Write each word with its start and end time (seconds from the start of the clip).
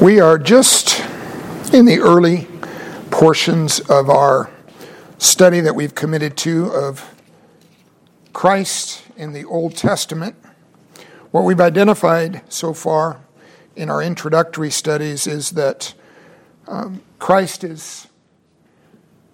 We 0.00 0.20
are 0.20 0.38
just 0.38 1.00
in 1.74 1.84
the 1.84 1.98
early 1.98 2.46
portions 3.10 3.80
of 3.80 4.08
our 4.08 4.48
study 5.18 5.58
that 5.58 5.74
we've 5.74 5.96
committed 5.96 6.36
to 6.36 6.66
of 6.66 7.20
Christ 8.32 9.02
in 9.16 9.32
the 9.32 9.44
Old 9.44 9.74
Testament. 9.74 10.36
What 11.32 11.42
we've 11.42 11.60
identified 11.60 12.42
so 12.48 12.72
far 12.74 13.18
in 13.74 13.90
our 13.90 14.00
introductory 14.00 14.70
studies 14.70 15.26
is 15.26 15.50
that 15.50 15.94
um, 16.68 17.02
Christ 17.18 17.64
is 17.64 18.06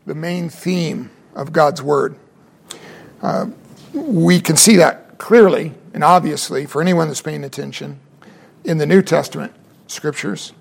the 0.06 0.14
main 0.14 0.48
theme 0.48 1.10
of 1.34 1.52
God's 1.52 1.82
Word. 1.82 2.16
Uh, 3.20 3.48
we 3.92 4.40
can 4.40 4.56
see 4.56 4.76
that 4.76 5.18
clearly 5.18 5.74
and 5.92 6.02
obviously 6.02 6.64
for 6.64 6.80
anyone 6.80 7.08
that's 7.08 7.20
paying 7.20 7.44
attention 7.44 8.00
in 8.64 8.78
the 8.78 8.86
New 8.86 9.02
Testament 9.02 9.52
scriptures. 9.86 10.52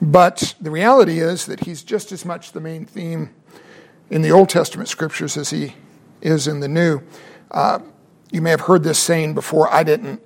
But 0.00 0.54
the 0.60 0.70
reality 0.70 1.20
is 1.20 1.46
that 1.46 1.60
he's 1.60 1.82
just 1.82 2.10
as 2.10 2.24
much 2.24 2.52
the 2.52 2.60
main 2.60 2.86
theme 2.86 3.30
in 4.10 4.22
the 4.22 4.32
Old 4.32 4.48
Testament 4.48 4.88
scriptures 4.88 5.36
as 5.36 5.50
he 5.50 5.74
is 6.20 6.48
in 6.48 6.60
the 6.60 6.68
New. 6.68 7.02
Uh, 7.50 7.80
you 8.32 8.40
may 8.40 8.50
have 8.50 8.62
heard 8.62 8.82
this 8.82 8.98
saying 8.98 9.34
before. 9.34 9.72
I 9.72 9.82
didn't. 9.82 10.20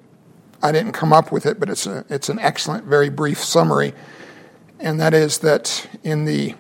I 0.63 0.73
didn't 0.73 0.93
come 0.93 1.13
up 1.13 1.31
with 1.31 1.45
it, 1.45 1.61
but 1.61 1.69
it's 1.69 1.87
a, 1.87 2.07
it's 2.09 2.31
an 2.31 2.39
excellent, 2.39 2.85
very 2.87 3.11
brief 3.11 3.39
summary, 3.45 3.93
and 4.81 4.99
that 4.99 5.13
is 5.13 5.39
that 5.41 5.87
in 6.03 6.25
the 6.25 6.55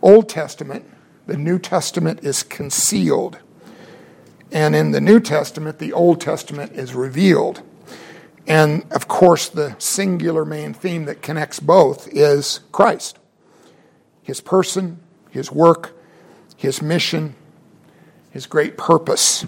Old 0.00 0.28
Testament, 0.30 0.86
the 1.26 1.36
New 1.36 1.58
Testament 1.58 2.24
is 2.24 2.42
concealed, 2.42 3.38
and 4.50 4.74
in 4.74 4.92
the 4.92 5.02
New 5.02 5.20
Testament, 5.20 5.78
the 5.78 5.92
Old 5.92 6.20
Testament 6.20 6.72
is 6.72 6.94
revealed. 6.94 7.62
And 8.48 8.90
of 8.92 9.06
course, 9.08 9.50
the 9.50 9.76
singular 9.78 10.46
main 10.46 10.72
theme 10.72 11.04
that 11.04 11.20
connects 11.20 11.60
both 11.60 12.08
is 12.10 12.60
Christ 12.72 13.18
his 14.22 14.40
person, 14.42 15.00
his 15.30 15.50
work, 15.50 15.98
his 16.54 16.82
mission, 16.82 17.34
his 18.30 18.46
great 18.46 18.76
purpose, 18.76 19.46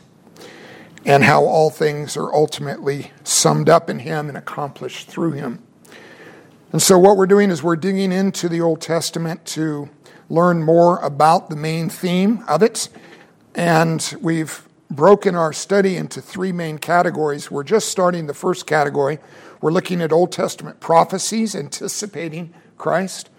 and 1.04 1.22
how 1.22 1.44
all 1.44 1.68
things 1.68 2.16
are 2.16 2.32
ultimately 2.34 3.10
summed 3.22 3.68
up 3.68 3.90
in 3.90 3.98
him 3.98 4.28
and 4.28 4.38
accomplished 4.38 5.06
through 5.06 5.32
him. 5.32 5.62
And 6.72 6.80
so, 6.80 6.98
what 6.98 7.18
we're 7.18 7.26
doing 7.26 7.50
is 7.50 7.62
we're 7.62 7.76
digging 7.76 8.10
into 8.10 8.48
the 8.48 8.62
Old 8.62 8.80
Testament 8.80 9.44
to 9.46 9.90
learn 10.30 10.62
more 10.62 10.98
about 11.00 11.50
the 11.50 11.56
main 11.56 11.90
theme 11.90 12.42
of 12.48 12.62
it. 12.62 12.88
And 13.54 14.16
we've 14.20 14.66
broken 14.90 15.34
our 15.34 15.52
study 15.52 15.96
into 15.96 16.20
three 16.20 16.52
main 16.52 16.78
categories. 16.78 17.50
We're 17.50 17.64
just 17.64 17.88
starting 17.88 18.26
the 18.26 18.34
first 18.34 18.66
category. 18.66 19.18
We're 19.60 19.72
looking 19.72 20.02
at 20.02 20.12
Old 20.12 20.32
Testament 20.32 20.80
prophecies 20.80 21.54
anticipating 21.54 22.52
Christ. 22.76 23.30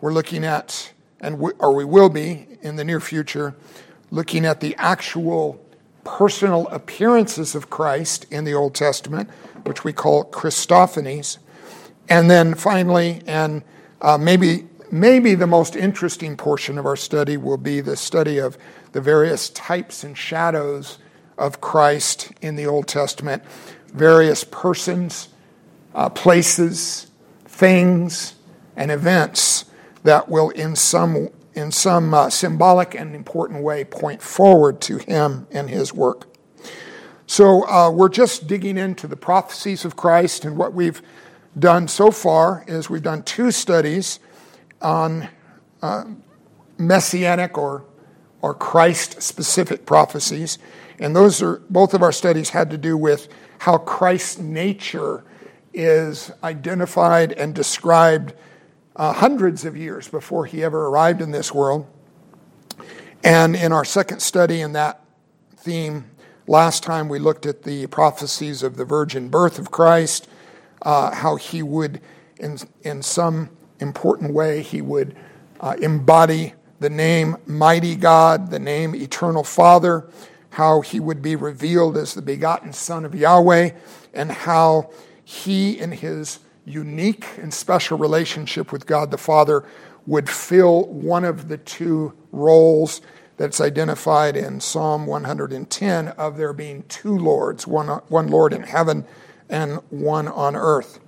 We're 0.00 0.12
looking 0.12 0.44
at, 0.44 0.92
and 1.20 1.38
we, 1.38 1.52
or 1.58 1.74
we 1.74 1.84
will 1.84 2.08
be 2.08 2.46
in 2.62 2.76
the 2.76 2.84
near 2.84 3.00
future, 3.00 3.54
looking 4.10 4.44
at 4.44 4.60
the 4.60 4.76
actual 4.76 5.64
personal 6.04 6.68
appearances 6.68 7.54
of 7.54 7.70
Christ 7.70 8.26
in 8.30 8.44
the 8.44 8.54
Old 8.54 8.74
Testament, 8.74 9.30
which 9.64 9.84
we 9.84 9.92
call 9.92 10.24
Christophanies. 10.24 11.38
And 12.08 12.30
then 12.30 12.54
finally, 12.54 13.22
and 13.26 13.62
uh, 14.00 14.18
maybe 14.18 14.68
maybe 14.92 15.34
the 15.34 15.46
most 15.46 15.74
interesting 15.74 16.36
portion 16.36 16.78
of 16.78 16.84
our 16.84 16.96
study 16.96 17.36
will 17.38 17.56
be 17.56 17.80
the 17.80 17.96
study 17.96 18.38
of 18.38 18.58
the 18.92 19.00
various 19.00 19.48
types 19.50 20.04
and 20.04 20.16
shadows 20.16 20.98
of 21.38 21.60
Christ 21.60 22.30
in 22.42 22.56
the 22.56 22.66
Old 22.66 22.86
Testament, 22.86 23.42
various 23.88 24.44
persons, 24.44 25.30
uh, 25.94 26.10
places, 26.10 27.10
things, 27.46 28.34
and 28.76 28.90
events 28.90 29.64
that 30.04 30.28
will, 30.28 30.50
in 30.50 30.76
some, 30.76 31.30
in 31.54 31.72
some 31.72 32.12
uh, 32.12 32.28
symbolic 32.28 32.94
and 32.94 33.14
important 33.14 33.62
way, 33.62 33.84
point 33.84 34.20
forward 34.20 34.80
to 34.82 34.98
Him 34.98 35.46
and 35.50 35.70
His 35.70 35.94
work. 35.94 36.28
So 37.26 37.66
uh, 37.66 37.90
we're 37.90 38.10
just 38.10 38.46
digging 38.46 38.76
into 38.76 39.06
the 39.06 39.16
prophecies 39.16 39.86
of 39.86 39.96
Christ, 39.96 40.44
and 40.44 40.58
what 40.58 40.74
we've 40.74 41.00
done 41.58 41.88
so 41.88 42.10
far 42.10 42.62
is 42.66 42.90
we've 42.90 43.02
done 43.02 43.22
two 43.22 43.50
studies 43.50 44.18
on 44.82 45.28
uh, 45.80 46.04
messianic 46.78 47.56
or 47.56 47.84
or 48.42 48.52
Christ 48.52 49.22
specific 49.22 49.86
prophecies. 49.86 50.58
And 50.98 51.16
those 51.16 51.40
are 51.40 51.62
both 51.70 51.94
of 51.94 52.02
our 52.02 52.12
studies 52.12 52.50
had 52.50 52.70
to 52.70 52.76
do 52.76 52.96
with 52.96 53.28
how 53.58 53.78
Christ's 53.78 54.38
nature 54.38 55.24
is 55.72 56.30
identified 56.42 57.32
and 57.32 57.54
described 57.54 58.34
uh, 58.96 59.12
hundreds 59.12 59.64
of 59.64 59.76
years 59.76 60.08
before 60.08 60.44
he 60.44 60.62
ever 60.62 60.88
arrived 60.88 61.22
in 61.22 61.30
this 61.30 61.54
world. 61.54 61.86
And 63.24 63.56
in 63.56 63.72
our 63.72 63.84
second 63.84 64.20
study 64.20 64.60
in 64.60 64.72
that 64.72 65.00
theme, 65.56 66.10
last 66.46 66.82
time 66.82 67.08
we 67.08 67.20
looked 67.20 67.46
at 67.46 67.62
the 67.62 67.86
prophecies 67.86 68.62
of 68.62 68.76
the 68.76 68.84
virgin 68.84 69.28
birth 69.28 69.58
of 69.58 69.70
Christ, 69.70 70.28
uh, 70.82 71.14
how 71.14 71.36
he 71.36 71.62
would, 71.62 72.00
in, 72.38 72.58
in 72.82 73.02
some 73.02 73.48
important 73.82 74.32
way, 74.32 74.62
he 74.62 74.80
would 74.80 75.14
uh, 75.60 75.76
embody 75.80 76.54
the 76.80 76.90
name 76.90 77.36
Mighty 77.46 77.94
God, 77.94 78.50
the 78.50 78.58
name 78.58 78.94
Eternal 78.94 79.44
Father, 79.44 80.08
how 80.50 80.80
he 80.80 80.98
would 80.98 81.22
be 81.22 81.36
revealed 81.36 81.96
as 81.96 82.14
the 82.14 82.22
begotten 82.22 82.72
Son 82.72 83.04
of 83.04 83.14
Yahweh, 83.14 83.70
and 84.14 84.32
how 84.32 84.90
he, 85.24 85.78
in 85.78 85.92
his 85.92 86.40
unique 86.64 87.26
and 87.38 87.52
special 87.52 87.98
relationship 87.98 88.72
with 88.72 88.86
God 88.86 89.10
the 89.10 89.18
Father, 89.18 89.64
would 90.06 90.28
fill 90.28 90.86
one 90.86 91.24
of 91.24 91.48
the 91.48 91.58
two 91.58 92.12
roles 92.32 93.00
that's 93.36 93.60
identified 93.60 94.36
in 94.36 94.60
Psalm 94.60 95.06
110 95.06 96.08
of 96.08 96.36
there 96.36 96.52
being 96.52 96.84
two 96.88 97.16
Lords, 97.16 97.66
one, 97.66 97.88
one 98.08 98.28
Lord 98.28 98.52
in 98.52 98.62
heaven 98.62 99.04
and 99.48 99.76
one 99.90 100.28
on 100.28 100.54
earth. 100.54 101.00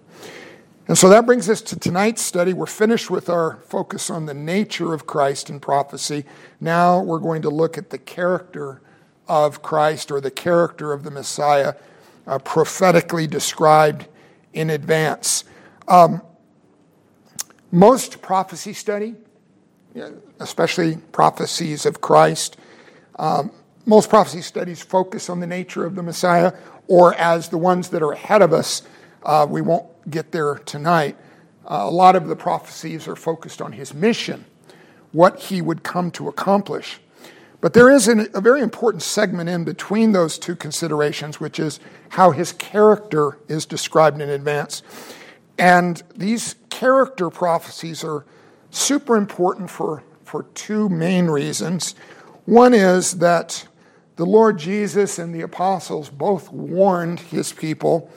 And 0.87 0.99
so 0.99 1.09
that 1.09 1.25
brings 1.25 1.49
us 1.49 1.63
to 1.63 1.79
tonight's 1.79 2.21
study. 2.21 2.53
We're 2.53 2.67
finished 2.67 3.11
with 3.11 3.31
our 3.31 3.57
focus 3.69 4.11
on 4.11 4.27
the 4.27 4.35
nature 4.35 4.93
of 4.93 5.07
Christ 5.07 5.49
and 5.49 5.61
prophecy. 5.61 6.25
Now 6.61 7.01
we're 7.01 7.21
going 7.21 7.43
to 7.43 7.51
look 7.51 7.79
at 7.79 7.89
the 7.89 7.99
character 7.99 8.83
of 9.27 9.63
Christ 9.63 10.11
or 10.11 10.21
the 10.21 10.31
character 10.31 10.93
of 10.93 11.03
the 11.03 11.11
Messiah 11.11 11.75
uh, 12.27 12.39
prophetically 12.39 13.27
described 13.27 14.09
in 14.53 14.71
advance. 14.71 15.45
Um, 15.89 16.21
most 17.71 18.21
prophecy 18.21 18.75
study, 18.75 19.15
especially 20.39 20.97
prophecies 21.13 21.87
of 21.87 22.01
Christ, 22.01 22.59
um, 23.19 23.51
most 23.87 24.11
prophecy 24.11 24.43
studies 24.43 24.83
focus 24.83 25.29
on 25.29 25.41
the 25.41 25.47
nature 25.47 25.85
of 25.85 25.95
the 25.95 26.03
Messiah, 26.03 26.53
or 26.89 27.15
as 27.15 27.49
the 27.49 27.59
ones 27.59 27.89
that 27.91 28.03
are 28.03 28.13
ahead 28.13 28.43
of 28.43 28.53
us, 28.53 28.83
uh, 29.25 29.47
we 29.49 29.61
won't 29.61 29.87
get 30.09 30.33
there 30.33 30.57
tonight. 30.57 31.17
Uh, 31.65 31.81
a 31.83 31.91
lot 31.91 32.17
of 32.17 32.29
the 32.29 32.37
prophecies 32.37 33.09
are 33.09 33.17
focused 33.17 33.63
on 33.63 33.73
his 33.73 33.95
mission, 33.95 34.45
what 35.13 35.41
he 35.41 35.63
would 35.63 35.83
come 35.83 36.11
to 36.13 36.29
accomplish. 36.29 37.01
But 37.61 37.73
there 37.73 37.91
is 37.91 38.09
an, 38.09 38.29
a 38.35 38.43
very 38.43 38.61
important 38.61 39.03
segment 39.03 39.49
in 39.49 39.65
between 39.65 40.13
those 40.13 40.39
two 40.39 40.55
considerations, 40.55 41.41
which 41.41 41.59
is 41.59 41.81
how 42.11 42.31
his 42.31 42.53
character 42.53 43.39
is 43.49 43.65
described 43.65 44.21
in 44.21 44.29
advance. 44.29 44.83
And 45.59 46.03
these 46.15 46.57
character 46.69 47.31
prophecies 47.31 48.05
are 48.05 48.27
super 48.71 49.17
important 49.17 49.71
for, 49.71 50.03
for 50.25 50.43
two 50.55 50.89
main 50.91 51.29
reasons. 51.29 51.95
One 52.45 52.75
is 52.75 53.19
that 53.19 53.67
the 54.17 54.27
Lord 54.27 54.59
Jesus 54.59 55.19
and 55.19 55.35
the 55.35 55.41
apostles 55.41 56.11
both 56.11 56.53
warned 56.53 57.21
his 57.21 57.53
people 57.53 58.11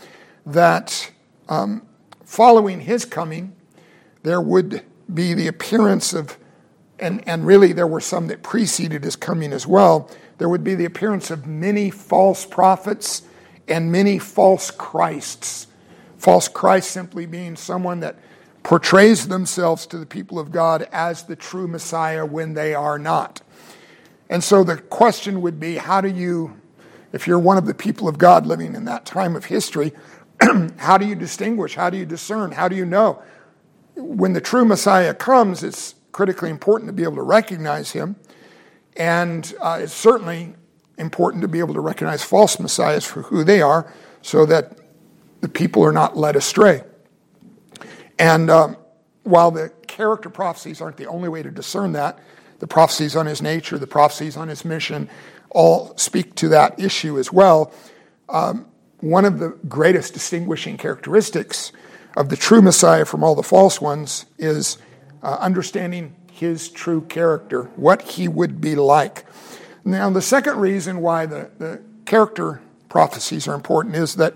that 0.45 1.11
um, 1.49 1.85
following 2.23 2.81
his 2.81 3.05
coming, 3.05 3.55
there 4.23 4.41
would 4.41 4.83
be 5.13 5.33
the 5.33 5.47
appearance 5.47 6.13
of, 6.13 6.37
and, 6.99 7.25
and 7.27 7.45
really 7.45 7.73
there 7.73 7.87
were 7.87 8.01
some 8.01 8.27
that 8.27 8.43
preceded 8.43 9.03
his 9.03 9.15
coming 9.15 9.53
as 9.53 9.65
well, 9.65 10.09
there 10.37 10.49
would 10.49 10.63
be 10.63 10.75
the 10.75 10.85
appearance 10.85 11.31
of 11.31 11.47
many 11.47 11.89
false 11.89 12.45
prophets 12.45 13.23
and 13.67 13.91
many 13.91 14.19
false 14.19 14.71
Christs. 14.71 15.67
False 16.17 16.47
Christ 16.47 16.91
simply 16.91 17.25
being 17.25 17.55
someone 17.55 17.99
that 18.01 18.17
portrays 18.63 19.27
themselves 19.27 19.85
to 19.87 19.97
the 19.97 20.05
people 20.05 20.39
of 20.39 20.51
God 20.51 20.87
as 20.91 21.23
the 21.23 21.35
true 21.35 21.67
Messiah 21.67 22.25
when 22.25 22.53
they 22.53 22.73
are 22.73 22.99
not. 22.99 23.41
And 24.29 24.43
so 24.43 24.63
the 24.63 24.77
question 24.77 25.41
would 25.41 25.59
be 25.59 25.75
how 25.77 26.01
do 26.01 26.09
you, 26.09 26.59
if 27.13 27.27
you're 27.27 27.39
one 27.39 27.57
of 27.57 27.65
the 27.65 27.73
people 27.73 28.09
of 28.09 28.17
God 28.17 28.45
living 28.45 28.75
in 28.75 28.85
that 28.85 29.05
time 29.05 29.35
of 29.35 29.45
history, 29.45 29.93
how 30.77 30.97
do 30.97 31.05
you 31.05 31.15
distinguish? 31.15 31.75
How 31.75 31.89
do 31.89 31.97
you 31.97 32.05
discern? 32.05 32.51
How 32.51 32.67
do 32.67 32.75
you 32.75 32.85
know? 32.85 33.21
When 33.95 34.33
the 34.33 34.41
true 34.41 34.65
Messiah 34.65 35.13
comes, 35.13 35.63
it's 35.63 35.95
critically 36.11 36.49
important 36.49 36.89
to 36.89 36.93
be 36.93 37.03
able 37.03 37.15
to 37.15 37.23
recognize 37.23 37.91
him. 37.91 38.15
And 38.95 39.53
uh, 39.59 39.79
it's 39.81 39.93
certainly 39.93 40.55
important 40.97 41.41
to 41.41 41.47
be 41.47 41.59
able 41.59 41.73
to 41.75 41.79
recognize 41.79 42.23
false 42.23 42.59
messiahs 42.59 43.05
for 43.05 43.21
who 43.23 43.43
they 43.43 43.61
are 43.61 43.91
so 44.21 44.45
that 44.47 44.77
the 45.41 45.47
people 45.47 45.83
are 45.83 45.91
not 45.91 46.17
led 46.17 46.35
astray. 46.35 46.81
And 48.17 48.49
um, 48.49 48.77
while 49.23 49.51
the 49.51 49.69
character 49.85 50.29
prophecies 50.29 50.81
aren't 50.81 50.97
the 50.97 51.05
only 51.05 51.29
way 51.29 51.43
to 51.43 51.51
discern 51.51 51.91
that, 51.93 52.19
the 52.59 52.67
prophecies 52.67 53.15
on 53.15 53.27
his 53.27 53.41
nature, 53.41 53.77
the 53.77 53.85
prophecies 53.85 54.35
on 54.35 54.47
his 54.47 54.65
mission, 54.65 55.07
all 55.51 55.95
speak 55.97 56.33
to 56.35 56.49
that 56.49 56.79
issue 56.79 57.19
as 57.19 57.31
well. 57.31 57.71
Um, 58.29 58.65
one 58.99 59.25
of 59.25 59.39
the 59.39 59.49
greatest 59.67 60.13
distinguishing 60.13 60.77
characteristics 60.77 61.71
of 62.15 62.29
the 62.29 62.35
true 62.35 62.61
Messiah 62.61 63.05
from 63.05 63.23
all 63.23 63.35
the 63.35 63.43
false 63.43 63.79
ones 63.79 64.25
is 64.37 64.77
uh, 65.21 65.37
understanding 65.39 66.15
his 66.31 66.69
true 66.69 67.01
character, 67.01 67.63
what 67.75 68.01
he 68.01 68.27
would 68.27 68.59
be 68.59 68.75
like. 68.75 69.25
Now, 69.85 70.09
the 70.09 70.21
second 70.21 70.57
reason 70.57 71.01
why 71.01 71.25
the, 71.25 71.49
the 71.57 71.81
character 72.05 72.61
prophecies 72.89 73.47
are 73.47 73.55
important 73.55 73.95
is 73.95 74.15
that 74.15 74.35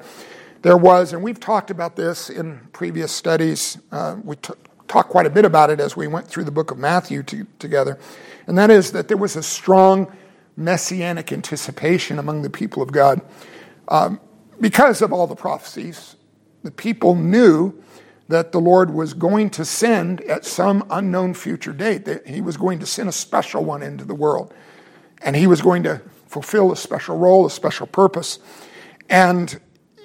there 0.61 0.77
was, 0.77 1.13
and 1.13 1.23
we've 1.23 1.39
talked 1.39 1.71
about 1.71 1.95
this 1.95 2.29
in 2.29 2.59
previous 2.71 3.11
studies, 3.11 3.79
uh, 3.91 4.17
we 4.23 4.35
t- 4.35 4.53
talked 4.87 5.09
quite 5.09 5.25
a 5.25 5.29
bit 5.29 5.45
about 5.45 5.69
it 5.69 5.79
as 5.79 5.97
we 5.97 6.07
went 6.07 6.27
through 6.27 6.43
the 6.43 6.51
book 6.51 6.69
of 6.69 6.77
Matthew 6.77 7.23
to, 7.23 7.47
together, 7.57 7.97
and 8.45 8.57
that 8.57 8.69
is 8.69 8.91
that 8.91 9.07
there 9.07 9.17
was 9.17 9.35
a 9.35 9.43
strong 9.43 10.11
messianic 10.55 11.31
anticipation 11.31 12.19
among 12.19 12.43
the 12.43 12.49
people 12.49 12.83
of 12.83 12.91
God. 12.91 13.21
Um, 13.87 14.19
because 14.61 15.01
of 15.01 15.11
all 15.11 15.27
the 15.27 15.35
prophecies, 15.35 16.15
the 16.63 16.71
people 16.71 17.15
knew 17.15 17.73
that 18.27 18.53
the 18.53 18.61
Lord 18.61 18.93
was 18.93 19.13
going 19.13 19.49
to 19.49 19.65
send 19.65 20.21
at 20.21 20.45
some 20.45 20.85
unknown 20.89 21.33
future 21.33 21.73
date, 21.73 22.05
that 22.05 22.25
He 22.27 22.39
was 22.39 22.55
going 22.55 22.79
to 22.79 22.85
send 22.85 23.09
a 23.09 23.11
special 23.11 23.65
one 23.65 23.83
into 23.83 24.05
the 24.05 24.15
world. 24.15 24.53
And 25.21 25.35
He 25.35 25.47
was 25.47 25.61
going 25.61 25.83
to 25.83 26.01
fulfill 26.27 26.71
a 26.71 26.77
special 26.77 27.17
role, 27.17 27.45
a 27.45 27.49
special 27.49 27.87
purpose. 27.87 28.39
And 29.09 29.59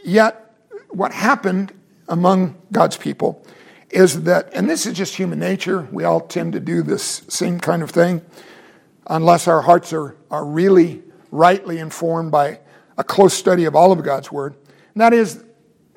yet, 0.04 0.54
what 0.90 1.12
happened 1.12 1.72
among 2.08 2.56
God's 2.72 2.96
people 2.96 3.46
is 3.90 4.24
that, 4.24 4.50
and 4.52 4.68
this 4.68 4.86
is 4.86 4.94
just 4.94 5.14
human 5.14 5.38
nature, 5.38 5.86
we 5.92 6.02
all 6.02 6.20
tend 6.20 6.54
to 6.54 6.60
do 6.60 6.82
this 6.82 7.22
same 7.28 7.60
kind 7.60 7.82
of 7.82 7.90
thing, 7.90 8.22
unless 9.06 9.46
our 9.46 9.60
hearts 9.60 9.92
are, 9.92 10.16
are 10.30 10.44
really 10.44 11.02
rightly 11.30 11.78
informed 11.78 12.32
by 12.32 12.58
a 12.98 13.04
close 13.04 13.34
study 13.34 13.64
of 13.64 13.76
all 13.76 13.93
of 13.93 14.02
God's 14.02 14.32
Word. 14.32 14.54
And 14.94 15.00
that 15.00 15.12
is, 15.12 15.44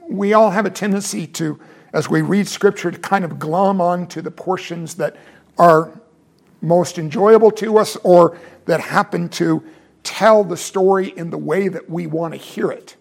we 0.07 0.33
all 0.33 0.49
have 0.49 0.65
a 0.65 0.69
tendency 0.69 1.27
to, 1.27 1.59
as 1.93 2.09
we 2.09 2.21
read 2.21 2.47
Scripture, 2.47 2.91
to 2.91 2.99
kind 2.99 3.23
of 3.23 3.39
glom 3.39 3.81
on 3.81 4.07
to 4.07 4.21
the 4.21 4.31
portions 4.31 4.95
that 4.95 5.15
are 5.57 5.91
most 6.61 6.97
enjoyable 6.97 7.51
to 7.51 7.77
us 7.77 7.95
or 7.97 8.37
that 8.65 8.81
happen 8.81 9.29
to 9.29 9.63
tell 10.03 10.43
the 10.43 10.57
story 10.57 11.09
in 11.09 11.29
the 11.29 11.37
way 11.37 11.67
that 11.67 11.89
we 11.89 12.07
want 12.07 12.33
to 12.33 12.39
hear 12.39 12.71
it. 12.71 12.95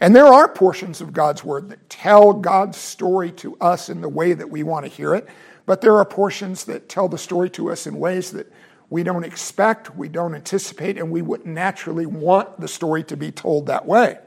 And 0.00 0.16
there 0.16 0.26
are 0.26 0.48
portions 0.48 1.00
of 1.00 1.12
God's 1.12 1.44
Word 1.44 1.68
that 1.68 1.88
tell 1.88 2.32
God's 2.32 2.76
story 2.76 3.30
to 3.32 3.56
us 3.60 3.88
in 3.88 4.00
the 4.00 4.08
way 4.08 4.32
that 4.32 4.50
we 4.50 4.64
want 4.64 4.84
to 4.84 4.90
hear 4.90 5.14
it, 5.14 5.28
but 5.64 5.80
there 5.80 5.96
are 5.96 6.04
portions 6.04 6.64
that 6.64 6.88
tell 6.88 7.08
the 7.08 7.18
story 7.18 7.48
to 7.50 7.70
us 7.70 7.86
in 7.86 7.96
ways 7.96 8.32
that 8.32 8.52
we 8.92 9.02
don't 9.02 9.24
expect, 9.24 9.96
we 9.96 10.06
don't 10.06 10.34
anticipate, 10.34 10.98
and 10.98 11.10
we 11.10 11.22
wouldn't 11.22 11.48
naturally 11.48 12.04
want 12.04 12.60
the 12.60 12.68
story 12.68 13.02
to 13.04 13.16
be 13.16 13.32
told 13.32 13.64
that 13.66 13.86
way. 13.86 14.18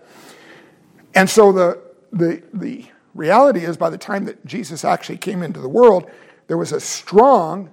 And 1.13 1.29
so 1.29 1.51
the, 1.51 1.83
the, 2.11 2.41
the 2.51 2.85
reality 3.13 3.63
is, 3.63 3.77
by 3.77 3.91
the 3.91 3.97
time 3.99 4.25
that 4.25 4.43
Jesus 4.43 4.83
actually 4.83 5.19
came 5.19 5.43
into 5.43 5.59
the 5.59 5.69
world, 5.69 6.09
there 6.47 6.57
was 6.57 6.71
a 6.71 6.79
strong 6.79 7.69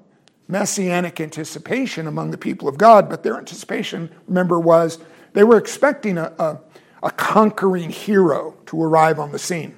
messianic 0.48 1.18
anticipation 1.18 2.06
among 2.06 2.30
the 2.30 2.36
people 2.36 2.68
of 2.68 2.76
God, 2.76 3.08
but 3.08 3.22
their 3.22 3.38
anticipation, 3.38 4.10
remember, 4.28 4.60
was 4.60 4.98
they 5.32 5.44
were 5.44 5.56
expecting 5.56 6.18
a, 6.18 6.34
a, 6.38 6.60
a 7.02 7.10
conquering 7.10 7.88
hero 7.88 8.54
to 8.66 8.82
arrive 8.82 9.18
on 9.18 9.32
the 9.32 9.38
scene. 9.38 9.74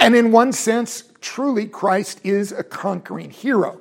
And 0.00 0.16
in 0.16 0.32
one 0.32 0.52
sense, 0.52 1.04
truly, 1.20 1.68
Christ 1.68 2.20
is 2.24 2.50
a 2.50 2.64
conquering 2.64 3.30
hero 3.30 3.79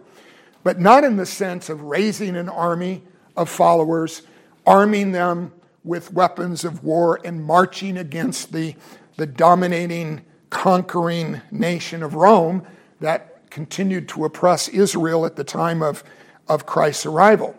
but 0.70 0.80
not 0.80 1.04
in 1.04 1.18
the 1.18 1.26
sense 1.26 1.68
of 1.68 1.82
raising 1.82 2.36
an 2.36 2.48
army 2.48 3.02
of 3.36 3.50
followers, 3.50 4.22
arming 4.68 5.12
them 5.12 5.52
with 5.84 6.14
weapons 6.14 6.64
of 6.64 6.84
war, 6.84 7.20
and 7.26 7.44
marching 7.44 7.98
against 7.98 8.54
the, 8.54 8.76
the 9.18 9.26
dominating, 9.26 10.24
conquering 10.52 11.42
nation 11.50 12.04
of 12.04 12.14
Rome 12.14 12.62
that 13.00 13.50
continued 13.50 14.08
to 14.10 14.26
oppress 14.26 14.68
Israel 14.68 15.26
at 15.26 15.36
the 15.36 15.44
time 15.44 15.82
of, 15.82 16.04
of 16.48 16.68
Christ's 16.68 17.08
arrival. 17.08 17.56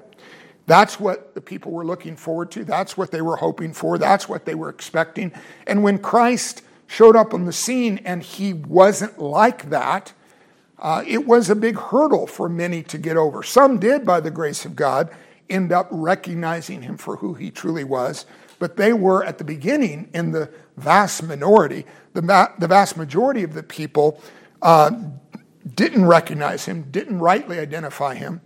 That's 0.67 1.01
what 1.01 1.35
the 1.35 1.41
people 1.41 1.73
were 1.73 1.85
looking 1.85 2.15
forward 2.15 2.53
to. 2.53 2.65
That's 2.65 2.97
what 2.97 3.11
they 3.11 3.23
were 3.23 3.35
hoping 3.35 3.73
for. 3.73 3.99
That's 3.99 4.29
what 4.29 4.45
they 4.45 4.55
were 4.55 4.69
expecting. 4.69 5.33
And 5.67 5.83
when 5.83 5.99
Christ 5.99 6.63
showed 6.87 7.17
up 7.17 7.35
on 7.35 7.45
the 7.45 7.53
scene 7.53 8.03
and 8.05 8.23
he 8.23 8.53
wasn't 8.53 9.19
like 9.19 9.71
that, 9.71 10.13
uh, 10.81 11.05
it 11.07 11.27
was 11.27 11.51
a 11.51 11.55
big 11.55 11.79
hurdle 11.79 12.27
for 12.27 12.49
many 12.49 12.83
to 12.85 12.99
get 12.99 13.17
over. 13.17 13.43
Some 13.43 13.79
did, 13.79 14.07
by 14.07 14.21
the 14.21 14.31
grace 14.31 14.65
of 14.65 14.75
God, 14.75 15.11
end 15.49 15.73
up 15.73 15.89
recognizing 15.91 16.83
him 16.83 16.97
for 16.97 17.17
who 17.17 17.35
he 17.35 17.51
truly 17.51 17.85
was, 17.85 18.25
but 18.59 18.77
they 18.77 18.93
were 18.93 19.25
at 19.25 19.39
the 19.39 19.45
beginning 19.45 20.09
in 20.15 20.33
the 20.33 20.51
vast 20.77 21.23
minority. 21.23 21.85
The, 22.15 22.23
ma- 22.23 22.49
the 22.59 22.69
vast 22.69 22.97
majority 22.97 23.43
of 23.43 23.55
the 23.55 23.63
people 23.63 24.23
uh, 24.63 24.91
didn't 25.75 26.07
recognize 26.07 26.65
him, 26.65 26.83
didn't 26.91 27.19
rightly 27.19 27.59
identify 27.59 28.15
him, 28.15 28.41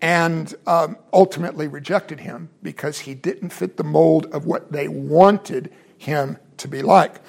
and 0.00 0.54
um, 0.66 0.96
ultimately 1.12 1.68
rejected 1.68 2.20
him 2.20 2.48
because 2.62 3.00
he 3.00 3.14
didn't 3.14 3.50
fit 3.50 3.76
the 3.76 3.84
mold 3.84 4.26
of 4.26 4.46
what 4.46 4.70
they 4.72 4.88
wanted 4.88 5.72
him 5.98 6.38
to 6.58 6.68
be 6.68 6.82
like. 6.82 7.20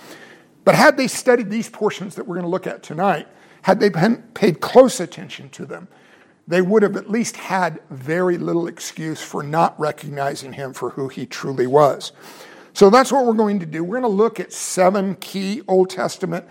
But 0.63 0.75
had 0.75 0.97
they 0.97 1.07
studied 1.07 1.49
these 1.49 1.69
portions 1.69 2.15
that 2.15 2.27
we're 2.27 2.35
going 2.35 2.45
to 2.45 2.49
look 2.49 2.67
at 2.67 2.83
tonight, 2.83 3.27
had 3.63 3.79
they 3.79 3.89
paid 3.89 4.59
close 4.59 4.99
attention 4.99 5.49
to 5.49 5.65
them, 5.65 5.87
they 6.47 6.61
would 6.61 6.83
have 6.83 6.97
at 6.97 7.09
least 7.09 7.37
had 7.37 7.79
very 7.89 8.37
little 8.37 8.67
excuse 8.67 9.21
for 9.21 9.41
not 9.41 9.79
recognizing 9.79 10.53
him 10.53 10.73
for 10.73 10.91
who 10.91 11.07
he 11.07 11.25
truly 11.25 11.65
was. 11.65 12.11
So 12.73 12.89
that's 12.89 13.11
what 13.11 13.25
we're 13.25 13.33
going 13.33 13.59
to 13.61 13.65
do. 13.65 13.83
We're 13.83 14.01
going 14.01 14.11
to 14.11 14.15
look 14.15 14.39
at 14.39 14.51
seven 14.51 15.15
key 15.15 15.61
Old 15.67 15.89
Testament 15.89 16.45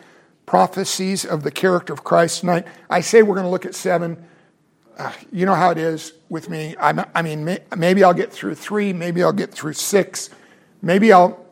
prophecies 0.47 1.27
of 1.27 1.43
the 1.43 1.51
character 1.51 1.93
of 1.93 2.03
Christ 2.03 2.41
tonight. 2.41 2.67
I 2.89 3.01
say 3.01 3.23
we're 3.23 3.35
going 3.35 3.47
to 3.47 3.51
look 3.51 3.67
at 3.67 3.75
seven. 3.75 4.27
Uh, 4.97 5.13
you 5.31 5.45
know 5.45 5.55
how 5.55 5.71
it 5.71 5.79
is 5.79 6.15
with 6.31 6.49
me. 6.49 6.75
I'm, 6.81 7.05
i 7.15 7.21
mean, 7.21 7.45
may, 7.45 7.59
maybe 7.77 8.03
I'll 8.03 8.15
get 8.15 8.33
through 8.33 8.55
three, 8.55 8.95
maybe 8.95 9.23
I'll 9.23 9.33
get 9.33 9.53
through 9.53 9.75
six, 9.75 10.31
maybe 10.81 11.13
I'll 11.13 11.45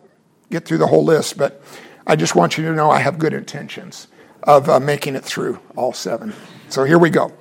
get 0.50 0.64
through 0.64 0.78
the 0.78 0.86
whole 0.86 1.04
list, 1.04 1.36
but 1.36 1.62
I 2.06 2.16
just 2.16 2.34
want 2.34 2.56
you 2.56 2.64
to 2.64 2.72
know 2.72 2.90
I 2.90 3.00
have 3.00 3.18
good 3.18 3.34
intentions 3.34 4.08
of 4.42 4.68
uh, 4.68 4.80
making 4.80 5.16
it 5.16 5.24
through 5.24 5.58
all 5.76 5.92
seven. 5.92 6.32
So 6.68 6.84
here 6.84 6.98
we 6.98 7.10
go. 7.10 7.32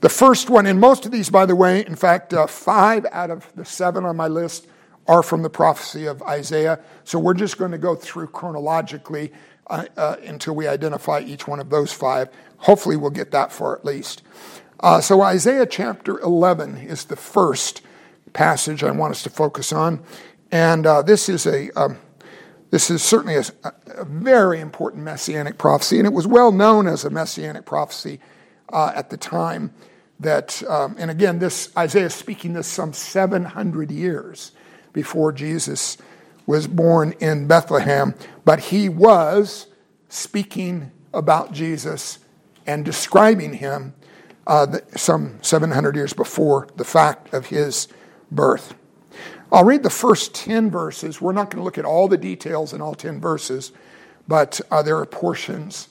The 0.00 0.08
first 0.08 0.50
one, 0.50 0.66
and 0.66 0.78
most 0.78 1.06
of 1.06 1.12
these, 1.12 1.30
by 1.30 1.46
the 1.46 1.56
way, 1.56 1.84
in 1.86 1.96
fact, 1.96 2.34
uh, 2.34 2.46
five 2.46 3.06
out 3.10 3.30
of 3.30 3.50
the 3.54 3.64
seven 3.64 4.04
on 4.04 4.16
my 4.16 4.28
list 4.28 4.66
are 5.06 5.22
from 5.22 5.42
the 5.42 5.50
prophecy 5.50 6.06
of 6.06 6.22
Isaiah. 6.22 6.80
So 7.04 7.18
we're 7.18 7.34
just 7.34 7.58
going 7.58 7.70
to 7.70 7.78
go 7.78 7.94
through 7.94 8.28
chronologically 8.28 9.32
uh, 9.68 9.86
uh, 9.96 10.16
until 10.24 10.54
we 10.54 10.66
identify 10.66 11.20
each 11.20 11.48
one 11.48 11.60
of 11.60 11.70
those 11.70 11.92
five. 11.92 12.28
Hopefully, 12.58 12.96
we'll 12.96 13.10
get 13.10 13.30
that 13.30 13.52
far 13.52 13.76
at 13.76 13.84
least. 13.84 14.22
Uh, 14.80 15.00
so, 15.00 15.22
Isaiah 15.22 15.66
chapter 15.66 16.18
11 16.20 16.76
is 16.78 17.04
the 17.04 17.16
first 17.16 17.80
passage 18.34 18.82
I 18.82 18.90
want 18.90 19.12
us 19.12 19.22
to 19.22 19.30
focus 19.30 19.72
on. 19.72 20.02
And 20.50 20.86
uh, 20.86 21.02
this 21.02 21.28
is 21.28 21.46
a. 21.46 21.70
Um, 21.80 21.98
this 22.74 22.90
is 22.90 23.04
certainly 23.04 23.36
a, 23.36 23.44
a, 23.94 24.04
very 24.04 24.58
important 24.58 25.04
messianic 25.04 25.58
prophecy, 25.58 25.98
and 25.98 26.08
it 26.08 26.12
was 26.12 26.26
well 26.26 26.50
known 26.50 26.88
as 26.88 27.04
a 27.04 27.10
messianic 27.10 27.64
prophecy 27.64 28.18
uh, 28.72 28.90
at 28.96 29.10
the 29.10 29.16
time. 29.16 29.72
That, 30.18 30.60
um, 30.68 30.96
and 30.98 31.08
again, 31.08 31.38
this 31.38 31.70
Isaiah 31.78 32.06
is 32.06 32.14
speaking 32.16 32.52
this 32.52 32.66
some 32.66 32.92
700 32.92 33.92
years 33.92 34.50
before 34.92 35.30
Jesus 35.30 35.98
was 36.46 36.66
born 36.66 37.14
in 37.20 37.46
Bethlehem, 37.46 38.16
but 38.44 38.58
he 38.58 38.88
was 38.88 39.68
speaking 40.08 40.90
about 41.12 41.52
Jesus 41.52 42.18
and 42.66 42.84
describing 42.84 43.52
him 43.52 43.94
uh, 44.48 44.78
some 44.96 45.38
700 45.42 45.94
years 45.94 46.12
before 46.12 46.66
the 46.74 46.84
fact 46.84 47.32
of 47.32 47.46
his 47.46 47.86
birth. 48.32 48.74
I'll 49.54 49.64
read 49.64 49.84
the 49.84 49.90
first 49.90 50.34
10 50.34 50.68
verses. 50.68 51.20
We're 51.20 51.32
not 51.32 51.48
going 51.48 51.60
to 51.60 51.62
look 51.62 51.78
at 51.78 51.84
all 51.84 52.08
the 52.08 52.18
details 52.18 52.72
in 52.72 52.80
all 52.80 52.96
10 52.96 53.20
verses, 53.20 53.70
but 54.26 54.60
uh, 54.68 54.82
there 54.82 54.98
are 54.98 55.06
portions 55.06 55.90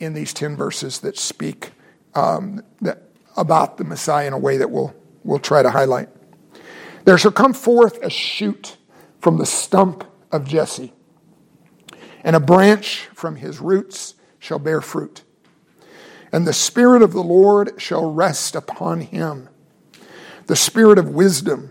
in 0.00 0.14
these 0.14 0.34
10 0.34 0.56
verses 0.56 0.98
that 0.98 1.16
speak 1.16 1.70
um, 2.16 2.64
that, 2.80 3.04
about 3.36 3.76
the 3.76 3.84
Messiah 3.84 4.26
in 4.26 4.32
a 4.32 4.38
way 4.38 4.56
that 4.56 4.68
we'll, 4.68 4.92
we'll 5.22 5.38
try 5.38 5.62
to 5.62 5.70
highlight. 5.70 6.08
There 7.04 7.16
shall 7.16 7.30
come 7.30 7.54
forth 7.54 8.02
a 8.02 8.10
shoot 8.10 8.78
from 9.20 9.36
the 9.36 9.46
stump 9.46 10.02
of 10.32 10.44
Jesse, 10.44 10.92
and 12.24 12.34
a 12.34 12.40
branch 12.40 13.08
from 13.14 13.36
his 13.36 13.60
roots 13.60 14.16
shall 14.40 14.58
bear 14.58 14.80
fruit. 14.80 15.22
And 16.32 16.48
the 16.48 16.52
Spirit 16.52 17.00
of 17.00 17.12
the 17.12 17.22
Lord 17.22 17.80
shall 17.80 18.10
rest 18.10 18.56
upon 18.56 19.02
him 19.02 19.48
the 20.46 20.56
Spirit 20.56 20.98
of 20.98 21.10
wisdom 21.10 21.70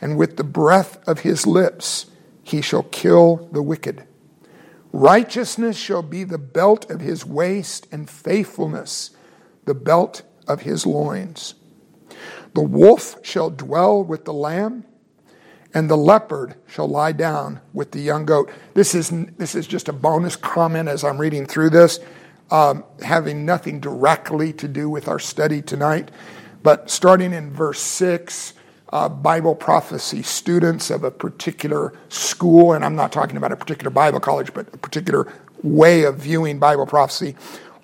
and 0.00 0.16
with 0.16 0.36
the 0.36 0.44
breath 0.44 1.06
of 1.08 1.20
his 1.20 1.46
lips 1.46 2.06
he 2.42 2.60
shall 2.60 2.84
kill 2.84 3.48
the 3.52 3.62
wicked. 3.62 4.04
Righteousness 4.92 5.76
shall 5.76 6.02
be 6.02 6.24
the 6.24 6.38
belt 6.38 6.90
of 6.90 7.00
his 7.00 7.24
waist, 7.24 7.86
and 7.92 8.08
faithfulness 8.08 9.10
the 9.66 9.74
belt 9.74 10.22
of 10.46 10.62
his 10.62 10.86
loins. 10.86 11.54
The 12.54 12.62
wolf 12.62 13.16
shall 13.22 13.50
dwell 13.50 14.02
with 14.02 14.24
the 14.24 14.32
lamb, 14.32 14.84
and 15.74 15.90
the 15.90 15.96
leopard 15.96 16.54
shall 16.66 16.88
lie 16.88 17.12
down 17.12 17.60
with 17.74 17.90
the 17.90 18.00
young 18.00 18.24
goat. 18.24 18.50
This 18.72 18.94
is, 18.94 19.10
this 19.36 19.54
is 19.54 19.66
just 19.66 19.88
a 19.88 19.92
bonus 19.92 20.36
comment 20.36 20.88
as 20.88 21.04
I'm 21.04 21.18
reading 21.18 21.44
through 21.44 21.70
this, 21.70 22.00
um, 22.50 22.82
having 23.02 23.44
nothing 23.44 23.80
directly 23.80 24.54
to 24.54 24.66
do 24.66 24.88
with 24.88 25.06
our 25.06 25.18
study 25.18 25.60
tonight. 25.60 26.10
But 26.62 26.90
starting 26.90 27.34
in 27.34 27.52
verse 27.52 27.80
6, 27.80 28.54
uh, 28.92 29.08
Bible 29.08 29.54
prophecy 29.54 30.22
students 30.22 30.90
of 30.90 31.04
a 31.04 31.10
particular 31.10 31.92
school, 32.08 32.72
and 32.72 32.84
I'm 32.84 32.96
not 32.96 33.12
talking 33.12 33.36
about 33.36 33.52
a 33.52 33.56
particular 33.56 33.90
Bible 33.90 34.20
college, 34.20 34.52
but 34.54 34.68
a 34.72 34.78
particular 34.78 35.32
way 35.62 36.04
of 36.04 36.18
viewing 36.18 36.58
Bible 36.58 36.86
prophecy, 36.86 37.36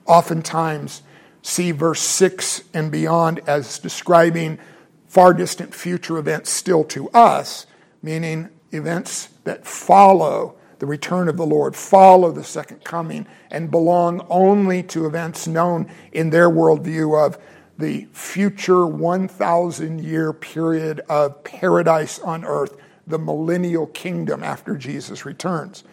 oftentimes 0.07 1.03
see 1.43 1.73
verse 1.73 2.01
6 2.01 2.65
and 2.73 2.91
beyond 2.91 3.41
as 3.47 3.79
describing 3.79 4.59
far 5.07 5.35
distant 5.35 5.75
future 5.75 6.19
events 6.19 6.51
still 6.51 6.85
to 6.85 7.09
us, 7.11 7.67
meaning 8.03 8.49
events 8.73 9.29
that 9.45 9.67
follow 9.67 10.57
the 10.79 10.87
return 10.87 11.29
of 11.29 11.37
the 11.37 11.47
Lord, 11.47 11.77
follow 11.77 12.33
the 12.33 12.45
second 12.45 12.83
coming, 12.83 13.27
and 13.51 13.71
belong 13.71 14.27
only 14.29 14.83
to 14.85 15.07
events 15.07 15.47
known 15.47 15.91
in 16.13 16.31
their 16.31 16.51
worldview 16.51 17.25
of 17.25 17.39
the 17.79 18.07
future 18.13 18.87
1,000 18.87 20.03
year 20.03 20.33
period 20.33 21.01
of 21.09 21.43
paradise 21.45 22.19
on 22.21 22.45
earth, 22.45 22.77
the 23.07 23.19
millennial 23.19 23.87
kingdom 23.89 24.43
after 24.43 24.77
Jesus 24.77 25.27
returns. 25.27 25.85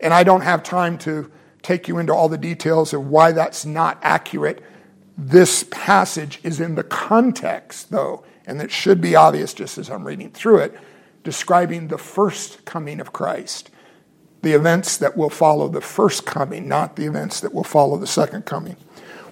And 0.00 0.14
I 0.14 0.24
don't 0.24 0.40
have 0.40 0.62
time 0.62 0.96
to 0.98 1.30
take 1.62 1.88
you 1.88 1.98
into 1.98 2.14
all 2.14 2.28
the 2.28 2.38
details 2.38 2.92
of 2.94 3.06
why 3.06 3.32
that's 3.32 3.66
not 3.66 3.98
accurate. 4.02 4.62
This 5.16 5.64
passage 5.70 6.40
is 6.42 6.60
in 6.60 6.74
the 6.74 6.82
context, 6.82 7.90
though, 7.90 8.24
and 8.46 8.62
it 8.62 8.70
should 8.70 9.00
be 9.00 9.14
obvious 9.14 9.52
just 9.52 9.76
as 9.76 9.90
I'm 9.90 10.06
reading 10.06 10.30
through 10.30 10.58
it, 10.58 10.78
describing 11.22 11.88
the 11.88 11.98
first 11.98 12.64
coming 12.64 12.98
of 12.98 13.12
Christ, 13.12 13.70
the 14.40 14.52
events 14.54 14.96
that 14.96 15.18
will 15.18 15.28
follow 15.28 15.68
the 15.68 15.82
first 15.82 16.24
coming, 16.24 16.66
not 16.66 16.96
the 16.96 17.04
events 17.04 17.40
that 17.40 17.52
will 17.52 17.64
follow 17.64 17.98
the 17.98 18.06
second 18.06 18.46
coming. 18.46 18.76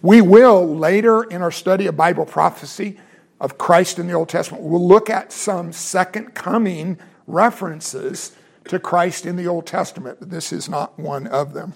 We 0.02 0.20
will 0.20 0.76
later 0.76 1.24
in 1.24 1.42
our 1.42 1.50
study 1.50 1.86
of 1.86 1.96
Bible 1.96 2.24
prophecy 2.24 2.98
of 3.40 3.58
Christ 3.58 3.98
in 3.98 4.06
the 4.06 4.12
Old 4.12 4.28
Testament, 4.28 4.64
we'll 4.64 4.86
look 4.86 5.10
at 5.10 5.32
some 5.32 5.72
second 5.72 6.34
coming 6.34 6.98
references 7.26 8.36
to 8.64 8.78
Christ 8.78 9.26
in 9.26 9.36
the 9.36 9.46
Old 9.46 9.66
Testament, 9.66 10.18
but 10.20 10.30
this 10.30 10.52
is 10.52 10.68
not 10.68 10.98
one 10.98 11.26
of 11.26 11.52
them. 11.52 11.74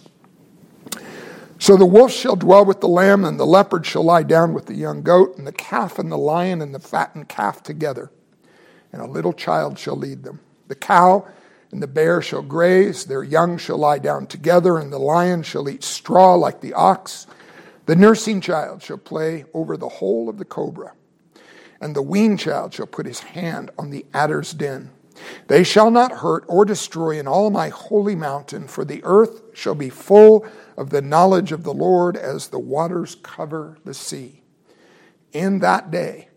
So 1.58 1.76
the 1.76 1.86
wolf 1.86 2.10
shall 2.10 2.34
dwell 2.34 2.64
with 2.64 2.80
the 2.80 2.88
lamb, 2.88 3.24
and 3.24 3.38
the 3.38 3.46
leopard 3.46 3.86
shall 3.86 4.02
lie 4.02 4.24
down 4.24 4.52
with 4.52 4.66
the 4.66 4.74
young 4.74 5.02
goat, 5.02 5.38
and 5.38 5.46
the 5.46 5.52
calf 5.52 5.98
and 5.98 6.10
the 6.10 6.18
lion 6.18 6.60
and 6.60 6.74
the 6.74 6.80
fattened 6.80 7.28
calf 7.28 7.62
together, 7.62 8.10
and 8.92 9.00
a 9.00 9.06
little 9.06 9.32
child 9.32 9.78
shall 9.78 9.96
lead 9.96 10.24
them. 10.24 10.40
The 10.66 10.74
cow 10.74 11.26
and 11.70 11.82
the 11.82 11.86
bear 11.86 12.20
shall 12.20 12.42
graze, 12.42 13.04
their 13.04 13.22
young 13.22 13.56
shall 13.58 13.78
lie 13.78 13.98
down 13.98 14.26
together, 14.26 14.78
and 14.78 14.92
the 14.92 14.98
lion 14.98 15.42
shall 15.44 15.68
eat 15.68 15.84
straw 15.84 16.34
like 16.34 16.60
the 16.60 16.74
ox 16.74 17.26
the 17.86 17.96
nursing 17.96 18.40
child 18.40 18.82
shall 18.82 18.98
play 18.98 19.44
over 19.52 19.76
the 19.76 19.88
hole 19.88 20.28
of 20.28 20.38
the 20.38 20.44
cobra, 20.44 20.94
and 21.80 21.96
the 21.96 22.02
weaned 22.02 22.38
child 22.38 22.72
shall 22.74 22.86
put 22.86 23.06
his 23.06 23.20
hand 23.20 23.70
on 23.78 23.90
the 23.90 24.06
adder's 24.14 24.52
den. 24.52 24.90
They 25.48 25.64
shall 25.64 25.90
not 25.90 26.12
hurt 26.12 26.44
or 26.48 26.64
destroy 26.64 27.18
in 27.18 27.28
all 27.28 27.50
my 27.50 27.68
holy 27.68 28.14
mountain, 28.14 28.66
for 28.66 28.84
the 28.84 29.02
earth 29.04 29.42
shall 29.52 29.74
be 29.74 29.90
full 29.90 30.46
of 30.76 30.90
the 30.90 31.02
knowledge 31.02 31.52
of 31.52 31.64
the 31.64 31.74
Lord 31.74 32.16
as 32.16 32.48
the 32.48 32.58
waters 32.58 33.16
cover 33.22 33.76
the 33.84 33.94
sea. 33.94 34.42
In 35.32 35.58
that 35.60 35.90
day, 35.90 36.28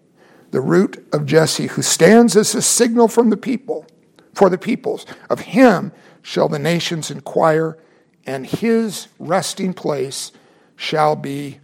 the 0.52 0.62
root 0.62 1.08
of 1.12 1.26
Jesse, 1.26 1.68
who 1.68 1.82
stands 1.82 2.36
as 2.36 2.56
a 2.56 2.62
signal 2.62 3.08
from 3.08 3.30
the 3.30 3.38
people, 3.38 3.86
for 4.34 4.50
the 4.50 4.58
peoples, 4.58 5.06
of 5.30 5.42
him 5.42 5.92
shall 6.22 6.48
the 6.48 6.60
nations 6.60 7.12
inquire, 7.12 7.78
and 8.26 8.46
his 8.46 9.08
resting 9.20 9.74
place 9.74 10.32
shall 10.76 11.16
be 11.16 11.60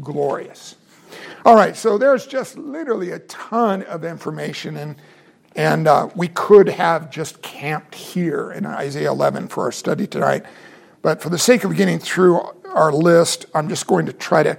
glorious. 0.00 0.76
All 1.44 1.54
right, 1.54 1.76
so 1.76 1.98
there's 1.98 2.26
just 2.26 2.56
literally 2.56 3.10
a 3.10 3.18
ton 3.20 3.82
of 3.82 4.04
information, 4.04 4.76
and, 4.76 4.96
and 5.54 5.86
uh, 5.86 6.08
we 6.14 6.28
could 6.28 6.68
have 6.68 7.10
just 7.10 7.42
camped 7.42 7.94
here 7.94 8.50
in 8.50 8.64
Isaiah 8.64 9.10
11 9.10 9.48
for 9.48 9.64
our 9.64 9.72
study 9.72 10.06
tonight. 10.06 10.44
But 11.02 11.20
for 11.20 11.28
the 11.28 11.38
sake 11.38 11.64
of 11.64 11.76
getting 11.76 11.98
through 11.98 12.40
our 12.72 12.92
list, 12.92 13.46
I'm 13.54 13.68
just 13.68 13.86
going 13.86 14.06
to 14.06 14.12
try 14.12 14.42
to 14.42 14.58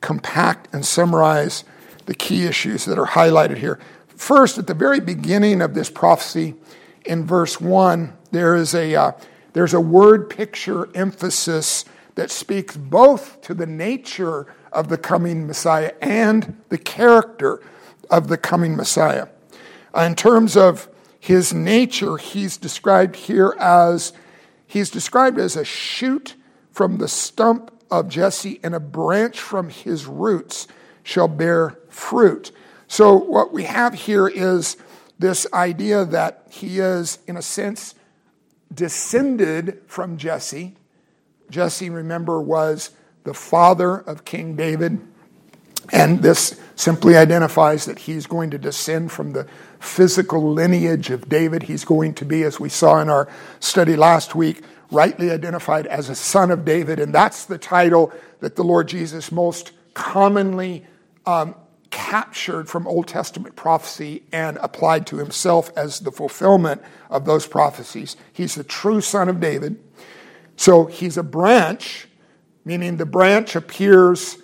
compact 0.00 0.74
and 0.74 0.84
summarize 0.84 1.64
the 2.04 2.14
key 2.14 2.44
issues 2.44 2.84
that 2.84 2.98
are 2.98 3.06
highlighted 3.06 3.56
here. 3.58 3.80
First, 4.08 4.58
at 4.58 4.66
the 4.66 4.74
very 4.74 5.00
beginning 5.00 5.62
of 5.62 5.74
this 5.74 5.90
prophecy, 5.90 6.54
in 7.04 7.26
verse 7.26 7.60
1, 7.60 8.12
there 8.30 8.56
is 8.56 8.74
a, 8.74 8.94
uh, 8.94 9.12
there's 9.52 9.74
a 9.74 9.80
word 9.80 10.28
picture 10.28 10.88
emphasis 10.94 11.84
that 12.16 12.30
speaks 12.30 12.76
both 12.76 13.40
to 13.42 13.54
the 13.54 13.66
nature 13.66 14.46
of 14.72 14.88
the 14.88 14.98
coming 14.98 15.46
Messiah 15.46 15.92
and 16.02 16.60
the 16.70 16.78
character 16.78 17.62
of 18.10 18.28
the 18.28 18.36
coming 18.36 18.76
Messiah. 18.76 19.28
Uh, 19.96 20.00
in 20.00 20.14
terms 20.14 20.56
of 20.56 20.88
his 21.20 21.54
nature, 21.54 22.16
he's 22.16 22.56
described 22.56 23.16
here 23.16 23.54
as 23.58 24.12
he's 24.66 24.90
described 24.90 25.38
as 25.38 25.56
a 25.56 25.64
shoot 25.64 26.34
from 26.72 26.98
the 26.98 27.08
stump 27.08 27.70
of 27.90 28.08
Jesse, 28.08 28.60
and 28.62 28.74
a 28.74 28.80
branch 28.80 29.38
from 29.38 29.70
his 29.70 30.06
roots 30.06 30.66
shall 31.02 31.28
bear 31.28 31.78
fruit. 31.88 32.50
So, 32.88 33.16
what 33.16 33.52
we 33.52 33.64
have 33.64 33.94
here 33.94 34.26
is 34.26 34.76
this 35.18 35.46
idea 35.52 36.04
that 36.04 36.46
he 36.50 36.78
is, 36.78 37.18
in 37.26 37.36
a 37.36 37.42
sense, 37.42 37.94
descended 38.74 39.80
from 39.86 40.16
Jesse, 40.16 40.76
Jesse, 41.50 41.90
remember, 41.90 42.40
was 42.40 42.90
the 43.24 43.34
father 43.34 43.96
of 43.98 44.24
King 44.24 44.56
David. 44.56 45.00
And 45.92 46.22
this 46.22 46.60
simply 46.74 47.16
identifies 47.16 47.84
that 47.84 48.00
he's 48.00 48.26
going 48.26 48.50
to 48.50 48.58
descend 48.58 49.12
from 49.12 49.32
the 49.32 49.46
physical 49.78 50.52
lineage 50.52 51.10
of 51.10 51.28
David. 51.28 51.64
He's 51.64 51.84
going 51.84 52.14
to 52.14 52.24
be, 52.24 52.42
as 52.42 52.58
we 52.58 52.68
saw 52.68 53.00
in 53.00 53.08
our 53.08 53.28
study 53.60 53.96
last 53.96 54.34
week, 54.34 54.62
rightly 54.90 55.30
identified 55.30 55.86
as 55.86 56.08
a 56.08 56.14
son 56.14 56.50
of 56.50 56.64
David. 56.64 56.98
And 56.98 57.14
that's 57.14 57.44
the 57.44 57.58
title 57.58 58.12
that 58.40 58.56
the 58.56 58.64
Lord 58.64 58.88
Jesus 58.88 59.30
most 59.30 59.72
commonly 59.94 60.84
um, 61.24 61.54
captured 61.90 62.68
from 62.68 62.86
Old 62.86 63.08
Testament 63.08 63.56
prophecy 63.56 64.22
and 64.32 64.58
applied 64.58 65.06
to 65.08 65.16
himself 65.16 65.70
as 65.76 66.00
the 66.00 66.12
fulfillment 66.12 66.82
of 67.10 67.24
those 67.24 67.46
prophecies. 67.46 68.16
He's 68.32 68.54
the 68.54 68.64
true 68.64 69.00
son 69.00 69.28
of 69.28 69.40
David. 69.40 69.78
So 70.56 70.86
he's 70.86 71.16
a 71.16 71.22
branch, 71.22 72.08
meaning 72.64 72.96
the 72.96 73.06
branch 73.06 73.54
appears 73.54 74.38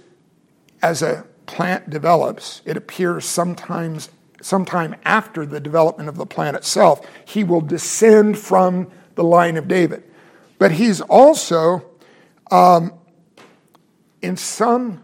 as 0.83 1.03
a 1.03 1.27
plant 1.47 1.91
develops. 1.91 2.63
It 2.65 2.77
appears 2.77 3.25
sometimes 3.25 4.11
sometime 4.41 4.95
after 5.05 5.47
the 5.47 5.61
development 5.61 6.09
of 6.09 6.17
the 6.17 6.27
plant 6.27 6.57
itself. 6.57 7.07
He 7.25 7.45
will 7.45 7.61
descend 7.61 8.39
from 8.39 8.91
the 9.15 9.25
line 9.25 9.57
of 9.57 9.69
David. 9.69 10.03
But 10.59 10.73
he's 10.73 11.01
also, 11.01 11.85
um, 12.51 12.95
in 14.21 14.37
some 14.37 15.03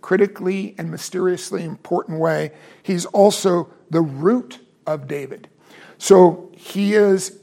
critically 0.00 0.74
and 0.78 0.90
mysteriously 0.90 1.64
important 1.64 2.20
way, 2.20 2.52
he's 2.82 3.06
also 3.06 3.68
the 3.90 4.00
root 4.00 4.60
of 4.86 5.08
David. 5.08 5.48
So 5.98 6.52
he 6.56 6.94
is 6.94 7.40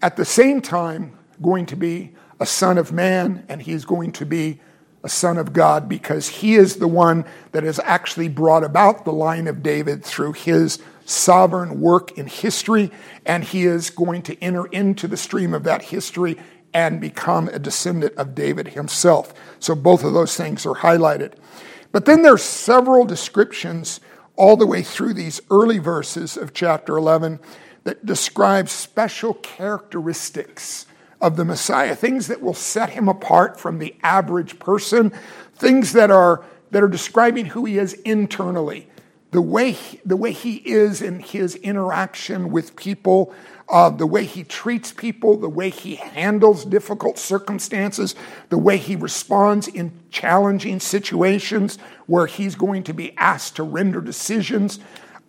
at 0.00 0.16
the 0.16 0.24
same 0.24 0.60
time 0.60 1.18
going 1.40 1.66
to 1.66 1.76
be 1.76 2.12
a 2.42 2.46
son 2.46 2.76
of 2.76 2.90
man, 2.90 3.44
and 3.48 3.62
he's 3.62 3.84
going 3.84 4.10
to 4.10 4.26
be 4.26 4.60
a 5.04 5.08
son 5.08 5.38
of 5.38 5.52
God 5.52 5.88
because 5.88 6.28
he 6.28 6.56
is 6.56 6.76
the 6.76 6.88
one 6.88 7.24
that 7.52 7.62
has 7.62 7.78
actually 7.84 8.28
brought 8.28 8.64
about 8.64 9.04
the 9.04 9.12
line 9.12 9.46
of 9.46 9.62
David 9.62 10.04
through 10.04 10.32
his 10.32 10.80
sovereign 11.04 11.80
work 11.80 12.18
in 12.18 12.26
history, 12.26 12.90
and 13.24 13.44
he 13.44 13.62
is 13.62 13.90
going 13.90 14.22
to 14.22 14.42
enter 14.42 14.66
into 14.66 15.06
the 15.06 15.16
stream 15.16 15.54
of 15.54 15.62
that 15.62 15.82
history 15.82 16.36
and 16.74 17.00
become 17.00 17.46
a 17.48 17.60
descendant 17.60 18.14
of 18.16 18.34
David 18.34 18.68
himself. 18.68 19.32
So 19.60 19.76
both 19.76 20.02
of 20.02 20.12
those 20.12 20.36
things 20.36 20.66
are 20.66 20.74
highlighted. 20.74 21.34
But 21.92 22.06
then 22.06 22.22
there's 22.22 22.42
several 22.42 23.04
descriptions 23.04 24.00
all 24.34 24.56
the 24.56 24.66
way 24.66 24.82
through 24.82 25.14
these 25.14 25.40
early 25.48 25.78
verses 25.78 26.36
of 26.36 26.54
chapter 26.54 26.96
11 26.96 27.38
that 27.84 28.04
describe 28.04 28.68
special 28.68 29.34
characteristics 29.34 30.86
of 31.22 31.36
the 31.36 31.44
Messiah, 31.44 31.94
things 31.94 32.26
that 32.26 32.42
will 32.42 32.52
set 32.52 32.90
him 32.90 33.08
apart 33.08 33.58
from 33.58 33.78
the 33.78 33.94
average 34.02 34.58
person, 34.58 35.12
things 35.54 35.92
that 35.92 36.10
are, 36.10 36.44
that 36.72 36.82
are 36.82 36.88
describing 36.88 37.46
who 37.46 37.64
he 37.64 37.78
is 37.78 37.94
internally, 37.94 38.88
the 39.30 39.40
way, 39.40 39.70
he, 39.70 40.00
the 40.04 40.16
way 40.16 40.32
he 40.32 40.56
is 40.56 41.00
in 41.00 41.20
his 41.20 41.54
interaction 41.54 42.50
with 42.50 42.76
people, 42.76 43.32
uh, 43.68 43.88
the 43.88 44.06
way 44.06 44.24
he 44.24 44.42
treats 44.42 44.92
people, 44.92 45.36
the 45.36 45.48
way 45.48 45.70
he 45.70 45.94
handles 45.94 46.64
difficult 46.64 47.18
circumstances, 47.18 48.14
the 48.50 48.58
way 48.58 48.76
he 48.76 48.96
responds 48.96 49.68
in 49.68 49.92
challenging 50.10 50.80
situations 50.80 51.78
where 52.06 52.26
he's 52.26 52.56
going 52.56 52.82
to 52.82 52.92
be 52.92 53.16
asked 53.16 53.56
to 53.56 53.62
render 53.62 54.00
decisions. 54.00 54.80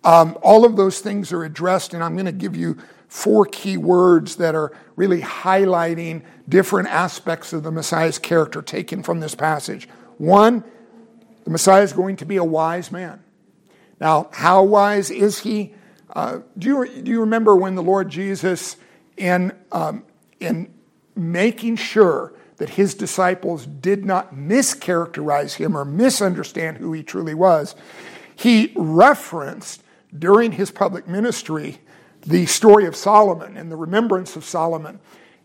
Um, 0.02 0.36
all 0.42 0.66
of 0.66 0.76
those 0.76 1.00
things 1.00 1.32
are 1.32 1.44
addressed, 1.44 1.94
and 1.94 2.02
I'm 2.02 2.14
going 2.14 2.26
to 2.26 2.32
give 2.32 2.56
you 2.56 2.76
four 3.14 3.46
key 3.46 3.76
words 3.76 4.36
that 4.36 4.56
are 4.56 4.72
really 4.96 5.20
highlighting 5.20 6.20
different 6.48 6.88
aspects 6.88 7.52
of 7.52 7.62
the 7.62 7.70
Messiah's 7.70 8.18
character 8.18 8.60
taken 8.60 9.04
from 9.04 9.20
this 9.20 9.36
passage. 9.36 9.88
One, 10.18 10.64
the 11.44 11.50
Messiah 11.50 11.84
is 11.84 11.92
going 11.92 12.16
to 12.16 12.24
be 12.24 12.38
a 12.38 12.44
wise 12.44 12.90
man. 12.90 13.22
Now, 14.00 14.30
how 14.32 14.64
wise 14.64 15.12
is 15.12 15.38
he? 15.38 15.74
Uh, 16.10 16.40
do, 16.58 16.66
you, 16.66 17.02
do 17.02 17.10
you 17.12 17.20
remember 17.20 17.54
when 17.54 17.76
the 17.76 17.84
Lord 17.84 18.08
Jesus, 18.08 18.76
in, 19.16 19.52
um, 19.70 20.04
in 20.40 20.74
making 21.14 21.76
sure 21.76 22.32
that 22.56 22.70
his 22.70 22.96
disciples 22.96 23.64
did 23.64 24.04
not 24.04 24.34
mischaracterize 24.34 25.54
him 25.54 25.76
or 25.76 25.84
misunderstand 25.84 26.78
who 26.78 26.92
he 26.92 27.04
truly 27.04 27.34
was, 27.34 27.76
he 28.34 28.72
referenced 28.74 29.84
during 30.18 30.50
his 30.50 30.72
public 30.72 31.06
ministry 31.06 31.78
the 32.26 32.46
story 32.46 32.86
of 32.86 32.96
Solomon 32.96 33.56
and 33.56 33.70
the 33.70 33.76
remembrance 33.76 34.36
of 34.36 34.44
Solomon. 34.44 34.98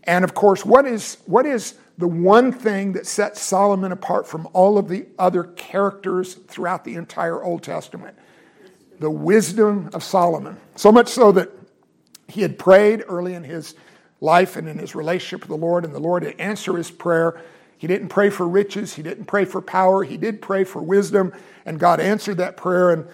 And 0.04 0.24
of 0.24 0.34
course, 0.34 0.66
what 0.66 0.86
is, 0.86 1.18
what 1.26 1.46
is 1.46 1.76
the 1.98 2.08
one 2.08 2.52
thing 2.52 2.94
that 2.94 3.06
sets 3.06 3.42
Solomon 3.42 3.92
apart 3.92 4.28
from 4.28 4.48
all 4.54 4.78
of 4.78 4.88
the 4.88 5.06
other 5.18 5.44
characters 5.44 6.36
throughout 6.36 6.86
the 6.86 6.96
entire 6.96 7.44
Old 7.44 7.64
Testament? 7.64 8.18
The 9.00 9.12
wisdom 9.12 9.90
of 9.94 10.04
Solomon. 10.04 10.58
So 10.76 10.92
much 10.92 11.10
so 11.10 11.32
that 11.34 11.52
he 12.28 12.42
had 12.42 12.58
prayed 12.58 13.04
early 13.08 13.34
in 13.34 13.44
his 13.44 13.76
life 14.22 14.56
and 14.56 14.68
in 14.68 14.78
his 14.78 14.96
relationship 14.96 15.42
with 15.42 15.50
the 15.50 15.66
Lord, 15.66 15.86
and 15.86 15.94
the 15.94 16.00
Lord 16.00 16.24
had 16.24 16.40
answered 16.40 16.78
his 16.78 16.92
prayer. 16.92 17.42
He 17.78 17.88
didn't 17.88 18.10
pray 18.10 18.30
for 18.30 18.48
riches, 18.48 18.94
he 18.94 19.04
didn't 19.04 19.26
pray 19.26 19.46
for 19.46 19.62
power, 19.62 20.04
he 20.04 20.18
did 20.18 20.42
pray 20.42 20.66
for 20.66 20.82
wisdom, 20.82 21.34
and 21.66 21.80
God 21.80 22.00
answered 22.00 22.38
that 22.38 22.58
prayer. 22.58 22.92
And 22.92 23.08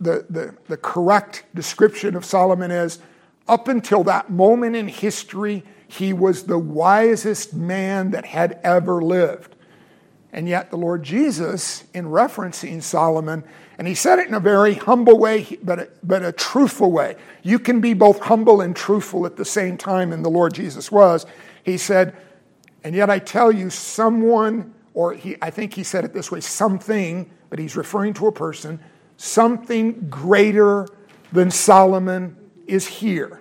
the, 0.00 0.26
the, 0.28 0.54
the 0.68 0.76
correct 0.76 1.44
description 1.54 2.16
of 2.16 2.24
Solomon 2.24 2.70
is 2.70 2.98
up 3.48 3.68
until 3.68 4.04
that 4.04 4.30
moment 4.30 4.76
in 4.76 4.88
history, 4.88 5.62
he 5.88 6.12
was 6.12 6.44
the 6.44 6.58
wisest 6.58 7.54
man 7.54 8.10
that 8.10 8.26
had 8.26 8.58
ever 8.64 9.00
lived. 9.02 9.54
And 10.32 10.48
yet, 10.48 10.70
the 10.70 10.76
Lord 10.76 11.02
Jesus, 11.02 11.84
in 11.94 12.06
referencing 12.06 12.82
Solomon, 12.82 13.44
and 13.78 13.86
he 13.86 13.94
said 13.94 14.18
it 14.18 14.28
in 14.28 14.34
a 14.34 14.40
very 14.40 14.74
humble 14.74 15.18
way, 15.18 15.58
but 15.62 15.78
a, 15.78 15.88
but 16.02 16.24
a 16.24 16.32
truthful 16.32 16.90
way. 16.90 17.16
You 17.42 17.58
can 17.58 17.80
be 17.80 17.94
both 17.94 18.20
humble 18.20 18.60
and 18.60 18.74
truthful 18.74 19.26
at 19.26 19.36
the 19.36 19.44
same 19.44 19.76
time, 19.76 20.12
and 20.12 20.24
the 20.24 20.30
Lord 20.30 20.54
Jesus 20.54 20.90
was. 20.90 21.24
He 21.62 21.78
said, 21.78 22.16
And 22.84 22.94
yet 22.94 23.08
I 23.08 23.18
tell 23.18 23.52
you, 23.52 23.70
someone, 23.70 24.74
or 24.92 25.14
he, 25.14 25.36
I 25.40 25.50
think 25.50 25.74
he 25.74 25.82
said 25.82 26.04
it 26.04 26.12
this 26.12 26.30
way 26.30 26.40
something, 26.40 27.30
but 27.48 27.58
he's 27.58 27.76
referring 27.76 28.14
to 28.14 28.26
a 28.26 28.32
person, 28.32 28.80
something 29.16 30.08
greater 30.08 30.86
than 31.32 31.50
Solomon 31.50 32.36
is 32.66 32.86
here. 32.86 33.40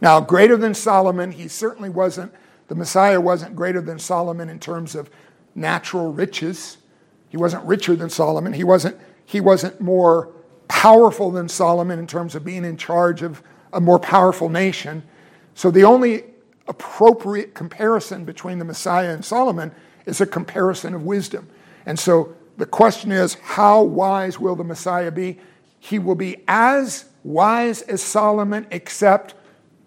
Now, 0.00 0.20
greater 0.20 0.56
than 0.56 0.74
Solomon, 0.74 1.32
he 1.32 1.48
certainly 1.48 1.88
wasn't, 1.88 2.32
the 2.68 2.74
Messiah 2.74 3.20
wasn't 3.20 3.56
greater 3.56 3.80
than 3.80 3.98
Solomon 3.98 4.48
in 4.48 4.58
terms 4.58 4.94
of 4.94 5.10
natural 5.54 6.12
riches. 6.12 6.78
He 7.28 7.36
wasn't 7.36 7.64
richer 7.64 7.96
than 7.96 8.10
Solomon. 8.10 8.52
He 8.52 8.64
wasn't, 8.64 8.98
he 9.24 9.40
wasn't 9.40 9.80
more 9.80 10.32
powerful 10.68 11.30
than 11.30 11.48
Solomon 11.48 11.98
in 11.98 12.06
terms 12.06 12.34
of 12.34 12.44
being 12.44 12.64
in 12.64 12.76
charge 12.76 13.22
of 13.22 13.42
a 13.72 13.80
more 13.80 13.98
powerful 13.98 14.48
nation. 14.48 15.02
So 15.54 15.70
the 15.70 15.84
only 15.84 16.24
appropriate 16.68 17.54
comparison 17.54 18.24
between 18.24 18.58
the 18.58 18.64
Messiah 18.64 19.10
and 19.10 19.24
Solomon 19.24 19.72
is 20.04 20.20
a 20.20 20.26
comparison 20.26 20.94
of 20.94 21.04
wisdom. 21.04 21.48
And 21.86 21.98
so 21.98 22.34
the 22.56 22.66
question 22.66 23.12
is 23.12 23.34
how 23.34 23.82
wise 23.82 24.38
will 24.38 24.56
the 24.56 24.64
Messiah 24.64 25.10
be? 25.10 25.38
He 25.78 25.98
will 25.98 26.14
be 26.14 26.42
as 26.48 27.04
wise 27.22 27.82
as 27.82 28.02
Solomon, 28.02 28.66
except 28.70 29.34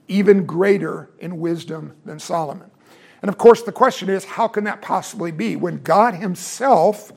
even 0.08 0.46
greater 0.46 1.10
in 1.20 1.40
wisdom 1.40 1.94
than 2.06 2.20
Solomon. 2.20 2.70
And 3.22 3.30
of 3.30 3.38
course, 3.38 3.64
the 3.64 3.72
question 3.72 4.10
is 4.10 4.26
how 4.26 4.48
can 4.48 4.64
that 4.66 4.82
possibly 4.82 5.32
be 5.32 5.56
when 5.56 5.82
God 5.82 6.16
Himself 6.16 7.12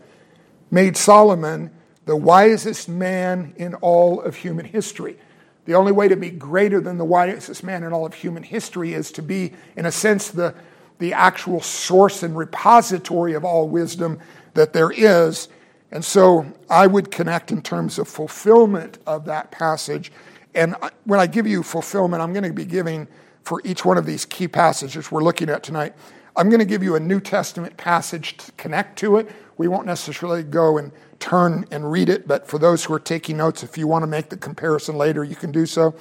made 0.70 0.96
Solomon 0.96 1.70
the 2.04 2.16
wisest 2.16 2.88
man 2.88 3.54
in 3.56 3.74
all 3.76 4.20
of 4.20 4.36
human 4.36 4.64
history? 4.64 5.18
The 5.64 5.74
only 5.74 5.92
way 5.92 6.08
to 6.08 6.16
be 6.16 6.30
greater 6.30 6.80
than 6.80 6.98
the 6.98 7.04
wisest 7.04 7.62
man 7.62 7.84
in 7.84 7.92
all 7.92 8.04
of 8.04 8.14
human 8.14 8.42
history 8.42 8.94
is 8.94 9.12
to 9.12 9.22
be, 9.22 9.52
in 9.76 9.86
a 9.86 9.92
sense, 9.92 10.28
the, 10.28 10.54
the 10.98 11.12
actual 11.12 11.60
source 11.60 12.24
and 12.24 12.36
repository 12.36 13.34
of 13.34 13.44
all 13.44 13.68
wisdom 13.68 14.18
that 14.54 14.72
there 14.72 14.90
is. 14.90 15.48
And 15.90 16.04
so 16.04 16.46
I 16.70 16.86
would 16.86 17.10
connect 17.10 17.52
in 17.52 17.62
terms 17.62 17.98
of 17.98 18.08
fulfillment 18.08 18.98
of 19.06 19.26
that 19.26 19.50
passage. 19.50 20.10
And 20.54 20.74
when 21.04 21.20
I 21.20 21.26
give 21.26 21.46
you 21.46 21.62
fulfillment, 21.62 22.22
I'm 22.22 22.32
going 22.32 22.44
to 22.44 22.52
be 22.52 22.64
giving 22.64 23.06
for 23.42 23.60
each 23.64 23.84
one 23.84 23.98
of 23.98 24.06
these 24.06 24.24
key 24.24 24.48
passages 24.48 25.10
we're 25.10 25.22
looking 25.22 25.48
at 25.48 25.62
tonight. 25.62 25.94
I'm 26.34 26.48
going 26.48 26.60
to 26.60 26.66
give 26.66 26.82
you 26.82 26.94
a 26.94 27.00
New 27.00 27.20
Testament 27.20 27.76
passage 27.76 28.38
to 28.38 28.52
connect 28.52 28.98
to 29.00 29.16
it. 29.18 29.30
We 29.58 29.68
won't 29.68 29.86
necessarily 29.86 30.42
go 30.42 30.78
and 30.78 30.92
turn 31.18 31.66
and 31.70 31.90
read 31.90 32.08
it, 32.08 32.26
but 32.26 32.48
for 32.48 32.58
those 32.58 32.84
who 32.84 32.94
are 32.94 33.00
taking 33.00 33.36
notes, 33.36 33.62
if 33.62 33.76
you 33.76 33.86
want 33.86 34.02
to 34.02 34.06
make 34.06 34.30
the 34.30 34.36
comparison 34.36 34.96
later, 34.96 35.24
you 35.24 35.36
can 35.36 35.52
do 35.52 35.66
so. 35.66 35.94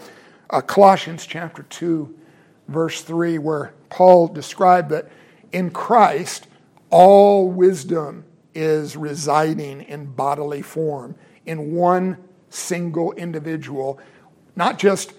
Uh, 0.49 0.61
Colossians 0.61 1.25
chapter 1.25 1.63
2, 1.63 2.13
verse 2.69 3.01
3, 3.01 3.37
where 3.39 3.73
Paul 3.89 4.27
described 4.27 4.89
that 4.91 5.09
in 5.51 5.69
Christ, 5.69 6.47
all 6.89 7.49
wisdom 7.49 8.23
is 8.53 8.97
residing 8.97 9.81
in 9.81 10.05
bodily 10.05 10.61
form 10.61 11.15
in 11.45 11.73
one 11.73 12.17
single 12.49 13.13
individual. 13.13 13.99
Not 14.55 14.77
just 14.77 15.13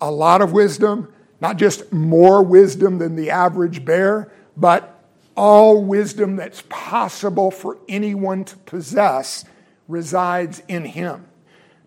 a 0.00 0.10
lot 0.10 0.42
of 0.42 0.52
wisdom, 0.52 1.12
not 1.40 1.56
just 1.56 1.92
more 1.92 2.42
wisdom 2.42 2.98
than 2.98 3.16
the 3.16 3.30
average 3.30 3.84
bear, 3.84 4.32
but 4.56 5.04
all 5.36 5.82
wisdom 5.82 6.36
that's 6.36 6.62
possible 6.68 7.50
for 7.50 7.78
anyone 7.88 8.44
to 8.44 8.56
possess 8.58 9.44
resides 9.86 10.62
in 10.68 10.84
him. 10.84 11.26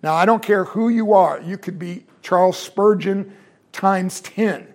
Now, 0.02 0.14
I 0.14 0.26
don't 0.26 0.44
care 0.44 0.66
who 0.66 0.90
you 0.90 1.14
are. 1.14 1.42
You 1.42 1.58
could 1.58 1.78
be 1.78 2.06
Charles 2.22 2.58
Spurgeon 2.58 3.36
times 3.72 4.22
10, 4.22 4.68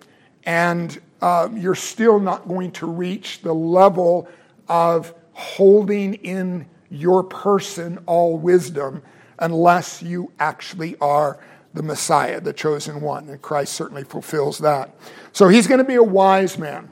and 0.43 0.99
uh, 1.21 1.49
you're 1.53 1.73
still 1.73 2.19
not 2.19 2.47
going 2.47 2.71
to 2.73 2.85
reach 2.85 3.41
the 3.41 3.53
level 3.53 4.27
of 4.67 5.13
holding 5.35 6.13
in 6.15 6.65
your 6.89 7.23
person 7.23 7.99
all 8.05 8.37
wisdom 8.37 9.03
unless 9.37 10.01
you 10.01 10.31
actually 10.39 10.95
are 11.01 11.39
the 11.73 11.83
Messiah, 11.83 12.39
the 12.39 12.53
chosen 12.53 13.01
one. 13.01 13.27
And 13.27 13.41
Christ 13.41 13.73
certainly 13.73 14.05
fulfills 14.05 14.59
that. 14.59 14.95
So 15.33 15.49
he's 15.49 15.67
going 15.67 15.79
to 15.79 15.83
be 15.83 15.95
a 15.95 16.03
wise 16.03 16.57
man. 16.57 16.89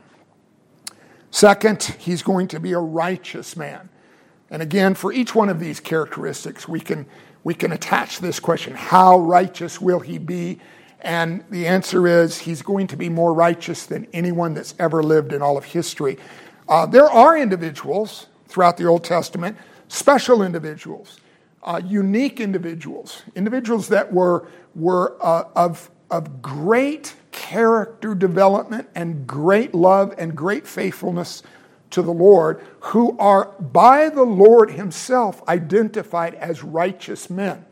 Second, 1.32 1.84
he's 1.97 2.21
going 2.21 2.49
to 2.49 2.60
be 2.60 2.73
a 2.73 2.79
righteous 2.79 3.56
man. 3.56 3.89
And 4.51 4.62
again, 4.62 4.93
for 4.93 5.13
each 5.13 5.34
one 5.34 5.47
of 5.47 5.60
these 5.60 5.79
characteristics, 5.79 6.67
we 6.67 6.82
can, 6.82 7.06
we 7.45 7.53
can 7.53 7.71
attach 7.71 8.19
this 8.19 8.39
question 8.41 8.75
how 8.75 9.19
righteous 9.19 9.79
will 9.79 10.01
he 10.01 10.17
be? 10.17 10.60
And 10.99 11.43
the 11.49 11.65
answer 11.65 12.08
is 12.08 12.39
he's 12.39 12.62
going 12.62 12.88
to 12.88 12.97
be 12.97 13.10
more 13.10 13.34
righteous 13.34 13.86
than 13.86 14.06
anyone 14.13 14.53
that's 14.53 14.75
ever 14.79 15.01
lived 15.01 15.32
in 15.32 15.41
all 15.41 15.58
of 15.58 15.63
history. 15.63 16.17
Uh, 16.67 16.86
there 16.86 17.10
are 17.10 17.38
individuals 17.38 18.27
throughout 18.53 18.77
the 18.77 18.85
Old 18.85 19.03
Testament, 19.03 19.57
special 19.87 20.43
individuals, 20.43 21.19
uh, 21.63 21.81
unique 21.83 22.39
individuals, 22.39 23.23
individuals 23.35 23.87
that 23.87 24.13
were, 24.13 24.47
were 24.75 25.17
uh, 25.19 25.45
of, 25.55 25.89
of 26.11 26.43
great 26.43 27.15
character 27.31 28.13
development 28.13 28.87
and 28.93 29.25
great 29.25 29.73
love 29.73 30.13
and 30.19 30.35
great 30.35 30.67
faithfulness 30.67 31.41
to 31.89 32.03
the 32.03 32.13
Lord, 32.13 32.63
who 32.79 33.17
are 33.17 33.45
by 33.59 34.09
the 34.09 34.23
Lord 34.23 34.69
Himself 34.71 35.41
identified 35.47 36.35
as 36.35 36.63
righteous 36.63 37.31
men. 37.31 37.65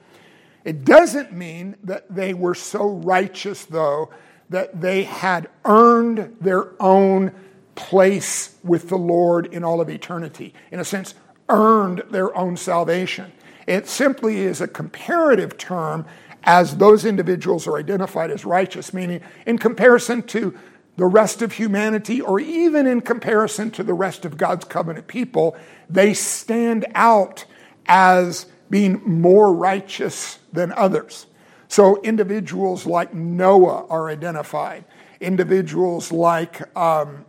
It 0.63 0.83
doesn't 0.83 1.31
mean 1.31 1.75
that 1.83 2.13
they 2.13 2.33
were 2.33 2.55
so 2.55 2.87
righteous, 2.87 3.65
though, 3.65 4.09
that 4.49 4.81
they 4.81 5.03
had 5.03 5.47
earned 5.63 6.37
their 6.41 6.69
own 6.81 7.33
place 7.75 8.55
with 8.63 8.89
the 8.89 8.97
Lord 8.97 9.47
in 9.47 9.63
all 9.63 9.81
of 9.81 9.89
eternity. 9.89 10.53
In 10.71 10.79
a 10.79 10.85
sense, 10.85 11.13
earned 11.49 12.03
their 12.09 12.35
own 12.35 12.57
salvation. 12.57 13.31
It 13.67 13.87
simply 13.87 14.39
is 14.39 14.61
a 14.61 14.67
comparative 14.67 15.57
term 15.57 16.05
as 16.43 16.77
those 16.77 17.05
individuals 17.05 17.67
are 17.67 17.77
identified 17.77 18.31
as 18.31 18.45
righteous, 18.45 18.93
meaning 18.93 19.21
in 19.45 19.57
comparison 19.57 20.23
to 20.23 20.57
the 20.97 21.05
rest 21.05 21.41
of 21.41 21.53
humanity, 21.53 22.19
or 22.21 22.39
even 22.39 22.85
in 22.85 23.01
comparison 23.01 23.71
to 23.71 23.83
the 23.83 23.93
rest 23.93 24.25
of 24.25 24.37
God's 24.37 24.65
covenant 24.65 25.07
people, 25.07 25.55
they 25.89 26.13
stand 26.13 26.85
out 26.95 27.45
as 27.87 28.45
being 28.69 29.01
more 29.05 29.53
righteous 29.53 30.39
than 30.51 30.71
others. 30.73 31.27
So 31.67 32.01
individuals 32.01 32.85
like 32.85 33.13
Noah 33.13 33.85
are 33.87 34.09
identified. 34.09 34.83
Individuals 35.21 36.11
like 36.11 36.75
um, 36.75 37.25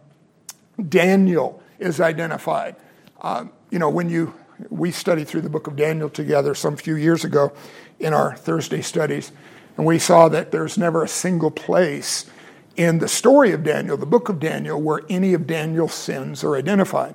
Daniel 0.89 1.63
is 1.79 2.01
identified. 2.01 2.77
Uh, 3.21 3.47
you 3.71 3.79
know, 3.79 3.91
when 3.91 4.09
you 4.09 4.35
we 4.71 4.91
studied 4.91 5.27
through 5.27 5.41
the 5.41 5.51
book 5.51 5.67
of 5.67 5.77
Daniel 5.77 6.09
together 6.09 6.55
some 6.55 6.77
few 6.77 6.95
years 6.95 7.25
ago 7.25 7.53
in 7.99 8.15
our 8.15 8.37
Thursday 8.37 8.81
studies, 8.81 9.33
and 9.77 9.87
we 9.87 9.99
saw 9.99 10.29
that 10.29 10.51
there's 10.51 10.79
never 10.79 11.03
a 11.03 11.09
single 11.09 11.51
place 11.51 12.31
in 12.77 12.99
the 12.99 13.09
story 13.09 13.53
of 13.53 13.65
Daniel, 13.65 13.97
the 13.97 14.07
book 14.07 14.29
of 14.29 14.41
Daniel, 14.41 14.81
where 14.81 15.01
any 15.09 15.35
of 15.35 15.47
Daniel's 15.47 15.95
sins 15.95 16.45
are 16.45 16.57
identified. 16.57 17.15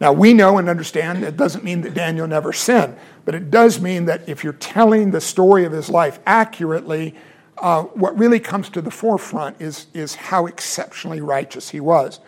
Now, 0.00 0.12
we 0.12 0.34
know 0.34 0.58
and 0.58 0.68
understand 0.68 1.22
that 1.22 1.36
doesn't 1.36 1.64
mean 1.64 1.82
that 1.82 1.94
Daniel 1.94 2.26
never 2.26 2.52
sinned, 2.52 2.96
but 3.24 3.34
it 3.34 3.50
does 3.50 3.80
mean 3.80 4.06
that 4.06 4.28
if 4.28 4.42
you're 4.42 4.54
telling 4.54 5.10
the 5.10 5.20
story 5.20 5.64
of 5.64 5.72
his 5.72 5.88
life 5.88 6.18
accurately, 6.26 7.14
uh, 7.58 7.82
what 7.82 8.18
really 8.18 8.40
comes 8.40 8.68
to 8.70 8.82
the 8.82 8.90
forefront 8.90 9.60
is, 9.60 9.86
is 9.94 10.14
how 10.14 10.46
exceptionally 10.46 11.20
righteous 11.20 11.70
he 11.70 11.80
was. 11.80 12.20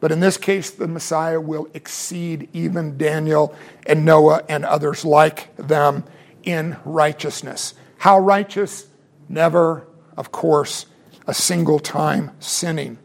But 0.00 0.12
in 0.12 0.20
this 0.20 0.36
case, 0.36 0.70
the 0.70 0.88
Messiah 0.88 1.40
will 1.40 1.68
exceed 1.72 2.48
even 2.52 2.98
Daniel 2.98 3.54
and 3.86 4.04
Noah 4.04 4.42
and 4.48 4.64
others 4.64 5.04
like 5.04 5.56
them 5.56 6.04
in 6.42 6.76
righteousness. 6.84 7.74
How 7.98 8.18
righteous? 8.18 8.86
Never, 9.28 9.86
of 10.16 10.30
course, 10.30 10.86
a 11.26 11.34
single 11.34 11.78
time 11.78 12.30
sinning. 12.38 12.98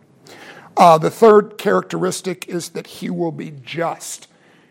Uh, 0.78 0.98
the 0.98 1.10
third 1.12 1.58
characteristic 1.58 2.48
is 2.48 2.70
that 2.70 2.88
he 2.88 3.10
will 3.10 3.32
be 3.32 3.52
just. 3.64 4.28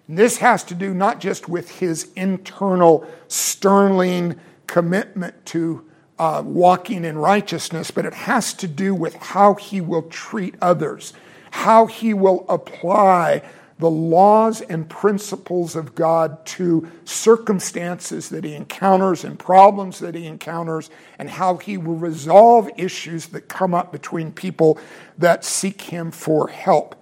And 0.09 0.19
this 0.19 0.39
has 0.39 0.65
to 0.65 0.75
do 0.75 0.93
not 0.93 1.21
just 1.21 1.49
with 1.49 1.79
his 1.79 2.11
internal 2.17 3.07
sterling 3.29 4.39
commitment 4.67 5.47
to 5.47 5.85
uh, 6.19 6.43
walking 6.45 7.05
in 7.05 7.17
righteousness, 7.17 7.91
but 7.91 8.05
it 8.05 8.13
has 8.13 8.53
to 8.55 8.69
do 8.69 8.95
with 8.95 9.15
how 9.15 9.55
he 9.55 9.81
will 9.81 10.03
treat 10.03 10.55
others, 10.61 11.13
how 11.51 11.87
he 11.87 12.15
will 12.15 12.45
apply 12.49 13.43
the 13.79 13.91
laws 13.91 14.61
and 14.61 14.89
principles 14.89 15.75
of 15.75 15.95
God 15.95 16.45
to 16.45 16.87
circumstances 17.05 18.29
that 18.29 18.45
he 18.45 18.55
encounters 18.55 19.25
and 19.25 19.39
problems 19.39 20.01
that 20.01 20.15
he 20.15 20.27
encounters, 20.27 20.91
and 21.19 21.31
how 21.31 21.57
he 21.57 21.79
will 21.79 21.97
resolve 21.97 22.71
issues 22.77 23.29
that 23.29 23.49
come 23.49 23.75
up 23.75 23.91
between 23.91 24.33
people 24.33 24.79
that 25.17 25.45
seek 25.45 25.81
him 25.81 26.11
for 26.11 26.49
help. 26.49 26.95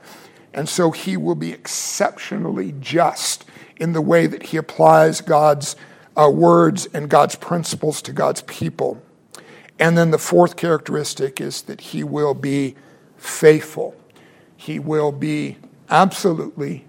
And 0.55 0.69
so 0.69 0.93
he 0.93 1.17
will 1.17 1.35
be 1.35 1.53
exceptionally 1.53 2.73
just 2.81 3.45
in 3.77 3.93
the 3.93 4.01
way 4.01 4.27
that 4.27 4.45
he 4.45 4.57
applies 4.57 5.21
God's 5.21 5.75
uh, 6.17 6.31
words 6.31 6.87
and 6.95 7.09
God's 7.09 7.35
principles 7.35 8.01
to 8.03 8.13
God's 8.13 8.43
people. 8.43 9.03
And 9.79 9.99
then 9.99 10.11
the 10.11 10.19
fourth 10.19 10.57
characteristic 10.57 11.41
is 11.41 11.63
that 11.63 11.81
he 11.81 12.03
will 12.03 12.35
be 12.35 12.77
faithful. 13.17 13.95
He 14.61 14.81
will 14.81 15.13
be 15.13 15.57
absolutely 15.89 16.85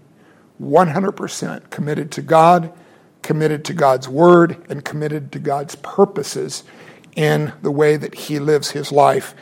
100% 0.60 1.70
committed 1.70 2.12
to 2.14 2.22
God, 2.24 2.74
committed 3.22 3.64
to 3.66 3.74
God's 3.74 4.10
word, 4.10 4.58
and 4.70 4.84
committed 4.84 5.32
to 5.34 5.40
God's 5.40 5.76
purposes 5.76 6.64
in 7.16 7.54
the 7.62 7.70
way 7.70 7.96
that 7.96 8.16
he 8.16 8.40
lives 8.40 8.72
his 8.72 8.92
life. 8.92 9.36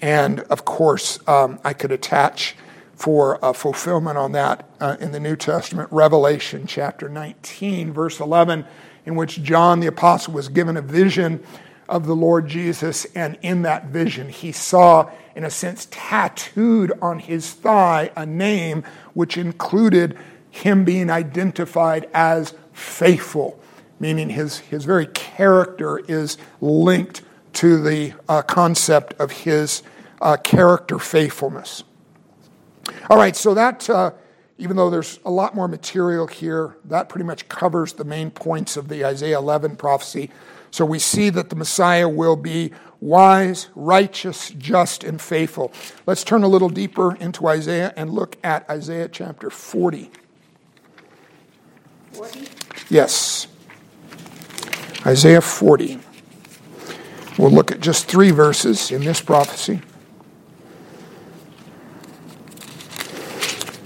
And 0.00 0.40
of 0.40 0.64
course, 0.64 1.20
um, 1.28 1.60
I 1.62 1.72
could 1.72 1.92
attach 1.92 2.56
for 2.96 3.38
a 3.40 3.54
fulfillment 3.54 4.18
on 4.18 4.32
that 4.32 4.68
uh, 4.80 4.96
in 4.98 5.12
the 5.12 5.20
New 5.20 5.36
Testament, 5.36 5.88
Revelation 5.92 6.66
chapter 6.66 7.08
19, 7.08 7.92
verse 7.92 8.18
11, 8.18 8.64
in 9.06 9.14
which 9.14 9.40
John 9.40 9.78
the 9.78 9.86
Apostle 9.86 10.34
was 10.34 10.48
given 10.48 10.76
a 10.76 10.82
vision 10.82 11.44
of 11.88 12.06
the 12.06 12.14
Lord 12.14 12.46
Jesus, 12.46 13.06
and 13.14 13.38
in 13.42 13.62
that 13.62 13.86
vision, 13.86 14.28
he 14.28 14.52
saw, 14.52 15.10
in 15.34 15.44
a 15.44 15.50
sense, 15.50 15.88
tattooed 15.90 16.92
on 17.00 17.18
his 17.18 17.52
thigh 17.52 18.10
a 18.14 18.26
name 18.26 18.84
which 19.14 19.38
included 19.38 20.16
him 20.50 20.84
being 20.84 21.10
identified 21.10 22.08
as 22.12 22.54
faithful, 22.72 23.58
meaning 23.98 24.28
his, 24.30 24.58
his 24.58 24.84
very 24.84 25.06
character 25.06 25.98
is 25.98 26.36
linked 26.60 27.22
to 27.54 27.82
the 27.82 28.12
uh, 28.28 28.42
concept 28.42 29.14
of 29.20 29.30
his 29.30 29.82
uh, 30.20 30.36
character 30.36 30.98
faithfulness. 30.98 31.84
All 33.10 33.16
right, 33.16 33.34
so 33.34 33.54
that, 33.54 33.88
uh, 33.88 34.12
even 34.58 34.76
though 34.76 34.90
there's 34.90 35.20
a 35.24 35.30
lot 35.30 35.54
more 35.54 35.68
material 35.68 36.26
here, 36.26 36.76
that 36.84 37.08
pretty 37.08 37.24
much 37.24 37.48
covers 37.48 37.94
the 37.94 38.04
main 38.04 38.30
points 38.30 38.76
of 38.76 38.88
the 38.88 39.04
Isaiah 39.04 39.38
11 39.38 39.76
prophecy. 39.76 40.30
So 40.70 40.84
we 40.84 40.98
see 40.98 41.30
that 41.30 41.50
the 41.50 41.56
Messiah 41.56 42.08
will 42.08 42.36
be 42.36 42.72
wise, 43.00 43.68
righteous, 43.74 44.50
just, 44.50 45.04
and 45.04 45.20
faithful. 45.20 45.72
Let's 46.06 46.24
turn 46.24 46.42
a 46.42 46.48
little 46.48 46.68
deeper 46.68 47.14
into 47.16 47.46
Isaiah 47.46 47.92
and 47.96 48.10
look 48.10 48.36
at 48.44 48.68
Isaiah 48.68 49.08
chapter 49.08 49.50
40. 49.50 50.10
40? 52.12 52.48
Yes. 52.88 53.46
Isaiah 55.06 55.40
40. 55.40 56.00
We'll 57.38 57.50
look 57.50 57.70
at 57.70 57.80
just 57.80 58.06
three 58.06 58.32
verses 58.32 58.90
in 58.90 59.04
this 59.04 59.20
prophecy. 59.20 59.80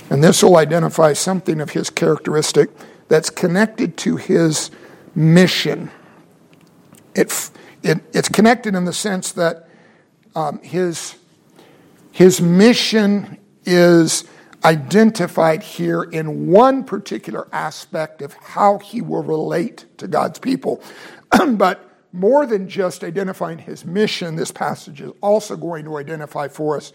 And 0.09 0.23
this 0.23 0.43
will 0.43 0.57
identify 0.57 1.13
something 1.13 1.61
of 1.61 1.71
his 1.71 1.91
characteristic 1.91 2.71
that's 3.09 3.31
connected 3.31 3.97
to 3.99 4.17
his 4.17 4.71
mission. 5.15 5.91
It, 7.15 7.51
it, 7.83 8.03
it's 8.13 8.29
connected 8.29 8.75
in 8.75 8.85
the 8.85 8.93
sense 8.93 9.33
that 9.33 9.69
um, 10.35 10.61
his, 10.63 11.17
his 12.11 12.41
mission 12.41 13.39
is 13.65 14.25
identified 14.65 15.63
here 15.63 16.03
in 16.03 16.49
one 16.49 16.85
particular 16.85 17.49
aspect 17.53 18.23
of 18.23 18.33
how 18.35 18.79
he 18.79 19.01
will 19.01 19.23
relate 19.23 19.87
to 19.99 20.07
God's 20.07 20.39
people. 20.39 20.83
but 21.53 21.89
more 22.13 22.47
than 22.47 22.69
just 22.69 23.03
identifying 23.03 23.59
his 23.59 23.85
mission, 23.85 24.37
this 24.37 24.53
passage 24.53 25.01
is 25.01 25.13
also 25.21 25.57
going 25.57 25.85
to 25.85 25.97
identify 25.97 26.49
for 26.49 26.77
us 26.77 26.93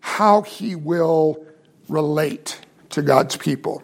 how 0.00 0.42
he 0.42 0.74
will 0.74 1.44
relate 1.88 2.60
to 2.90 3.02
God's 3.02 3.36
people. 3.36 3.82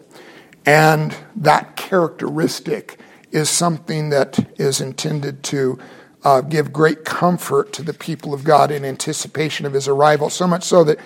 And 0.65 1.15
that 1.35 1.75
characteristic 1.75 2.99
is 3.35 3.49
something 3.49 4.11
that 4.11 4.49
is 4.57 4.79
intended 4.79 5.43
to 5.43 5.77
uh, 6.23 6.39
give 6.39 6.71
great 6.71 7.03
comfort 7.03 7.73
to 7.73 7.83
the 7.83 7.93
people 7.93 8.33
of 8.33 8.45
God 8.45 8.71
in 8.71 8.85
anticipation 8.85 9.65
of 9.65 9.73
his 9.73 9.89
arrival, 9.89 10.29
so 10.29 10.47
much 10.47 10.63
so 10.63 10.85
that 10.85 10.97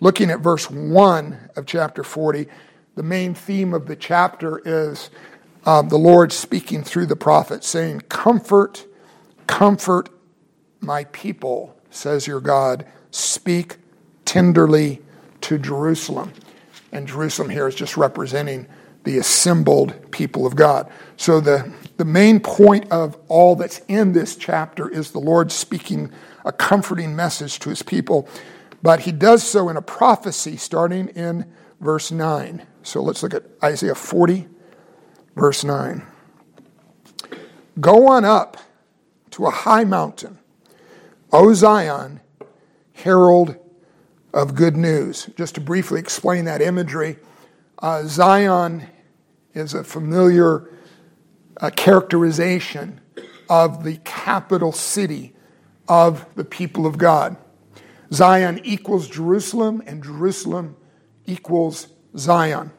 looking 0.00 0.28
at 0.28 0.40
verse 0.40 0.68
1 0.68 1.50
of 1.54 1.64
chapter 1.64 2.02
40, 2.02 2.48
the 2.96 3.04
main 3.04 3.34
theme 3.34 3.72
of 3.72 3.86
the 3.86 3.94
chapter 3.94 4.60
is 4.64 5.10
um, 5.64 5.88
the 5.88 5.96
Lord 5.96 6.32
speaking 6.32 6.82
through 6.82 7.06
the 7.06 7.14
prophet, 7.14 7.62
saying, 7.62 8.00
Comfort, 8.08 8.84
comfort 9.46 10.08
my 10.80 11.04
people, 11.04 11.76
says 11.90 12.26
your 12.26 12.40
God. 12.40 12.84
Speak 13.12 13.76
tenderly 14.24 15.02
to 15.42 15.56
Jerusalem. 15.56 16.32
And 16.90 17.06
Jerusalem 17.06 17.48
here 17.48 17.68
is 17.68 17.76
just 17.76 17.96
representing 17.96 18.66
the 19.06 19.16
assembled 19.16 20.12
people 20.12 20.46
of 20.46 20.54
God. 20.54 20.92
So 21.16 21.40
the, 21.40 21.72
the 21.96 22.04
main 22.04 22.40
point 22.40 22.92
of 22.92 23.16
all 23.28 23.56
that's 23.56 23.80
in 23.88 24.12
this 24.12 24.36
chapter 24.36 24.88
is 24.88 25.12
the 25.12 25.18
Lord 25.18 25.50
speaking 25.50 26.12
a 26.44 26.52
comforting 26.52 27.16
message 27.16 27.58
to 27.60 27.70
his 27.70 27.82
people 27.82 28.28
but 28.86 29.00
he 29.00 29.10
does 29.10 29.42
so 29.42 29.68
in 29.68 29.76
a 29.76 29.82
prophecy 29.82 30.56
starting 30.56 31.08
in 31.08 31.44
verse 31.80 32.12
9. 32.12 32.64
So 32.84 33.02
let's 33.02 33.20
look 33.20 33.34
at 33.34 33.42
Isaiah 33.62 33.96
40, 33.96 34.46
verse 35.34 35.64
9. 35.64 36.06
Go 37.80 38.06
on 38.06 38.24
up 38.24 38.58
to 39.32 39.46
a 39.46 39.50
high 39.50 39.82
mountain, 39.82 40.38
O 41.32 41.52
Zion, 41.52 42.20
herald 42.92 43.56
of 44.32 44.54
good 44.54 44.76
news. 44.76 45.30
Just 45.36 45.56
to 45.56 45.60
briefly 45.60 45.98
explain 45.98 46.44
that 46.44 46.62
imagery, 46.62 47.18
uh, 47.80 48.04
Zion 48.04 48.86
is 49.56 49.72
a 49.72 49.82
familiar 49.82 50.68
uh, 51.60 51.70
characterization 51.70 53.00
of 53.48 53.84
the 53.84 53.96
capital 54.04 54.70
city 54.70 55.34
of 55.88 56.26
the 56.34 56.44
people 56.44 56.86
of 56.86 56.98
God. 56.98 57.36
Zion 58.12 58.60
equals 58.64 59.08
Jerusalem, 59.08 59.82
and 59.86 60.04
Jerusalem 60.04 60.76
equals 61.24 61.88
Zion. 62.16 62.70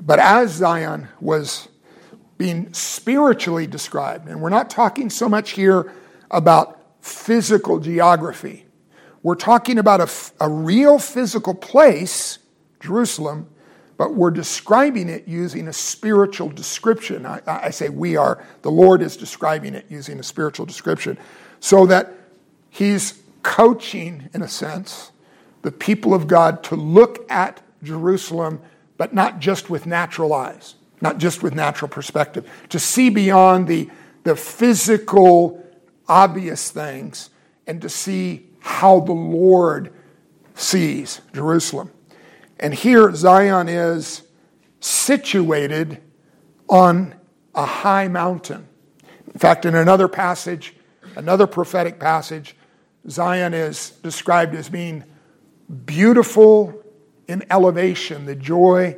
But 0.00 0.18
as 0.18 0.52
Zion 0.52 1.08
was 1.20 1.68
being 2.38 2.72
spiritually 2.72 3.66
described, 3.66 4.28
and 4.28 4.40
we're 4.40 4.48
not 4.48 4.70
talking 4.70 5.10
so 5.10 5.28
much 5.28 5.50
here 5.50 5.92
about 6.30 6.80
physical 7.00 7.78
geography, 7.78 8.64
we're 9.22 9.34
talking 9.34 9.78
about 9.78 10.00
a, 10.00 10.44
a 10.44 10.48
real 10.48 10.98
physical 10.98 11.54
place, 11.54 12.38
Jerusalem, 12.80 13.50
but 13.96 14.14
we're 14.14 14.30
describing 14.30 15.08
it 15.08 15.26
using 15.26 15.68
a 15.68 15.72
spiritual 15.72 16.48
description. 16.48 17.24
I, 17.24 17.40
I, 17.46 17.70
say 17.70 17.88
we 17.88 18.16
are, 18.16 18.44
the 18.62 18.70
Lord 18.70 19.00
is 19.00 19.16
describing 19.16 19.74
it 19.74 19.86
using 19.88 20.18
a 20.18 20.22
spiritual 20.22 20.66
description. 20.66 21.18
So 21.60 21.86
that 21.86 22.12
He's 22.68 23.22
coaching, 23.42 24.28
in 24.34 24.42
a 24.42 24.48
sense, 24.48 25.12
the 25.62 25.72
people 25.72 26.12
of 26.12 26.26
God 26.26 26.62
to 26.64 26.76
look 26.76 27.30
at 27.30 27.62
Jerusalem, 27.82 28.60
but 28.98 29.14
not 29.14 29.38
just 29.38 29.70
with 29.70 29.86
natural 29.86 30.34
eyes, 30.34 30.74
not 31.00 31.18
just 31.18 31.42
with 31.42 31.54
natural 31.54 31.88
perspective, 31.88 32.48
to 32.68 32.78
see 32.78 33.08
beyond 33.08 33.66
the, 33.66 33.88
the 34.24 34.36
physical, 34.36 35.64
obvious 36.08 36.70
things 36.70 37.30
and 37.66 37.80
to 37.82 37.88
see 37.88 38.46
how 38.60 39.00
the 39.00 39.12
Lord 39.12 39.92
sees 40.54 41.20
Jerusalem. 41.32 41.90
And 42.58 42.72
here, 42.72 43.14
Zion 43.14 43.68
is 43.68 44.22
situated 44.80 46.02
on 46.68 47.14
a 47.54 47.66
high 47.66 48.08
mountain. 48.08 48.66
In 49.32 49.38
fact, 49.38 49.66
in 49.66 49.74
another 49.74 50.08
passage, 50.08 50.74
another 51.16 51.46
prophetic 51.46 52.00
passage, 52.00 52.56
Zion 53.08 53.54
is 53.54 53.90
described 54.02 54.54
as 54.54 54.68
being 54.68 55.04
beautiful 55.84 56.82
in 57.28 57.44
elevation, 57.50 58.24
the 58.24 58.34
joy 58.34 58.96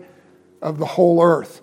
of 0.62 0.79
the 0.79 0.87
whole 0.87 1.23
earth. 1.23 1.61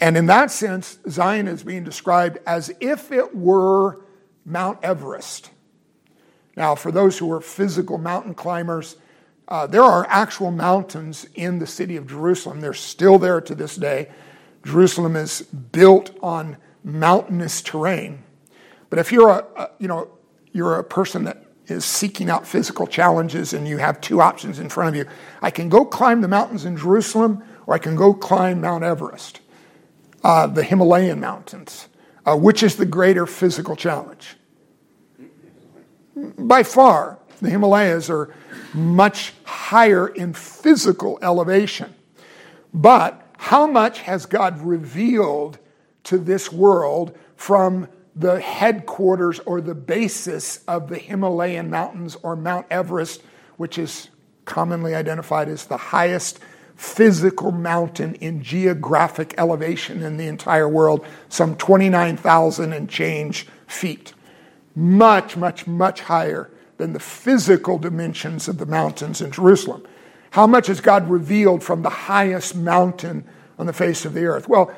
And 0.00 0.16
in 0.16 0.26
that 0.26 0.50
sense, 0.50 0.98
Zion 1.08 1.48
is 1.48 1.62
being 1.62 1.84
described 1.84 2.38
as 2.46 2.72
if 2.80 3.12
it 3.12 3.34
were 3.34 4.04
Mount 4.44 4.78
Everest. 4.82 5.50
Now, 6.56 6.74
for 6.74 6.92
those 6.92 7.18
who 7.18 7.32
are 7.32 7.40
physical 7.40 7.98
mountain 7.98 8.34
climbers, 8.34 8.96
uh, 9.48 9.66
there 9.66 9.82
are 9.82 10.06
actual 10.08 10.50
mountains 10.50 11.26
in 11.34 11.58
the 11.58 11.66
city 11.66 11.96
of 11.96 12.06
Jerusalem. 12.06 12.60
They're 12.60 12.72
still 12.72 13.18
there 13.18 13.40
to 13.40 13.54
this 13.54 13.76
day. 13.76 14.10
Jerusalem 14.64 15.16
is 15.16 15.42
built 15.42 16.16
on 16.22 16.56
mountainous 16.82 17.60
terrain. 17.60 18.22
But 18.88 18.98
if 18.98 19.12
you're 19.12 19.30
a, 19.30 19.46
a 19.56 19.70
you 19.78 19.88
know 19.88 20.08
you're 20.52 20.76
a 20.76 20.84
person 20.84 21.24
that 21.24 21.44
is 21.66 21.84
seeking 21.84 22.30
out 22.30 22.46
physical 22.46 22.86
challenges 22.86 23.52
and 23.52 23.66
you 23.66 23.78
have 23.78 24.00
two 24.00 24.20
options 24.20 24.58
in 24.58 24.68
front 24.68 24.88
of 24.88 24.96
you, 24.96 25.06
I 25.42 25.50
can 25.50 25.68
go 25.68 25.84
climb 25.84 26.20
the 26.20 26.28
mountains 26.28 26.64
in 26.64 26.76
Jerusalem 26.76 27.42
or 27.66 27.74
I 27.74 27.78
can 27.78 27.96
go 27.96 28.12
climb 28.14 28.60
Mount 28.60 28.84
Everest, 28.84 29.40
uh, 30.22 30.46
the 30.46 30.62
Himalayan 30.62 31.20
mountains. 31.20 31.88
Uh, 32.26 32.34
which 32.34 32.62
is 32.62 32.76
the 32.76 32.86
greater 32.86 33.26
physical 33.26 33.76
challenge? 33.76 34.36
By 36.38 36.62
far, 36.62 37.18
the 37.42 37.50
Himalayas 37.50 38.08
are 38.08 38.34
much 38.74 39.32
higher 39.44 40.08
in 40.08 40.32
physical 40.32 41.18
elevation. 41.22 41.94
But 42.72 43.24
how 43.38 43.66
much 43.66 44.00
has 44.00 44.26
God 44.26 44.60
revealed 44.60 45.58
to 46.04 46.18
this 46.18 46.52
world 46.52 47.16
from 47.36 47.88
the 48.16 48.40
headquarters 48.40 49.40
or 49.40 49.60
the 49.60 49.74
basis 49.74 50.62
of 50.68 50.88
the 50.88 50.98
Himalayan 50.98 51.70
mountains 51.70 52.16
or 52.22 52.36
Mount 52.36 52.66
Everest, 52.70 53.22
which 53.56 53.78
is 53.78 54.08
commonly 54.44 54.94
identified 54.94 55.48
as 55.48 55.66
the 55.66 55.76
highest 55.76 56.38
physical 56.76 57.52
mountain 57.52 58.14
in 58.16 58.42
geographic 58.42 59.34
elevation 59.38 60.02
in 60.02 60.16
the 60.16 60.26
entire 60.26 60.68
world, 60.68 61.04
some 61.28 61.56
29,000 61.56 62.72
and 62.72 62.88
change 62.88 63.46
feet. 63.66 64.12
Much, 64.74 65.36
much, 65.36 65.66
much 65.66 66.00
higher 66.00 66.50
than 66.76 66.92
the 66.92 67.00
physical 67.00 67.78
dimensions 67.78 68.48
of 68.48 68.58
the 68.58 68.66
mountains 68.66 69.20
in 69.20 69.30
Jerusalem. 69.30 69.86
How 70.30 70.46
much 70.46 70.66
has 70.66 70.80
God 70.80 71.08
revealed 71.08 71.62
from 71.62 71.82
the 71.82 71.90
highest 71.90 72.56
mountain 72.56 73.24
on 73.58 73.66
the 73.66 73.72
face 73.72 74.04
of 74.04 74.14
the 74.14 74.24
earth? 74.24 74.48
Well, 74.48 74.74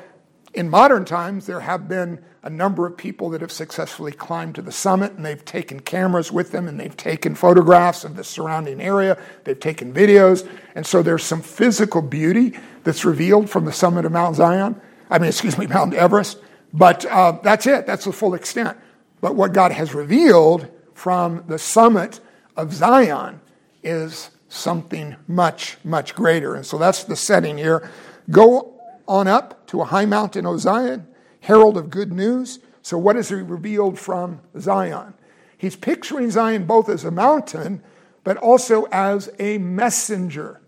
in 0.53 0.69
modern 0.69 1.05
times, 1.05 1.45
there 1.45 1.61
have 1.61 1.87
been 1.87 2.23
a 2.43 2.49
number 2.49 2.85
of 2.85 2.95
people 2.95 3.29
that 3.31 3.41
have 3.41 3.51
successfully 3.51 4.11
climbed 4.11 4.55
to 4.55 4.61
the 4.61 4.71
summit 4.71 5.11
and 5.13 5.25
they've 5.25 5.43
taken 5.43 5.79
cameras 5.79 6.31
with 6.31 6.51
them 6.51 6.67
and 6.67 6.79
they've 6.79 6.95
taken 6.95 7.35
photographs 7.35 8.03
of 8.03 8.15
the 8.15 8.23
surrounding 8.23 8.79
area, 8.79 9.17
they've 9.43 9.59
taken 9.59 9.93
videos, 9.93 10.47
and 10.75 10.85
so 10.85 11.03
there's 11.03 11.23
some 11.23 11.41
physical 11.41 12.01
beauty 12.01 12.57
that's 12.83 13.03
revealed 13.03 13.49
from 13.49 13.65
the 13.65 13.73
summit 13.73 14.05
of 14.05 14.11
Mount 14.11 14.35
Zion. 14.35 14.79
I 15.09 15.19
mean, 15.19 15.27
excuse 15.27 15.57
me, 15.57 15.67
Mount 15.67 15.93
Everest. 15.93 16.39
But 16.71 17.05
uh, 17.05 17.39
that's 17.43 17.67
it, 17.67 17.85
that's 17.85 18.05
the 18.05 18.13
full 18.13 18.33
extent. 18.33 18.77
But 19.21 19.35
what 19.35 19.53
God 19.53 19.71
has 19.71 19.93
revealed 19.93 20.67
from 20.97 21.43
the 21.45 21.59
summit 21.59 22.19
of 22.55 22.73
Zion 22.73 23.39
is 23.83 24.31
something 24.49 25.15
much, 25.27 25.77
much 25.83 26.15
greater. 26.15 26.55
And 26.55 26.65
so 26.65 26.79
that's 26.79 27.03
the 27.03 27.15
setting 27.15 27.55
here. 27.55 27.87
Go 28.31 28.81
on 29.07 29.27
up 29.27 29.67
to 29.67 29.81
a 29.81 29.85
high 29.85 30.07
mountain, 30.07 30.47
O 30.47 30.57
Zion, 30.57 31.05
herald 31.41 31.77
of 31.77 31.91
good 31.91 32.11
news. 32.11 32.57
So, 32.81 32.97
what 32.97 33.15
is 33.15 33.31
revealed 33.31 33.99
from 33.99 34.41
Zion? 34.59 35.13
He's 35.55 35.75
picturing 35.75 36.31
Zion 36.31 36.65
both 36.65 36.89
as 36.89 37.03
a 37.03 37.11
mountain, 37.11 37.83
but 38.23 38.37
also 38.37 38.85
as 38.85 39.29
a 39.37 39.59
messenger. 39.59 40.61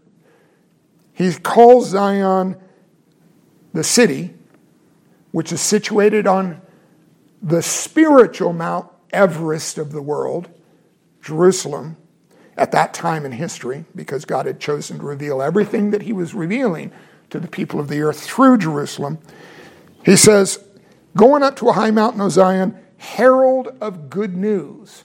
He 1.11 1.33
calls 1.33 1.89
Zion 1.89 2.55
the 3.73 3.83
city, 3.83 4.35
which 5.31 5.51
is 5.51 5.59
situated 5.59 6.27
on 6.27 6.61
the 7.41 7.63
spiritual 7.63 8.53
Mount 8.53 8.89
Everest 9.11 9.77
of 9.77 9.91
the 9.91 10.01
world, 10.01 10.49
Jerusalem, 11.21 11.97
at 12.57 12.71
that 12.71 12.93
time 12.93 13.25
in 13.25 13.31
history, 13.31 13.85
because 13.95 14.25
God 14.25 14.45
had 14.45 14.59
chosen 14.59 14.99
to 14.99 15.05
reveal 15.05 15.41
everything 15.41 15.91
that 15.91 16.03
He 16.03 16.13
was 16.13 16.33
revealing 16.33 16.91
to 17.29 17.39
the 17.39 17.47
people 17.47 17.79
of 17.79 17.87
the 17.87 18.01
earth 18.01 18.21
through 18.21 18.57
Jerusalem. 18.57 19.19
He 20.03 20.15
says, 20.15 20.63
Going 21.15 21.43
up 21.43 21.55
to 21.57 21.69
a 21.69 21.73
high 21.73 21.91
mountain, 21.91 22.21
O 22.21 22.29
Zion, 22.29 22.77
herald 22.97 23.69
of 23.81 24.09
good 24.09 24.35
news. 24.35 25.03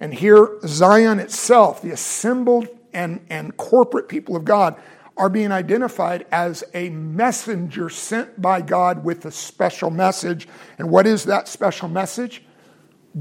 And 0.00 0.12
here, 0.12 0.58
Zion 0.66 1.20
itself, 1.20 1.82
the 1.82 1.90
assembled 1.90 2.68
and, 2.92 3.24
and 3.30 3.56
corporate 3.56 4.08
people 4.08 4.36
of 4.36 4.44
God, 4.44 4.76
are 5.16 5.28
being 5.28 5.52
identified 5.52 6.26
as 6.32 6.64
a 6.74 6.88
messenger 6.90 7.88
sent 7.88 8.40
by 8.40 8.60
God 8.60 9.04
with 9.04 9.24
a 9.24 9.30
special 9.30 9.90
message. 9.90 10.48
And 10.78 10.90
what 10.90 11.06
is 11.06 11.24
that 11.24 11.46
special 11.46 11.88
message? 11.88 12.42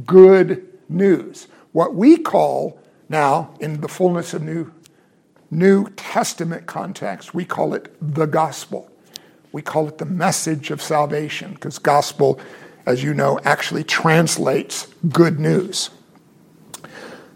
Good 0.05 0.67
news. 0.89 1.47
What 1.71 1.95
we 1.95 2.17
call 2.17 2.79
now, 3.09 3.53
in 3.59 3.81
the 3.81 3.87
fullness 3.87 4.33
of 4.33 4.41
New, 4.41 4.71
New 5.51 5.89
Testament 5.91 6.65
context, 6.65 7.33
we 7.33 7.45
call 7.45 7.73
it 7.73 7.93
the 8.01 8.25
gospel. 8.25 8.89
We 9.51 9.61
call 9.61 9.87
it 9.87 9.99
the 9.99 10.05
message 10.05 10.71
of 10.71 10.81
salvation, 10.81 11.53
because 11.53 11.77
gospel, 11.77 12.39
as 12.85 13.03
you 13.03 13.13
know, 13.13 13.39
actually 13.43 13.83
translates 13.83 14.87
good 15.09 15.39
news. 15.39 15.91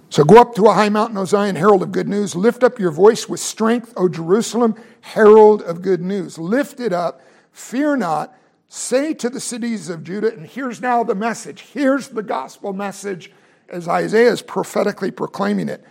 So 0.10 0.24
go 0.24 0.38
up 0.38 0.56
to 0.56 0.66
a 0.66 0.74
high 0.74 0.90
mountain, 0.90 1.18
O 1.18 1.26
Zion, 1.26 1.58
herald 1.58 1.84
of 1.84 1.92
good 1.92 2.08
news. 2.08 2.34
Lift 2.34 2.64
up 2.64 2.80
your 2.80 2.92
voice 2.92 3.28
with 3.28 3.40
strength, 3.40 3.94
O 3.98 4.08
Jerusalem, 4.08 4.76
herald 5.02 5.62
of 5.62 5.82
good 5.82 6.02
news. 6.02 6.38
Lift 6.38 6.80
it 6.80 6.94
up, 6.94 7.22
fear 7.52 7.96
not, 7.98 8.34
Say 8.70 9.14
to 9.16 9.30
the 9.30 9.40
cities 9.40 9.90
of 9.90 10.04
Judah, 10.04 10.34
and 10.34 10.46
here's 10.46 10.82
now 10.82 11.04
the 11.04 11.16
message. 11.16 11.62
Here's 11.62 12.10
the 12.10 12.24
gospel 12.24 12.74
message 12.74 13.32
as 13.70 13.88
Isaiah 13.88 14.32
is 14.32 14.42
prophetically 14.42 15.12
proclaiming 15.12 15.70
it 15.70 15.84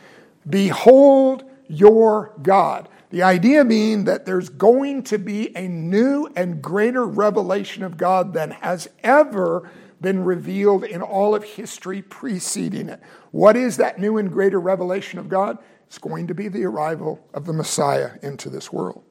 Behold 0.49 1.45
your 1.69 2.33
God. 2.43 2.89
The 3.11 3.23
idea 3.23 3.65
being 3.65 4.05
that 4.05 4.27
there's 4.27 4.49
going 4.49 5.05
to 5.05 5.19
be 5.19 5.57
a 5.57 5.69
new 5.69 6.29
and 6.37 6.61
greater 6.61 7.07
revelation 7.07 7.83
of 7.83 7.97
God 7.97 8.33
than 8.35 8.51
has 8.51 8.89
ever 9.03 9.71
been 10.01 10.25
revealed 10.25 10.85
in 10.85 11.01
all 11.01 11.35
of 11.35 11.43
history 11.43 12.03
preceding 12.03 12.89
it. 12.89 13.01
What 13.31 13.57
is 13.57 13.79
that 13.79 13.99
new 13.99 14.19
and 14.19 14.31
greater 14.31 14.61
revelation 14.61 15.19
of 15.19 15.29
God? 15.29 15.59
It's 15.87 15.99
going 15.99 16.27
to 16.27 16.35
be 16.35 16.49
the 16.49 16.65
arrival 16.65 17.27
of 17.33 17.47
the 17.47 17.53
Messiah 17.53 18.13
into 18.23 18.51
this 18.51 18.73
world. 18.73 19.03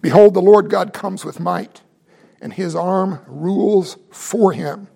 Behold, 0.00 0.34
the 0.34 0.40
Lord 0.40 0.70
God 0.70 0.92
comes 0.92 1.24
with 1.24 1.40
might 1.40 1.82
and 2.44 2.52
his 2.52 2.76
arm 2.76 3.20
rules 3.26 3.96
for 4.10 4.52
him. 4.52 4.86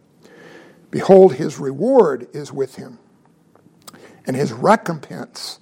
Behold, 0.90 1.34
his 1.34 1.58
reward 1.58 2.28
is 2.34 2.52
with 2.52 2.76
him, 2.76 2.98
and 4.26 4.36
his 4.36 4.52
recompense 4.52 5.58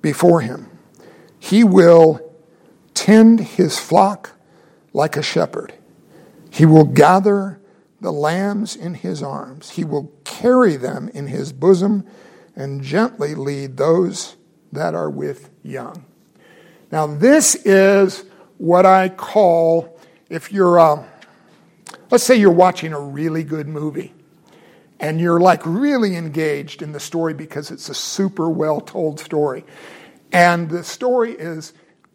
before 0.00 0.40
him. 0.40 0.70
He 1.36 1.64
will 1.64 2.32
tend 2.94 3.40
his 3.40 3.76
flock 3.76 4.38
like 4.92 5.16
a 5.16 5.22
shepherd. 5.22 5.74
He 6.48 6.64
will 6.64 6.84
gather 6.84 7.60
the 8.00 8.12
lambs 8.12 8.76
in 8.76 8.94
his 8.94 9.20
arms. 9.20 9.70
He 9.70 9.84
will 9.84 10.12
carry 10.22 10.76
them 10.76 11.10
in 11.12 11.26
his 11.26 11.52
bosom 11.52 12.06
and 12.54 12.82
gently 12.82 13.34
lead 13.34 13.76
those 13.76 14.36
that 14.70 14.94
are 14.94 15.10
with 15.10 15.50
young. 15.64 16.04
Now, 16.92 17.08
this 17.08 17.56
is 17.56 18.24
what 18.58 18.86
I 18.86 19.08
call, 19.08 19.98
if 20.30 20.52
you're, 20.52 20.78
uh, 20.78 21.04
let's 22.10 22.24
say 22.24 22.36
you're 22.36 22.50
watching 22.50 22.92
a 22.92 23.00
really 23.00 23.42
good 23.42 23.68
movie 23.68 24.14
and 25.00 25.20
you're 25.20 25.40
like 25.40 25.64
really 25.64 26.16
engaged 26.16 26.82
in 26.82 26.92
the 26.92 27.00
story 27.00 27.34
because 27.34 27.70
it's 27.70 27.88
a 27.88 27.94
super 27.94 28.48
well 28.48 28.80
told 28.80 29.20
story. 29.20 29.64
And 30.32 30.70
the 30.70 30.82
story 30.84 31.32
is 31.32 31.72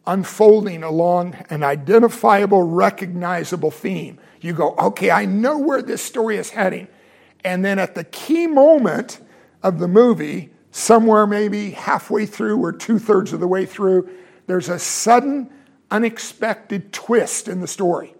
unfolding 0.07 0.83
along 0.83 1.35
an 1.49 1.63
identifiable, 1.63 2.63
recognizable 2.63 3.71
theme. 3.71 4.19
You 4.41 4.53
go, 4.53 4.75
okay, 4.77 5.11
I 5.11 5.25
know 5.25 5.59
where 5.59 5.81
this 5.81 6.01
story 6.01 6.37
is 6.37 6.49
heading. 6.49 6.87
And 7.43 7.63
then 7.63 7.79
at 7.79 7.95
the 7.95 8.03
key 8.03 8.47
moment 8.47 9.19
of 9.61 9.79
the 9.79 9.87
movie, 9.87 10.51
somewhere 10.71 11.27
maybe 11.27 11.71
halfway 11.71 12.25
through 12.25 12.63
or 12.63 12.71
two 12.71 12.97
thirds 12.97 13.33
of 13.33 13.39
the 13.39 13.47
way 13.47 13.65
through, 13.65 14.09
there's 14.47 14.69
a 14.69 14.79
sudden, 14.79 15.49
unexpected 15.91 16.91
twist 16.91 17.47
in 17.47 17.61
the 17.61 17.67
story. 17.67 18.15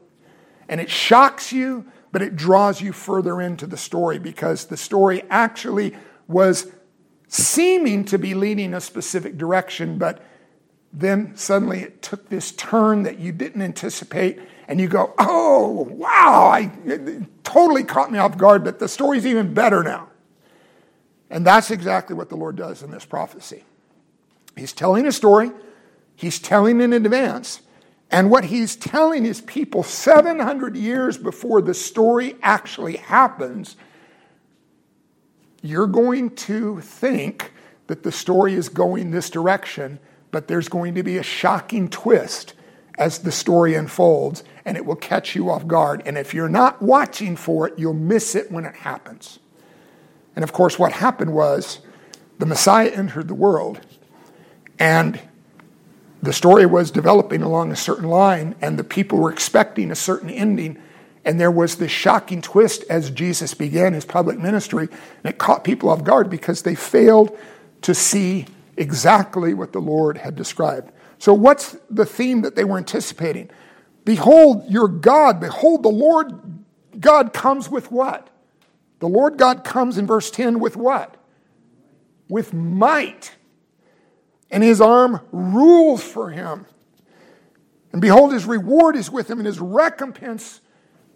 And 0.72 0.80
it 0.80 0.90
shocks 0.90 1.52
you, 1.52 1.86
but 2.14 2.22
it 2.22 2.36
draws 2.36 2.82
you 2.82 2.94
further 2.94 3.42
into 3.42 3.68
the 3.68 3.78
story 3.78 4.18
because 4.18 4.66
the 4.66 4.78
story 4.78 5.22
actually 5.30 5.94
was 6.30 6.72
seeming 7.28 8.06
to 8.06 8.18
be 8.18 8.34
leading 8.34 8.74
a 8.74 8.82
specific 8.82 9.38
direction, 9.38 9.98
but 9.98 10.24
then 10.94 11.36
suddenly 11.36 11.82
it 11.82 12.02
took 12.02 12.30
this 12.30 12.54
turn 12.54 13.04
that 13.04 13.20
you 13.20 13.34
didn't 13.34 13.62
anticipate, 13.62 14.40
and 14.68 14.80
you 14.80 14.88
go, 14.88 15.14
oh, 15.18 15.88
wow, 15.92 16.50
I, 16.54 16.72
totally 17.44 17.84
caught 17.84 18.12
me 18.12 18.18
off 18.18 18.38
guard, 18.38 18.64
but 18.64 18.80
the 18.80 18.88
story's 18.88 19.26
even 19.26 19.54
better 19.54 19.84
now. 19.84 20.08
And 21.30 21.46
that's 21.46 21.70
exactly 21.72 22.16
what 22.16 22.30
the 22.30 22.38
Lord 22.38 22.56
does 22.56 22.82
in 22.82 22.92
this 22.92 23.06
prophecy. 23.06 23.64
He's 24.56 24.74
telling 24.74 25.06
a 25.06 25.12
story, 25.12 25.52
he's 26.16 26.40
telling 26.40 26.80
in 26.80 26.94
advance, 26.94 27.62
and 28.12 28.30
what 28.30 28.46
he's 28.46 28.76
telling 28.76 29.24
his 29.24 29.42
people 29.42 29.84
700 29.84 30.76
years 30.76 31.18
before 31.18 31.62
the 31.62 31.74
story 31.74 32.36
actually 32.44 32.98
happens, 32.98 33.78
you're 35.62 35.88
going 35.88 36.36
to 36.36 36.82
think 36.82 37.54
that 37.88 38.04
the 38.04 38.12
story 38.12 38.54
is 38.54 38.68
going 38.68 39.12
this 39.12 39.30
direction, 39.30 40.00
but 40.32 40.48
there's 40.48 40.68
going 40.68 40.96
to 40.96 41.04
be 41.04 41.18
a 41.18 41.24
shocking 41.24 41.90
twist 41.90 42.54
as 42.98 43.20
the 43.20 43.32
story 43.32 43.76
unfolds, 43.76 44.44
and 44.66 44.76
it 44.76 44.86
will 44.86 44.96
catch 44.96 45.36
you 45.36 45.50
off 45.50 45.66
guard. 45.66 46.04
And 46.06 46.18
if 46.18 46.34
you're 46.34 46.50
not 46.50 46.82
watching 46.82 47.36
for 47.36 47.68
it, 47.68 47.74
you'll 47.78 47.94
miss 47.94 48.36
it 48.36 48.52
when 48.52 48.66
it 48.66 48.76
happens. 48.76 49.40
And 50.36 50.44
of 50.44 50.52
course, 50.52 50.78
what 50.78 50.92
happened 50.92 51.34
was 51.34 51.80
the 52.40 52.46
Messiah 52.46 52.90
entered 52.90 53.28
the 53.28 53.36
world, 53.36 53.80
and 54.78 55.20
the 56.22 56.34
story 56.34 56.66
was 56.66 56.92
developing 56.92 57.42
along 57.42 57.72
a 57.72 57.76
certain 57.76 58.08
line, 58.08 58.56
and 58.62 58.78
the 58.78 58.84
people 58.84 59.18
were 59.18 59.32
expecting 59.32 59.92
a 59.92 59.96
certain 59.96 60.30
ending. 60.30 60.82
And 61.26 61.40
there 61.40 61.52
was 61.52 61.76
this 61.76 61.92
shocking 61.92 62.42
twist 62.42 62.84
as 62.90 63.10
Jesus 63.12 63.54
began 63.54 63.94
his 63.94 64.06
public 64.06 64.40
ministry, 64.40 64.88
and 65.24 65.34
it 65.34 65.38
caught 65.38 65.64
people 65.64 65.90
off 65.90 66.04
guard 66.04 66.30
because 66.30 66.62
they 66.62 66.76
failed 66.76 67.38
to 67.82 67.96
see 67.96 68.46
exactly 68.78 69.54
what 69.54 69.74
the 69.74 69.82
Lord 69.82 70.18
had 70.18 70.36
described. 70.36 70.92
So, 71.18 71.34
what's 71.34 71.76
the 71.90 72.06
theme 72.06 72.42
that 72.42 72.56
they 72.56 72.64
were 72.64 72.78
anticipating? 72.78 73.50
Behold 74.06 74.70
your 74.70 74.88
God. 74.88 75.40
Behold, 75.40 75.84
the 75.84 75.90
Lord 75.90 76.64
God 77.00 77.34
comes 77.34 77.70
with 77.70 77.92
what? 77.92 78.30
The 79.00 79.08
Lord 79.08 79.38
God 79.38 79.64
comes 79.64 79.98
in 79.98 80.08
verse 80.08 80.32
10 80.32 80.60
with 80.60 80.76
what? 80.76 81.16
With 82.28 82.54
might. 82.54 83.36
And 84.52 84.64
his 84.64 84.82
arm 84.82 85.22
rules 85.32 86.04
for 86.04 86.30
him. 86.30 86.66
And 87.92 88.02
behold, 88.02 88.34
his 88.34 88.46
reward 88.46 88.96
is 88.96 89.10
with 89.10 89.30
him, 89.30 89.40
and 89.40 89.46
his 89.46 89.60
recompense 89.60 90.62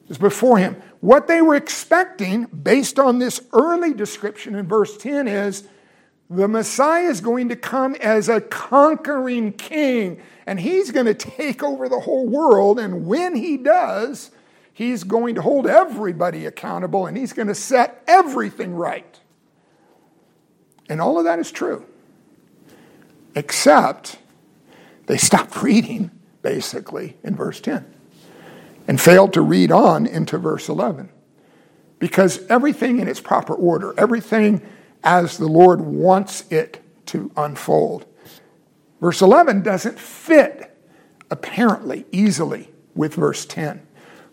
is 0.07 0.17
before 0.17 0.57
him. 0.57 0.81
What 1.01 1.27
they 1.27 1.41
were 1.41 1.55
expecting, 1.55 2.45
based 2.45 2.97
on 2.97 3.19
this 3.19 3.41
early 3.53 3.93
description 3.93 4.55
in 4.55 4.67
verse 4.67 4.97
10, 4.97 5.27
is 5.27 5.67
the 6.29 6.47
Messiah 6.47 7.03
is 7.03 7.21
going 7.21 7.49
to 7.49 7.55
come 7.55 7.95
as 7.95 8.29
a 8.29 8.41
conquering 8.41 9.53
king, 9.53 10.21
and 10.47 10.59
he's 10.59 10.91
going 10.91 11.05
to 11.05 11.13
take 11.13 11.61
over 11.61 11.87
the 11.87 11.99
whole 11.99 12.27
world. 12.27 12.79
And 12.79 13.05
when 13.05 13.35
he 13.35 13.57
does, 13.57 14.31
he's 14.75 15.03
going 15.03 15.35
to 15.35 15.41
hold 15.41 15.65
everybody 15.65 16.45
accountable 16.45 17.07
and 17.07 17.17
he's 17.17 17.33
going 17.33 17.47
to 17.47 17.55
set 17.55 18.03
everything 18.07 18.75
right. 18.75 19.19
And 20.89 21.01
all 21.01 21.17
of 21.17 21.23
that 21.23 21.39
is 21.39 21.51
true. 21.51 21.85
Except 23.35 24.17
they 25.07 25.17
stopped 25.17 25.55
reading, 25.61 26.11
basically, 26.41 27.17
in 27.23 27.35
verse 27.35 27.59
10 27.59 27.93
and 28.87 29.01
failed 29.01 29.33
to 29.33 29.41
read 29.41 29.71
on 29.71 30.05
into 30.05 30.37
verse 30.37 30.69
11. 30.69 31.09
Because 31.99 32.45
everything 32.47 32.99
in 32.99 33.07
its 33.07 33.19
proper 33.19 33.53
order, 33.53 33.93
everything 33.97 34.61
as 35.03 35.37
the 35.37 35.47
Lord 35.47 35.81
wants 35.81 36.43
it 36.51 36.81
to 37.07 37.31
unfold. 37.37 38.05
Verse 38.99 39.21
11 39.21 39.61
doesn't 39.61 39.99
fit, 39.99 40.75
apparently, 41.29 42.05
easily 42.11 42.69
with 42.95 43.15
verse 43.15 43.45
10. 43.45 43.85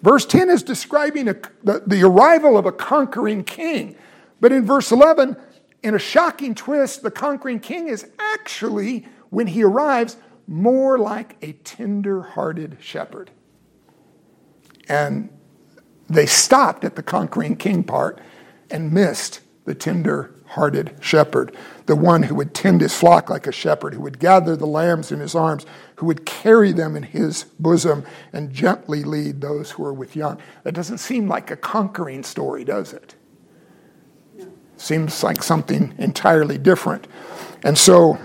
Verse 0.02 0.26
10 0.26 0.50
is 0.50 0.62
describing 0.62 1.28
a, 1.28 1.36
the, 1.62 1.82
the 1.86 2.02
arrival 2.02 2.58
of 2.58 2.66
a 2.66 2.72
conquering 2.72 3.44
king. 3.44 3.96
But 4.40 4.50
in 4.50 4.66
verse 4.66 4.90
11, 4.90 5.36
in 5.82 5.94
a 5.94 5.98
shocking 5.98 6.54
twist, 6.54 7.02
the 7.02 7.10
conquering 7.10 7.60
king 7.60 7.88
is 7.88 8.06
actually, 8.18 9.06
when 9.30 9.48
he 9.48 9.64
arrives, 9.64 10.16
more 10.46 10.98
like 10.98 11.36
a 11.42 11.52
tender 11.52 12.22
hearted 12.22 12.76
shepherd. 12.80 13.30
And 14.88 15.30
they 16.08 16.26
stopped 16.26 16.84
at 16.84 16.96
the 16.96 17.02
conquering 17.02 17.56
king 17.56 17.84
part 17.84 18.20
and 18.70 18.92
missed 18.92 19.40
the 19.64 19.74
tender 19.74 20.34
hearted 20.46 20.94
shepherd, 21.00 21.56
the 21.86 21.96
one 21.96 22.24
who 22.24 22.34
would 22.34 22.54
tend 22.54 22.80
his 22.80 22.94
flock 22.94 23.30
like 23.30 23.46
a 23.46 23.52
shepherd, 23.52 23.94
who 23.94 24.00
would 24.02 24.18
gather 24.18 24.54
the 24.54 24.66
lambs 24.66 25.10
in 25.10 25.20
his 25.20 25.34
arms, 25.34 25.64
who 25.96 26.06
would 26.06 26.26
carry 26.26 26.72
them 26.72 26.94
in 26.94 27.02
his 27.02 27.44
bosom 27.58 28.04
and 28.32 28.52
gently 28.52 29.02
lead 29.02 29.40
those 29.40 29.70
who 29.70 29.84
are 29.84 29.94
with 29.94 30.14
young. 30.14 30.38
That 30.64 30.74
doesn't 30.74 30.98
seem 30.98 31.26
like 31.26 31.50
a 31.50 31.56
conquering 31.56 32.22
story, 32.22 32.64
does 32.64 32.92
it? 32.92 33.14
Seems 34.76 35.22
like 35.22 35.42
something 35.42 35.94
entirely 35.98 36.58
different. 36.58 37.06
And 37.62 37.78
so 37.78 38.18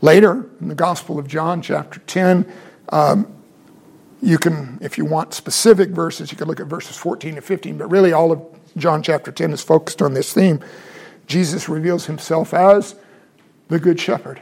later 0.00 0.48
in 0.60 0.68
the 0.68 0.74
Gospel 0.74 1.18
of 1.18 1.26
John, 1.26 1.62
chapter 1.62 2.00
10, 2.00 2.50
um, 2.90 3.34
you 4.20 4.38
can, 4.38 4.78
if 4.80 4.98
you 4.98 5.04
want 5.04 5.32
specific 5.34 5.90
verses, 5.90 6.32
you 6.32 6.38
can 6.38 6.48
look 6.48 6.60
at 6.60 6.66
verses 6.66 6.96
14 6.96 7.36
to 7.36 7.40
15, 7.40 7.78
but 7.78 7.90
really 7.90 8.12
all 8.12 8.32
of 8.32 8.42
John 8.76 9.02
chapter 9.02 9.30
10 9.30 9.52
is 9.52 9.62
focused 9.62 10.02
on 10.02 10.14
this 10.14 10.32
theme. 10.32 10.60
Jesus 11.26 11.68
reveals 11.68 12.06
himself 12.06 12.52
as 12.52 12.96
the 13.68 13.78
Good 13.78 14.00
Shepherd, 14.00 14.40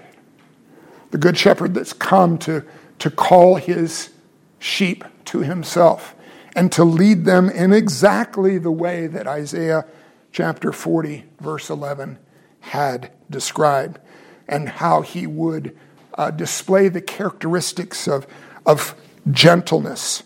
the 1.10 1.18
Good 1.18 1.36
Shepherd 1.36 1.74
that's 1.74 1.92
come 1.92 2.38
to, 2.38 2.64
to 3.00 3.10
call 3.10 3.56
his 3.56 4.10
sheep 4.58 5.04
to 5.26 5.40
himself 5.40 6.14
and 6.54 6.72
to 6.72 6.84
lead 6.84 7.24
them 7.24 7.50
in 7.50 7.72
exactly 7.72 8.56
the 8.56 8.70
way 8.70 9.06
that 9.06 9.26
Isaiah 9.26 9.84
chapter 10.36 10.70
40, 10.70 11.24
verse 11.40 11.70
11, 11.70 12.18
had 12.60 13.10
described, 13.30 13.98
and 14.46 14.68
how 14.68 15.00
he 15.00 15.26
would 15.26 15.74
uh, 16.18 16.30
display 16.30 16.88
the 16.88 17.00
characteristics 17.00 18.06
of, 18.06 18.26
of 18.66 18.94
gentleness, 19.30 20.24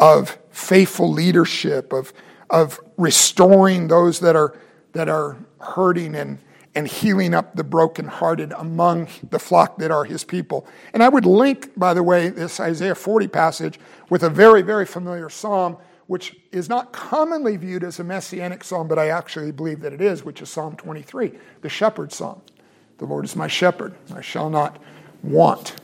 of 0.00 0.36
faithful 0.50 1.10
leadership, 1.10 1.92
of 1.92 2.12
of 2.52 2.78
restoring 2.98 3.88
those 3.88 4.20
that 4.20 4.36
are, 4.36 4.54
that 4.92 5.08
are 5.08 5.38
hurting 5.58 6.14
and, 6.14 6.38
and 6.74 6.86
healing 6.86 7.32
up 7.32 7.56
the 7.56 7.64
brokenhearted 7.64 8.52
among 8.58 9.08
the 9.30 9.38
flock 9.38 9.78
that 9.78 9.90
are 9.90 10.04
his 10.04 10.22
people. 10.22 10.66
And 10.92 11.02
I 11.02 11.08
would 11.08 11.24
link, 11.24 11.70
by 11.78 11.94
the 11.94 12.02
way, 12.02 12.28
this 12.28 12.60
Isaiah 12.60 12.94
40 12.94 13.26
passage 13.28 13.80
with 14.10 14.22
a 14.22 14.28
very, 14.28 14.60
very 14.60 14.84
familiar 14.84 15.30
psalm, 15.30 15.78
which 16.06 16.36
is 16.50 16.68
not 16.68 16.92
commonly 16.92 17.56
viewed 17.56 17.84
as 17.84 18.00
a 18.00 18.04
messianic 18.04 18.64
psalm, 18.64 18.88
but 18.88 18.98
I 18.98 19.08
actually 19.08 19.52
believe 19.52 19.80
that 19.80 19.92
it 19.92 20.00
is, 20.00 20.24
which 20.24 20.42
is 20.42 20.48
Psalm 20.48 20.76
23, 20.76 21.32
the 21.60 21.68
shepherd 21.68 22.12
psalm. 22.12 22.42
The 22.98 23.06
Lord 23.06 23.24
is 23.24 23.36
my 23.36 23.48
shepherd, 23.48 23.94
I 24.14 24.20
shall 24.20 24.50
not 24.50 24.78
want 25.22 25.76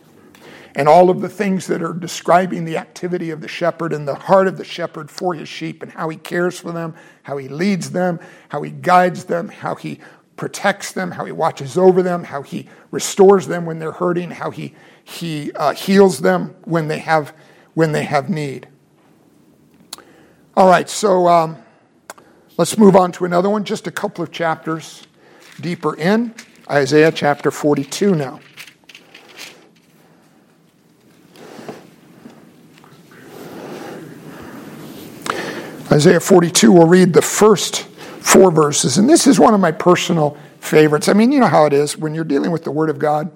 and 0.79 0.89
all 0.89 1.11
of 1.11 1.21
the 1.21 1.29
things 1.29 1.66
that 1.66 1.83
are 1.83 1.93
describing 1.93 2.64
the 2.64 2.77
activity 2.77 3.31
of 3.31 3.41
the 3.41 3.49
shepherd 3.49 3.93
and 3.93 4.07
the 4.07 4.14
heart 4.14 4.47
of 4.47 4.57
the 4.57 4.64
shepherd 4.64 5.11
for 5.11 5.35
his 5.35 5.49
sheep 5.49 5.83
and 5.83 5.91
how 5.91 6.09
he 6.09 6.16
cares 6.16 6.61
for 6.61 6.71
them, 6.71 6.95
how 7.25 7.37
he 7.37 7.49
leads 7.49 7.91
them, 7.91 8.21
how 8.49 8.62
he 8.62 8.71
guides 8.71 9.25
them, 9.25 9.49
how 9.49 9.75
he 9.75 9.99
protects 10.37 10.93
them, 10.93 11.11
how 11.11 11.25
he 11.25 11.33
watches 11.33 11.77
over 11.77 12.01
them, 12.01 12.23
how 12.23 12.43
he 12.43 12.69
restores 12.93 13.49
them 13.49 13.66
when 13.66 13.81
they're 13.81 13.91
hurting, 13.91 14.31
how 14.31 14.51
he, 14.51 14.73
he 15.03 15.51
uh, 15.55 15.75
heals 15.75 16.21
them 16.21 16.55
when 16.64 16.87
they 16.87 17.01
have, 17.01 17.35
when 17.75 17.91
they 17.91 18.05
have 18.05 18.31
need. 18.31 18.69
All 20.59 20.67
right, 20.67 20.91
so 20.91 21.29
um, 21.29 21.57
let's 22.57 22.77
move 22.77 22.97
on 22.97 23.13
to 23.13 23.25
another 23.25 23.49
one, 23.49 23.63
just 23.63 23.87
a 23.87 23.93
couple 23.93 24.25
of 24.25 24.33
chapters 24.33 25.07
deeper 25.61 25.95
in 25.95 26.35
Isaiah 26.69 27.13
chapter 27.13 27.53
42 27.53 28.17
now. 28.17 28.41
Isaiah 35.93 36.19
42, 36.19 36.73
we'll 36.73 36.89
read 36.89 37.13
the 37.13 37.23
first 37.23 37.83
four 37.83 38.51
verses. 38.51 38.99
And 38.99 39.09
this 39.09 39.29
is 39.29 39.39
one 39.39 39.55
of 39.55 39.61
my 39.61 39.71
personal 39.71 40.37
favorites. 40.59 41.09
I 41.09 41.13
mean, 41.13 41.31
you 41.31 41.39
know 41.39 41.47
how 41.47 41.67
it 41.67 41.73
is 41.73 41.97
when 41.97 42.17
you're 42.17 42.25
dealing 42.25 42.51
with 42.51 42.65
the 42.65 42.73
Word 42.73 42.91
of 42.91 42.99
God, 42.99 43.31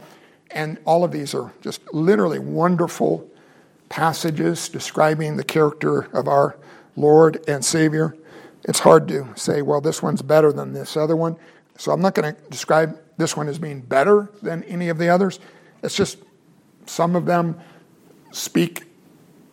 and 0.50 0.76
all 0.84 1.04
of 1.04 1.12
these 1.12 1.36
are 1.36 1.52
just 1.60 1.82
literally 1.94 2.40
wonderful 2.40 3.30
passages 3.88 4.68
describing 4.68 5.36
the 5.36 5.44
character 5.44 6.08
of 6.16 6.26
our 6.26 6.56
Lord 6.96 7.42
and 7.48 7.64
Savior. 7.64 8.16
It's 8.64 8.80
hard 8.80 9.08
to 9.08 9.28
say, 9.36 9.62
well, 9.62 9.80
this 9.80 10.02
one's 10.02 10.22
better 10.22 10.52
than 10.52 10.72
this 10.72 10.96
other 10.96 11.16
one. 11.16 11.36
So 11.76 11.92
I'm 11.92 12.00
not 12.00 12.14
going 12.14 12.34
to 12.34 12.40
describe 12.50 12.98
this 13.16 13.36
one 13.36 13.48
as 13.48 13.58
being 13.58 13.80
better 13.80 14.30
than 14.42 14.62
any 14.64 14.88
of 14.88 14.98
the 14.98 15.08
others. 15.08 15.40
It's 15.82 15.96
just 15.96 16.18
some 16.86 17.16
of 17.16 17.26
them 17.26 17.58
speak 18.30 18.84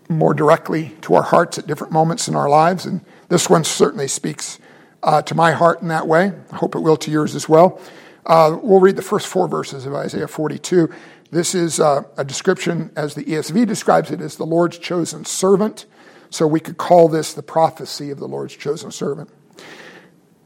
more 0.10 0.34
directly 0.34 0.96
to 1.02 1.16
our 1.16 1.24
hearts 1.24 1.58
at 1.58 1.68
different 1.68 1.94
moments 1.94 2.28
in 2.28 2.36
our 2.36 2.50
lives. 2.50 2.86
And 2.86 3.02
this 3.30 3.50
one 3.50 3.64
certainly 3.64 4.08
speaks 4.08 4.60
uh, 5.04 5.22
to 5.24 5.36
my 5.36 5.52
heart 5.52 5.82
in 5.82 5.88
that 5.90 6.08
way. 6.08 6.34
I 6.52 6.56
hope 6.56 6.76
it 6.76 6.80
will 6.80 6.98
to 6.98 7.12
yours 7.12 7.36
as 7.36 7.48
well. 7.48 7.80
Uh, 8.26 8.58
we'll 8.62 8.80
read 8.80 8.96
the 8.96 9.02
first 9.02 9.28
four 9.28 9.48
verses 9.48 9.86
of 9.86 9.94
Isaiah 9.94 10.28
42. 10.28 10.92
This 11.32 11.54
is 11.54 11.80
uh, 11.80 12.04
a 12.18 12.26
description, 12.26 12.92
as 12.96 13.14
the 13.14 13.24
ESV 13.24 13.68
describes 13.68 14.12
it, 14.12 14.20
as 14.20 14.36
the 14.36 14.46
Lord's 14.46 14.78
chosen 14.78 15.26
servant. 15.26 15.86
So 16.30 16.48
we 16.48 16.60
could 16.60 16.78
call 16.78 17.08
this 17.08 17.34
the 17.34 17.44
prophecy 17.44 18.12
of 18.12 18.20
the 18.20 18.28
Lord's 18.28 18.56
chosen 18.56 18.92
servant. 18.92 19.30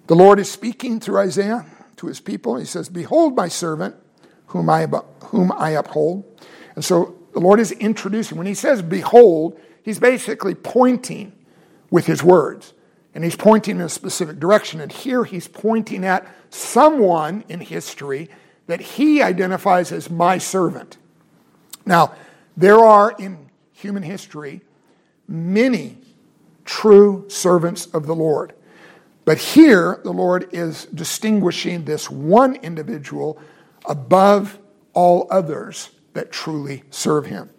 The 0.08 0.16
Lord 0.16 0.40
is 0.40 0.50
speaking 0.50 1.00
through 1.00 1.20
Isaiah 1.20 1.66
to 1.98 2.08
his 2.08 2.20
people. 2.20 2.58
He 2.58 2.66
says, 2.66 2.90
Behold 2.90 3.36
my 3.36 3.48
servant, 3.48 3.96
whom 4.48 4.70
I, 4.70 4.86
whom 5.26 5.52
I 5.52 5.72
uphold. 5.72 6.24
And 6.76 6.84
so 6.84 7.18
the 7.34 7.40
Lord 7.40 7.60
is 7.60 7.72
introducing. 7.72 8.38
When 8.38 8.48
he 8.48 8.54
says 8.54 8.82
behold, 8.82 9.60
he's 9.82 10.00
basically 10.00 10.56
pointing 10.56 11.34
with 11.90 12.06
his 12.06 12.24
words. 12.24 12.74
And 13.16 13.24
he's 13.24 13.36
pointing 13.36 13.76
in 13.76 13.82
a 13.82 13.90
specific 13.90 14.40
direction. 14.40 14.82
And 14.82 14.92
here 14.92 15.24
he's 15.24 15.48
pointing 15.48 16.04
at 16.04 16.28
someone 16.50 17.44
in 17.48 17.60
history 17.60 18.30
that 18.68 18.82
he 18.82 19.22
identifies 19.22 19.92
as 19.92 20.10
my 20.10 20.38
servant. 20.38 20.98
Now, 21.86 22.16
there 22.56 22.80
are 22.80 23.12
in 23.20 23.50
human 23.72 24.04
history 24.04 24.62
many 25.28 25.98
true 26.66 27.26
servants 27.30 27.88
of 27.88 28.06
the 28.06 28.16
Lord. 28.16 28.54
But 29.26 29.38
here, 29.38 30.02
the 30.04 30.12
Lord 30.12 30.50
is 30.52 30.86
distinguishing 30.86 31.86
this 31.86 32.10
one 32.10 32.56
individual 32.56 33.40
above 33.86 34.60
all 34.94 35.28
others 35.32 35.92
that 36.14 36.32
truly 36.32 36.84
serve 36.90 37.26
him. 37.26 37.50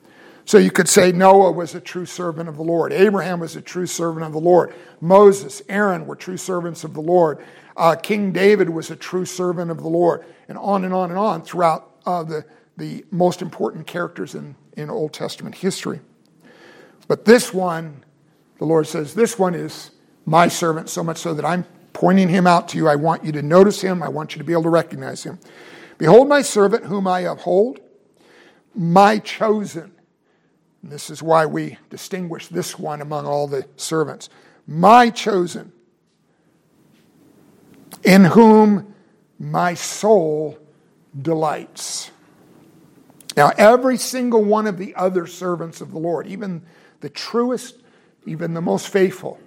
So 0.47 0.59
you 0.59 0.71
could 0.71 0.89
say 0.89 1.11
Noah 1.11 1.53
was 1.53 1.75
a 1.75 1.81
true 1.81 2.05
servant 2.05 2.51
of 2.51 2.57
the 2.57 2.63
Lord. 2.63 2.93
Abraham 2.93 3.41
was 3.41 3.57
a 3.57 3.63
true 3.63 3.87
servant 3.87 4.27
of 4.27 4.33
the 4.33 4.41
Lord. 4.41 4.75
Moses, 5.01 5.63
Aaron 5.71 6.07
were 6.07 6.17
true 6.17 6.37
servants 6.37 6.85
of 6.85 6.93
the 6.93 7.01
Lord. 7.01 7.43
Uh, 7.77 7.97
King 7.97 8.31
David 8.31 8.69
was 8.69 8.91
a 8.91 8.97
true 8.97 9.25
servant 9.25 9.71
of 9.71 9.79
the 9.79 9.89
Lord. 9.89 10.25
And 10.49 10.59
on 10.59 10.85
and 10.85 10.93
on 10.93 11.11
and 11.11 11.19
on 11.19 11.43
throughout 11.43 11.97
uh, 12.05 12.23
the, 12.25 12.45
the 12.77 13.07
most 13.11 13.41
important 13.41 13.87
characters 13.87 14.35
in, 14.35 14.55
in 14.77 14.91
Old 14.91 15.15
Testament 15.15 15.55
history. 15.55 16.01
But 17.09 17.25
this 17.25 17.53
one, 17.53 18.05
the 18.59 18.65
Lord 18.65 18.87
says, 18.87 19.15
this 19.15 19.39
one 19.39 19.55
is 19.55 19.91
my 20.25 20.49
servant, 20.49 20.89
so 20.89 21.03
much 21.03 21.19
so 21.19 21.35
that 21.35 21.45
I'm 21.45 21.65
pointing 21.93 22.29
him 22.29 22.47
out 22.47 22.69
to 22.71 22.79
you. 22.79 22.89
I 22.89 22.97
want 22.97 23.25
you 23.25 23.33
to 23.33 23.43
notice 23.43 23.81
him. 23.81 24.03
I 24.03 24.09
want 24.09 24.35
you 24.35 24.39
to 24.39 24.45
be 24.45 24.53
able 24.53 24.65
to 24.65 24.71
recognize 24.71 25.23
him. 25.25 25.39
Behold, 25.99 26.29
my 26.29 26.43
servant, 26.43 26.85
whom 26.87 27.07
I 27.07 27.21
uphold, 27.21 27.81
my 28.75 29.19
chosen 29.19 29.95
this 30.85 31.09
is 31.09 31.23
why 31.23 31.47
we 31.47 31.79
distinguish 31.89 32.49
this 32.49 32.79
one 32.79 33.01
among 33.01 33.27
all 33.27 33.49
the 33.49 33.67
servants. 33.77 34.29
My 34.67 35.09
chosen, 35.09 35.73
in 38.03 38.27
whom 38.27 38.95
my 39.39 39.75
soul 39.75 40.59
delights. 41.21 42.11
Now, 43.37 43.51
every 43.57 43.97
single 43.97 44.45
one 44.45 44.67
of 44.67 44.77
the 44.77 44.95
other 44.95 45.27
servants 45.27 45.81
of 45.81 45.91
the 45.91 45.99
Lord, 45.99 46.27
even 46.27 46.63
the 47.05 47.11
truest, 47.11 47.77
even 48.25 48.55
the 48.55 48.63
most 48.63 48.89
faithful, 48.89 49.39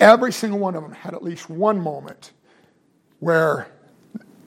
every 0.00 0.32
single 0.32 0.58
one 0.58 0.74
of 0.74 0.82
them 0.82 0.92
had 0.92 1.12
at 1.12 1.22
least 1.22 1.50
one 1.50 1.78
moment 1.78 2.32
where 3.20 3.68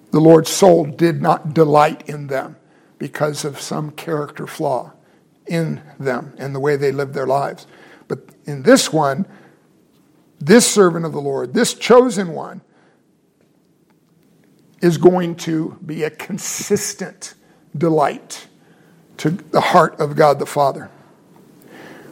the 0.10 0.20
Lord's 0.20 0.50
soul 0.50 0.86
did 0.86 1.22
not 1.22 1.54
delight 1.54 2.10
in 2.10 2.26
them 2.26 2.56
because 2.98 3.46
of 3.46 3.62
some 3.62 3.92
character 3.92 4.48
flaw 4.48 4.92
in 5.46 5.84
them 6.00 6.34
and 6.40 6.56
the 6.56 6.60
way 6.60 6.78
they 6.78 6.92
lived 6.92 7.14
their 7.14 7.28
lives. 7.28 7.68
But 8.08 8.22
in 8.46 8.64
this 8.64 8.92
one, 8.92 9.28
this 10.40 10.66
servant 10.66 11.06
of 11.06 11.12
the 11.12 11.22
Lord, 11.22 11.54
this 11.54 11.76
chosen 11.76 12.30
one, 12.30 12.62
is 14.82 14.98
going 14.98 15.36
to 15.36 15.78
be 15.86 16.02
a 16.02 16.10
consistent 16.10 17.36
delight 17.78 18.48
to 19.18 19.30
the 19.30 19.62
heart 19.62 20.00
of 20.00 20.16
God 20.16 20.40
the 20.40 20.48
Father. 20.48 20.90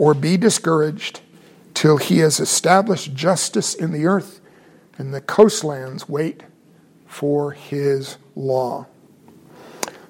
or 0.00 0.14
be 0.14 0.38
discouraged 0.38 1.20
till 1.74 1.98
he 1.98 2.20
has 2.20 2.40
established 2.40 3.14
justice 3.14 3.74
in 3.74 3.92
the 3.92 4.06
earth, 4.06 4.40
and 4.96 5.12
the 5.12 5.20
coastlands 5.20 6.08
wait 6.08 6.42
for 7.06 7.52
his 7.52 8.16
law. 8.34 8.86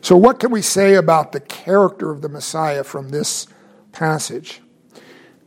So, 0.01 0.16
what 0.16 0.38
can 0.38 0.53
we 0.53 0.62
say 0.62 0.95
about 0.95 1.32
the 1.32 1.41
character 1.41 2.12
of 2.12 2.22
the 2.22 2.28
Messiah 2.28 2.84
from 2.84 3.09
this 3.09 3.49
passage? 3.91 4.62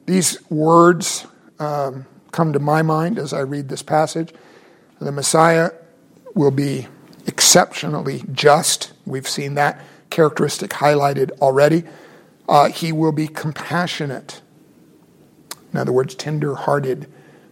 These 0.07 0.37
words 0.49 1.25
um, 1.59 2.05
come 2.33 2.51
to 2.51 2.59
my 2.59 2.81
mind 2.81 3.17
as 3.17 3.31
I 3.31 3.39
read 3.39 3.69
this 3.69 3.81
passage. 3.81 4.33
The 4.99 5.13
Messiah 5.13 5.71
will 6.35 6.51
be 6.51 6.87
exceptionally 7.25 8.23
just. 8.33 8.91
We've 9.05 9.27
seen 9.27 9.53
that 9.53 9.79
characteristic 10.09 10.71
highlighted 10.71 11.31
already. 11.39 11.85
Uh, 12.47 12.69
he 12.69 12.91
will 12.91 13.11
be 13.11 13.27
compassionate. 13.27 14.41
In 15.71 15.79
other 15.79 15.91
words, 15.91 16.15
tender 16.15 16.55
hearted 16.55 17.07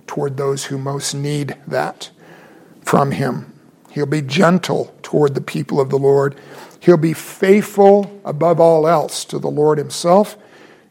toward 0.05 0.37
those 0.37 0.65
who 0.65 0.77
most 0.77 1.13
need 1.13 1.55
that 1.67 2.11
from 2.83 3.11
him. 3.11 3.53
He'll 3.91 4.05
be 4.05 4.21
gentle 4.21 4.95
toward 5.01 5.35
the 5.35 5.41
people 5.41 5.79
of 5.79 5.89
the 5.89 5.99
Lord. 5.99 6.39
He'll 6.79 6.97
be 6.97 7.13
faithful 7.13 8.21
above 8.25 8.59
all 8.59 8.87
else 8.87 9.25
to 9.25 9.39
the 9.39 9.49
Lord 9.49 9.77
Himself, 9.77 10.37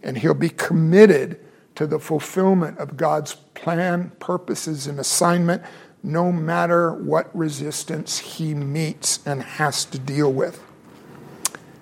and 0.03 0.19
he'll 0.19 0.35
be 0.35 0.51
committed 0.51 1.41
to 1.75 1.87
the 1.87 1.99
fulfillment 1.99 2.79
of 2.79 2.97
God's 2.97 3.35
plan, 3.55 4.13
purposes, 4.21 4.87
and 4.87 5.01
assignment, 5.01 5.63
no 6.03 6.31
matter 6.31 6.93
what 6.93 7.35
resistance 7.37 8.19
he 8.19 8.55
meets 8.55 9.21
and 9.27 9.43
has 9.43 9.85
to 9.87 9.99
deal 9.99 10.33
with. 10.33 10.63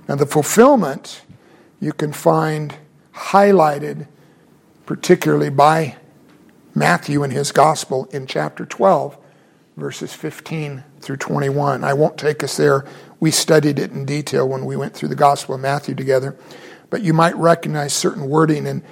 Now, 0.09 0.14
the 0.16 0.27
fulfillment 0.27 1.23
you 1.81 1.93
can 1.93 2.12
find 2.12 2.74
highlighted 3.14 4.07
particularly 4.87 5.51
by 5.51 5.97
Matthew 6.74 7.22
in 7.22 7.31
his 7.31 7.53
gospel 7.53 8.09
in 8.12 8.26
chapter 8.26 8.64
12, 8.64 9.18
verses 9.76 10.14
15 10.14 10.85
through 11.01 11.16
21. 11.16 11.85
I 11.85 11.93
won't 11.93 12.16
take 12.16 12.43
us 12.43 12.57
there 12.57 12.85
we 13.20 13.31
studied 13.31 13.79
it 13.79 13.91
in 13.91 14.05
detail 14.05 14.49
when 14.49 14.64
we 14.64 14.76
went 14.76 14.95
through 14.95 15.09
the 15.09 15.16
Gospel 15.16 15.57
of 15.57 15.61
Matthew 15.61 15.95
together. 15.95 16.37
But 16.91 17.03
you 17.03 17.12
might 17.12 17.37
recognize 17.37 17.93
certain 17.93 18.29
wording, 18.29 18.66
and 18.66 18.83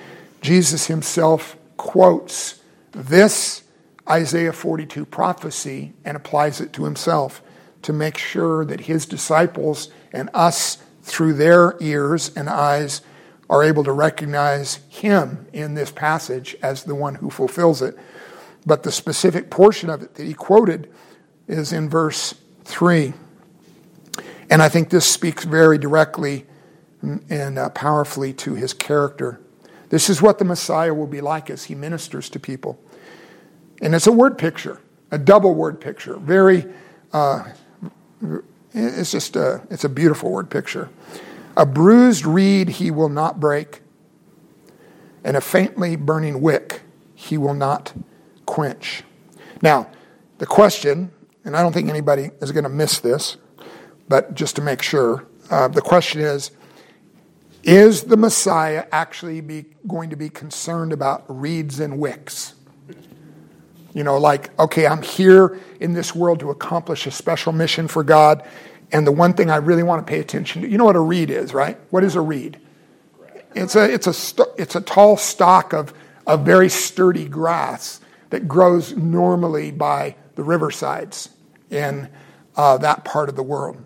Jesus 0.41 0.87
himself 0.87 1.57
quotes 1.77 2.61
this 2.93 3.63
Isaiah 4.09 4.53
42 4.53 5.05
prophecy 5.07 5.93
and 6.05 6.17
applies 6.17 6.61
it 6.61 6.73
to 6.75 6.85
himself 6.85 7.43
to 7.83 7.93
make 7.93 8.19
sure 8.19 8.65
that 8.65 8.81
his 8.81 9.07
disciples 9.07 9.91
and 10.13 10.29
us, 10.35 10.79
through 11.07 11.35
their 11.35 11.77
ears 11.81 12.33
and 12.35 12.51
eyes, 12.51 13.01
are 13.49 13.63
able 13.63 13.85
to 13.85 13.93
recognize 13.93 14.81
him 14.89 15.47
in 15.53 15.75
this 15.75 15.93
passage 15.93 16.57
as 16.63 16.83
the 16.83 16.97
one 16.97 17.15
who 17.15 17.31
fulfills 17.31 17.81
it. 17.81 17.97
But 18.67 18.83
the 18.83 18.91
specific 18.91 19.49
portion 19.49 19.89
of 19.89 20.03
it 20.03 20.17
that 20.17 20.25
he 20.25 20.35
quoted 20.35 20.93
is 21.47 21.73
in 21.73 21.89
verse 21.89 22.35
3. 22.65 23.13
And 24.51 24.61
I 24.61 24.69
think 24.69 24.91
this 24.91 25.07
speaks 25.07 25.45
very 25.45 25.79
directly 25.79 26.45
and 27.03 27.57
uh, 27.57 27.69
powerfully 27.71 28.33
to 28.33 28.55
his 28.55 28.73
character. 28.73 29.41
This 29.91 30.11
is 30.11 30.21
what 30.21 30.41
the 30.41 30.45
Messiah 30.45 30.93
will 30.93 31.07
be 31.07 31.21
like 31.21 31.51
as 31.51 31.65
he 31.65 31.77
ministers 31.77 32.29
to 32.31 32.41
people. 32.41 32.83
And 33.81 33.95
it's 33.95 34.09
a 34.09 34.13
word 34.13 34.39
picture, 34.39 34.81
a 35.13 35.19
double 35.19 35.55
word 35.55 35.81
picture. 35.81 36.17
Very, 36.17 36.67
uh, 37.13 37.45
it's 38.77 39.11
just 39.11 39.37
a, 39.37 39.67
it's 39.71 39.85
a 39.85 39.89
beautiful 39.89 40.31
word 40.31 40.51
picture. 40.51 40.91
A 41.57 41.65
bruised 41.65 42.27
reed 42.27 42.69
he 42.69 42.91
will 42.91 43.09
not 43.09 43.41
break, 43.41 43.81
and 45.25 45.37
a 45.37 45.41
faintly 45.41 45.97
burning 45.97 46.43
wick 46.43 46.83
he 47.15 47.39
will 47.39 47.55
not 47.55 47.95
quench. 48.45 49.03
Now, 49.63 49.91
the 50.37 50.47
question, 50.47 51.11
and 51.45 51.57
I 51.57 51.63
don't 51.63 51.73
think 51.73 51.89
anybody 51.89 52.31
is 52.43 52.53
going 52.53 52.65
to 52.65 52.71
miss 52.71 52.99
this, 53.01 53.39
but 54.09 54.35
just 54.35 54.55
to 54.57 54.63
make 54.63 54.83
sure, 54.83 55.27
uh, 55.51 55.69
the 55.69 55.81
question 55.81 56.21
is 56.21 56.51
Is 57.63 58.03
the 58.05 58.19
Messiah 58.19 58.85
actually 58.93 59.41
be, 59.41 59.65
going 59.89 60.11
to 60.11 60.17
be 60.17 60.29
concerned 60.29 60.93
about 60.93 61.25
reeds 61.29 61.81
and 61.81 61.99
wicks? 61.99 62.56
You 63.97 64.05
know, 64.05 64.19
like, 64.19 64.57
okay, 64.59 64.87
I'm 64.87 65.01
here 65.01 65.59
in 65.81 65.95
this 65.95 66.15
world 66.15 66.41
to 66.41 66.51
accomplish 66.51 67.07
a 67.07 67.11
special 67.11 67.53
mission 67.53 67.89
for 67.89 68.05
God, 68.05 68.47
and 68.93 69.07
the 69.07 69.11
one 69.11 69.33
thing 69.33 69.49
I 69.49 69.57
really 69.57 69.83
want 69.83 70.07
to 70.07 70.11
pay 70.11 70.21
attention 70.21 70.61
to, 70.61 70.69
you 70.69 70.77
know 70.77 70.85
what 70.85 70.97
a 70.97 71.01
reed 71.01 71.31
is, 71.31 71.55
right? 71.55 71.79
What 71.89 72.05
is 72.05 72.15
a 72.15 72.21
reed? 72.21 72.61
It's 73.55 73.75
a, 73.75 73.91
it's 73.91 74.07
a, 74.07 74.45
it's 74.59 74.77
a 74.77 74.83
tall 74.83 75.17
stalk 75.17 75.73
of, 75.73 75.95
of 76.27 76.45
very 76.45 76.69
sturdy 76.69 77.27
grass 77.27 78.03
that 78.29 78.47
grows 78.47 78.95
normally 78.95 79.71
by 79.71 80.15
the 80.35 80.43
riversides 80.43 81.31
in 81.71 82.11
uh, 82.55 82.77
that 82.77 83.07
part 83.07 83.31
of 83.31 83.35
the 83.35 83.43
world. 83.43 83.83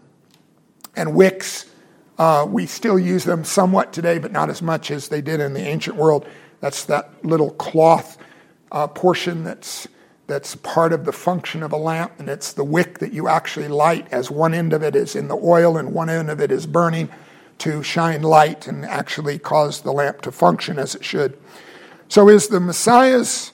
And 0.96 1.14
wicks, 1.14 1.70
uh, 2.18 2.46
we 2.48 2.66
still 2.66 2.98
use 2.98 3.22
them 3.22 3.44
somewhat 3.44 3.92
today, 3.92 4.18
but 4.18 4.32
not 4.32 4.50
as 4.50 4.61
much 4.61 4.90
as 4.90 5.06
they 5.06 5.20
did 5.20 5.38
in 5.38 5.52
the 5.52 5.61
ancient 5.61 5.94
world. 5.94 6.26
That's 6.58 6.86
that 6.86 7.24
little 7.24 7.52
cloth 7.52 8.18
uh, 8.72 8.88
portion 8.88 9.44
that's, 9.44 9.86
that's 10.31 10.57
part 10.57 10.93
of 10.93 11.05
the 11.05 11.12
function 11.12 11.62
of 11.62 11.72
a 11.72 11.76
lamp, 11.76 12.12
and 12.18 12.28
it's 12.28 12.53
the 12.53 12.64
wick 12.64 13.01
that 13.01 13.12
you 13.12 13.28
actually 13.28 13.68
light, 13.68 14.07
as 14.12 14.31
one 14.31 14.55
end 14.55 14.72
of 14.72 14.83
it 14.83 14.95
is 14.95 15.16
in 15.16 15.28
the 15.28 15.37
oil 15.37 15.76
and 15.76 15.93
one 15.93 16.09
end 16.09 16.31
of 16.31 16.41
it 16.41 16.51
is 16.51 16.66
burning 16.66 17.09
to 17.59 17.83
shine 17.83 18.22
light 18.22 18.66
and 18.66 18.85
actually 18.85 19.39
cause 19.39 19.83
the 19.83 19.93
lamp 19.93 20.22
to 20.22 20.33
function 20.33 20.78
as 20.78 20.95
it 20.95 21.05
should. 21.05 21.39
So, 22.09 22.28
is 22.28 22.49
the 22.49 22.61
Messiah's 22.61 23.53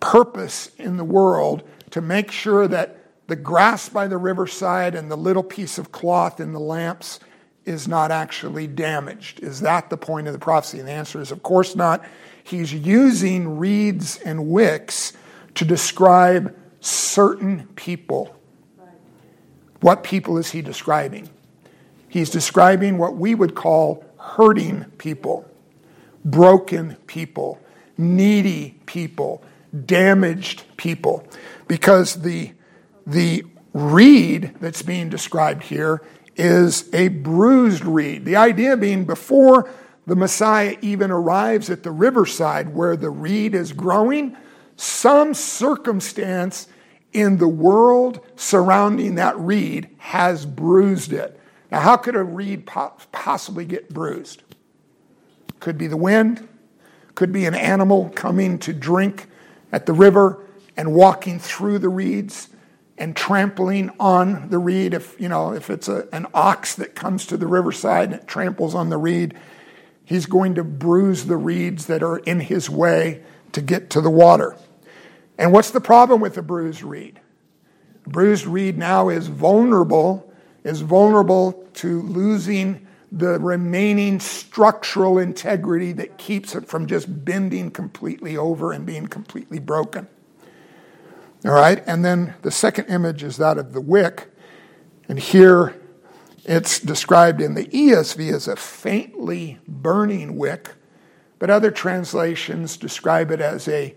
purpose 0.00 0.70
in 0.78 0.96
the 0.96 1.04
world 1.04 1.62
to 1.90 2.00
make 2.00 2.30
sure 2.30 2.68
that 2.68 2.98
the 3.26 3.36
grass 3.36 3.88
by 3.88 4.06
the 4.06 4.18
riverside 4.18 4.94
and 4.94 5.10
the 5.10 5.16
little 5.16 5.42
piece 5.42 5.78
of 5.78 5.92
cloth 5.92 6.40
in 6.40 6.52
the 6.52 6.60
lamps 6.60 7.20
is 7.64 7.88
not 7.88 8.10
actually 8.10 8.66
damaged. 8.66 9.40
Is 9.40 9.60
that 9.60 9.88
the 9.88 9.96
point 9.96 10.26
of 10.26 10.34
the 10.34 10.38
prophecy? 10.38 10.78
And 10.78 10.88
the 10.88 10.92
answer 10.92 11.20
is, 11.20 11.30
of 11.30 11.42
course 11.42 11.74
not. 11.74 12.04
He's 12.42 12.74
using 12.74 13.58
reeds 13.58 14.18
and 14.18 14.48
wicks 14.48 15.14
to 15.54 15.64
describe 15.64 16.56
certain 16.80 17.68
people. 17.76 18.36
What 19.80 20.02
people 20.02 20.38
is 20.38 20.50
he 20.50 20.62
describing? 20.62 21.28
He's 22.08 22.30
describing 22.30 22.98
what 22.98 23.16
we 23.16 23.34
would 23.34 23.54
call 23.54 24.04
hurting 24.18 24.84
people, 24.98 25.48
broken 26.24 26.96
people, 27.06 27.60
needy 27.98 28.76
people, 28.86 29.42
damaged 29.84 30.64
people. 30.76 31.26
Because 31.66 32.22
the 32.22 32.52
the 33.06 33.44
reed 33.74 34.54
that's 34.60 34.82
being 34.82 35.08
described 35.08 35.64
here 35.64 36.00
is 36.36 36.88
a 36.94 37.08
bruised 37.08 37.84
reed. 37.84 38.24
The 38.24 38.36
idea 38.36 38.76
being 38.76 39.04
before 39.04 39.70
the 40.06 40.16
Messiah 40.16 40.76
even 40.80 41.10
arrives 41.10 41.70
at 41.70 41.82
the 41.82 41.90
riverside 41.90 42.74
where 42.74 42.96
the 42.96 43.10
reed 43.10 43.54
is 43.54 43.72
growing, 43.72 44.36
some 44.76 45.34
circumstance 45.34 46.68
in 47.12 47.38
the 47.38 47.48
world 47.48 48.20
surrounding 48.36 49.14
that 49.14 49.38
reed 49.38 49.88
has 49.98 50.44
bruised 50.44 51.12
it. 51.12 51.40
Now, 51.70 51.80
how 51.80 51.96
could 51.96 52.16
a 52.16 52.22
reed 52.22 52.66
possibly 52.66 53.64
get 53.64 53.92
bruised? 53.92 54.42
Could 55.60 55.78
be 55.78 55.86
the 55.86 55.96
wind, 55.96 56.46
could 57.14 57.32
be 57.32 57.46
an 57.46 57.54
animal 57.54 58.10
coming 58.10 58.58
to 58.60 58.72
drink 58.72 59.28
at 59.72 59.86
the 59.86 59.92
river 59.92 60.44
and 60.76 60.94
walking 60.94 61.38
through 61.38 61.78
the 61.78 61.88
reeds 61.88 62.48
and 62.98 63.16
trampling 63.16 63.90
on 63.98 64.50
the 64.50 64.58
reed. 64.58 64.94
If 64.94 65.18
you 65.20 65.28
know, 65.28 65.52
if 65.52 65.70
it's 65.70 65.88
a, 65.88 66.08
an 66.12 66.26
ox 66.34 66.74
that 66.76 66.94
comes 66.94 67.26
to 67.26 67.36
the 67.36 67.46
riverside 67.46 68.12
and 68.12 68.20
it 68.20 68.28
tramples 68.28 68.74
on 68.74 68.88
the 68.88 68.98
reed, 68.98 69.34
he's 70.04 70.26
going 70.26 70.54
to 70.56 70.64
bruise 70.64 71.26
the 71.26 71.36
reeds 71.36 71.86
that 71.86 72.02
are 72.02 72.18
in 72.18 72.40
his 72.40 72.68
way 72.68 73.22
to 73.52 73.60
get 73.60 73.90
to 73.90 74.00
the 74.00 74.10
water. 74.10 74.56
And 75.38 75.52
what's 75.52 75.70
the 75.70 75.80
problem 75.80 76.20
with 76.20 76.34
the 76.34 76.42
bruised 76.42 76.82
reed? 76.82 77.20
The 78.04 78.10
bruised 78.10 78.46
reed 78.46 78.78
now 78.78 79.08
is 79.08 79.26
vulnerable, 79.26 80.32
is 80.62 80.80
vulnerable 80.80 81.68
to 81.74 82.02
losing 82.02 82.86
the 83.10 83.38
remaining 83.38 84.18
structural 84.18 85.18
integrity 85.18 85.92
that 85.92 86.18
keeps 86.18 86.54
it 86.54 86.66
from 86.66 86.86
just 86.86 87.24
bending 87.24 87.70
completely 87.70 88.36
over 88.36 88.72
and 88.72 88.84
being 88.84 89.06
completely 89.06 89.58
broken. 89.58 90.08
All 91.44 91.52
right, 91.52 91.82
and 91.86 92.04
then 92.04 92.34
the 92.42 92.50
second 92.50 92.86
image 92.86 93.22
is 93.22 93.36
that 93.36 93.58
of 93.58 93.72
the 93.72 93.80
wick. 93.80 94.30
And 95.08 95.18
here 95.18 95.74
it's 96.44 96.80
described 96.80 97.40
in 97.40 97.54
the 97.54 97.66
ESV 97.66 98.32
as 98.32 98.48
a 98.48 98.56
faintly 98.56 99.58
burning 99.68 100.36
wick, 100.36 100.72
but 101.38 101.50
other 101.50 101.70
translations 101.70 102.76
describe 102.76 103.30
it 103.30 103.40
as 103.40 103.68
a 103.68 103.94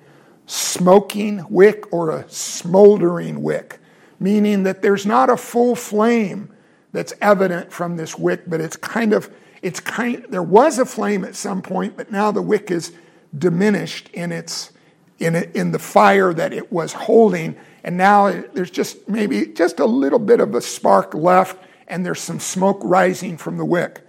smoking 0.48 1.46
wick 1.50 1.94
or 1.94 2.10
a 2.10 2.28
smoldering 2.30 3.44
wick, 3.44 3.80
meaning 4.20 4.64
that 4.64 4.82
there's 4.82 5.06
not 5.06 5.30
a 5.30 5.38
full 5.38 5.76
flame 5.76 6.52
that's 6.94 7.14
evident 7.22 7.72
from 7.72 7.98
this 7.98 8.18
wick, 8.18 8.44
but 8.48 8.60
it's 8.60 8.76
kind 8.76 9.14
of 9.14 9.30
it's 9.62 9.80
kind 9.80 10.26
there 10.30 10.44
was 10.44 10.80
a 10.80 10.86
flame 10.86 11.24
at 11.24 11.36
some 11.36 11.62
point, 11.62 11.96
but 11.96 12.12
now 12.12 12.32
the 12.32 12.42
wick 12.42 12.72
is 12.72 12.94
diminished 13.38 14.10
in 14.14 14.32
its 14.32 14.72
in, 15.20 15.36
it, 15.36 15.56
in 15.56 15.72
the 15.72 15.80
fire 15.80 16.34
that 16.34 16.54
it 16.54 16.72
was 16.72 16.94
holding. 16.94 17.56
And 17.84 17.98
now 17.98 18.32
there's 18.54 18.72
just 18.72 19.08
maybe 19.08 19.48
just 19.48 19.80
a 19.80 19.86
little 19.86 20.20
bit 20.20 20.40
of 20.40 20.56
a 20.56 20.62
spark 20.62 21.14
left, 21.14 21.58
and 21.88 22.06
there's 22.06 22.22
some 22.22 22.40
smoke 22.40 22.80
rising 22.84 23.38
from 23.38 23.58
the 23.58 23.66
wick. 23.66 24.06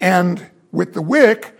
And 0.00 0.50
with 0.72 0.94
the 0.94 1.02
wick, 1.02 1.58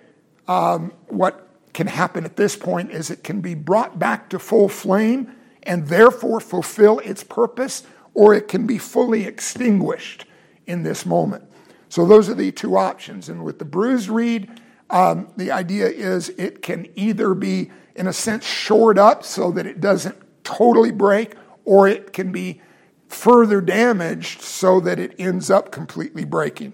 um, 0.49 0.93
what 1.09 1.44
can 1.75 1.89
happen 1.89 2.25
at 2.25 2.37
this 2.37 2.57
point 2.57 2.91
is 2.91 3.11
it 3.11 3.25
can 3.25 3.41
be 3.41 3.55
brought 3.55 3.99
back 3.99 4.31
to 4.31 4.39
full 4.39 4.69
flame 4.69 5.35
and 5.65 5.89
therefore 5.89 6.41
fulfill 6.41 7.01
its 7.01 7.25
purpose, 7.25 7.83
or 8.15 8.35
it 8.35 8.49
can 8.49 8.67
be 8.67 8.79
fully 8.79 9.25
extinguished 9.25 10.25
in 10.67 10.83
this 10.83 11.05
moment. 11.05 11.45
So 11.89 12.07
those 12.07 12.29
are 12.29 12.35
the 12.35 12.53
two 12.53 12.77
options. 12.77 13.29
And 13.29 13.45
with 13.45 13.59
the 13.59 13.65
bruised 13.65 14.09
reed, 14.09 14.51
um, 14.91 15.29
the 15.37 15.51
idea 15.51 15.89
is 15.89 16.31
it 16.31 16.63
can 16.63 16.87
either 16.95 17.35
be 17.35 17.71
in 17.95 18.07
a 18.07 18.13
sense, 18.13 18.45
shored 18.45 18.99
up 18.99 19.25
so 19.25 19.51
that 19.53 19.67
it 19.67 19.81
doesn't 19.81 20.17
totally 20.43 20.91
break, 20.91 21.35
or 21.65 21.89
it 21.89 22.13
can 22.13 22.33
be 22.33 22.61
further 23.09 23.61
damaged 23.61 24.43
so 24.43 24.81
that 24.81 24.99
it 24.99 25.15
ends 25.19 25.51
up 25.51 25.71
completely 25.71 26.25
breaking. 26.25 26.73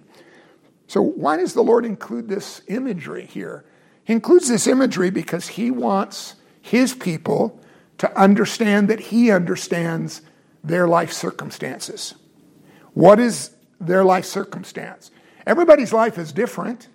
So, 0.86 1.03
why 1.03 1.36
does 1.36 1.55
the 1.55 1.62
Lord 1.62 1.84
include 1.84 2.28
this 2.28 2.62
imagery 2.66 3.26
here? 3.26 3.64
He 4.11 4.14
includes 4.14 4.48
this 4.48 4.66
imagery 4.66 5.11
because 5.11 5.46
He 5.46 5.70
wants 5.70 6.34
His 6.61 6.94
people 6.94 7.61
to 7.98 8.12
understand 8.20 8.88
that 8.88 8.98
He 8.98 9.30
understands 9.30 10.22
their 10.64 10.88
life 10.88 11.12
circumstances. 11.12 12.16
What 12.92 13.20
is 13.20 13.54
their 13.80 14.02
life 14.02 14.24
circumstance? 14.24 15.12
Everybody's 15.46 15.92
life 15.92 16.18
is 16.18 16.32
different. 16.32 16.88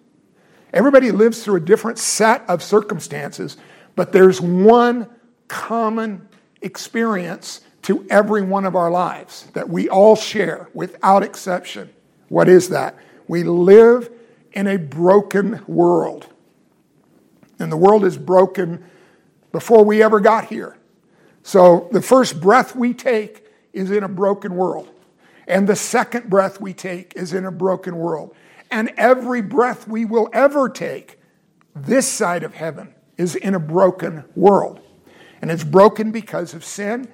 Everybody 0.74 1.14
lives 1.14 1.42
through 1.42 1.56
a 1.56 1.62
different 1.62 2.00
set 2.00 2.44
of 2.50 2.62
circumstances. 2.62 3.56
But 3.96 4.12
there's 4.12 4.42
one 4.42 5.08
common 5.48 6.28
experience 6.62 7.62
to 7.84 8.06
every 8.10 8.42
one 8.42 8.66
of 8.66 8.76
our 8.76 8.92
lives 8.92 9.46
that 9.54 9.70
we 9.70 9.88
all 9.88 10.18
share 10.18 10.68
without 10.74 11.24
exception. 11.24 11.92
What 12.28 12.50
is 12.50 12.68
that? 12.72 12.94
We 13.30 13.44
live 13.44 14.12
in 14.52 14.68
a 14.68 14.76
broken 14.78 15.64
world. 15.66 16.28
And 17.60 17.72
the 17.72 17.78
world 17.78 18.04
is 18.04 18.18
broken 18.18 18.84
before 19.52 19.84
we 19.84 20.04
ever 20.04 20.20
got 20.20 20.46
here. 20.46 20.78
So 21.44 21.88
the 21.92 22.02
first 22.02 22.42
breath 22.42 22.76
we 22.76 22.94
take 22.94 23.46
is 23.72 23.92
in 23.92 24.04
a 24.04 24.10
broken 24.10 24.56
world. 24.56 24.90
And 25.48 25.68
the 25.68 25.76
second 25.76 26.30
breath 26.30 26.60
we 26.60 26.74
take 26.74 27.14
is 27.16 27.34
in 27.34 27.46
a 27.46 27.52
broken 27.52 27.98
world. 27.98 28.36
And 28.72 28.92
every 28.98 29.42
breath 29.42 29.88
we 29.88 30.06
will 30.06 30.30
ever 30.34 30.70
take 30.70 31.20
this 31.76 32.12
side 32.12 32.44
of 32.44 32.56
heaven 32.56 32.94
is 33.18 33.36
in 33.36 33.54
a 33.54 33.60
broken 33.60 34.24
world. 34.36 34.80
And 35.42 35.52
it's 35.52 35.64
broken 35.64 36.12
because 36.12 36.54
of 36.54 36.66
sin, 36.66 37.08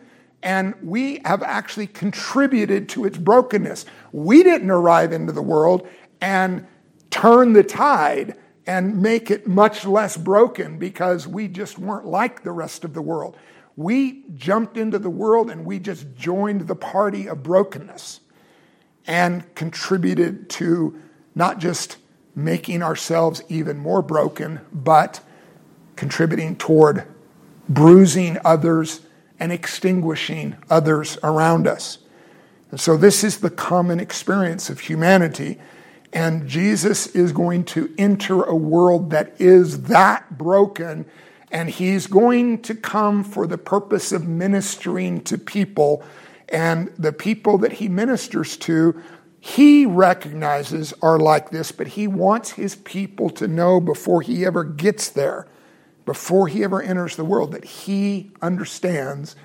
and 0.43 0.73
we 0.81 1.21
have 1.25 1.43
actually 1.43 1.87
contributed 1.87 2.87
to 2.89 3.05
its 3.05 3.17
brokenness. 3.17 3.85
We 4.11 4.43
didn't 4.43 4.71
arrive 4.71 5.11
into 5.11 5.33
the 5.33 5.41
world 5.41 5.87
and 6.21 6.65
turn 7.09 7.53
the 7.53 7.63
tide 7.63 8.35
and 8.67 9.01
make 9.01 9.31
it 9.31 9.47
much 9.47 9.85
less 9.85 10.17
broken 10.17 10.77
because 10.77 11.27
we 11.27 11.47
just 11.47 11.79
weren't 11.79 12.05
like 12.05 12.43
the 12.43 12.51
rest 12.51 12.83
of 12.83 12.93
the 12.93 13.01
world. 13.01 13.35
We 13.75 14.23
jumped 14.35 14.77
into 14.77 14.99
the 14.99 15.09
world 15.09 15.49
and 15.49 15.65
we 15.65 15.79
just 15.79 16.15
joined 16.15 16.67
the 16.67 16.75
party 16.75 17.27
of 17.27 17.41
brokenness 17.41 18.19
and 19.07 19.53
contributed 19.55 20.49
to 20.49 20.99
not 21.33 21.59
just 21.59 21.97
making 22.35 22.83
ourselves 22.83 23.41
even 23.49 23.77
more 23.77 24.01
broken, 24.01 24.61
but 24.71 25.21
contributing 25.95 26.55
toward 26.55 27.05
bruising 27.67 28.37
others 28.45 29.01
and 29.39 29.51
extinguishing 29.51 30.55
others 30.69 31.17
around 31.23 31.67
us. 31.67 31.97
And 32.69 32.79
so, 32.79 32.95
this 32.95 33.23
is 33.23 33.39
the 33.39 33.49
common 33.49 33.99
experience 33.99 34.69
of 34.69 34.79
humanity. 34.79 35.59
And 36.13 36.47
Jesus 36.47 37.07
is 37.07 37.31
going 37.31 37.63
to 37.65 37.93
enter 37.97 38.43
a 38.43 38.55
world 38.55 39.11
that 39.11 39.39
is 39.39 39.83
that 39.83 40.37
broken, 40.37 41.05
and 41.51 41.69
he's 41.69 42.07
going 42.07 42.61
to 42.63 42.75
come 42.75 43.23
for 43.23 43.47
the 43.47 43.57
purpose 43.57 44.11
of 44.11 44.27
ministering 44.27 45.21
to 45.23 45.37
people. 45.37 46.03
And 46.49 46.93
the 46.97 47.13
people 47.13 47.57
that 47.59 47.73
he 47.73 47.87
ministers 47.87 48.57
to, 48.57 49.01
he 49.39 49.85
recognizes 49.85 50.93
are 51.01 51.17
like 51.17 51.49
this, 51.49 51.71
but 51.71 51.87
he 51.87 52.07
wants 52.07 52.51
his 52.51 52.75
people 52.75 53.29
to 53.31 53.47
know 53.47 53.79
before 53.79 54.21
he 54.21 54.45
ever 54.45 54.63
gets 54.63 55.09
there, 55.09 55.47
before 56.05 56.47
he 56.47 56.63
ever 56.63 56.81
enters 56.81 57.15
the 57.15 57.25
world, 57.25 57.53
that 57.53 57.65
he 57.65 58.31
understands 58.41 59.35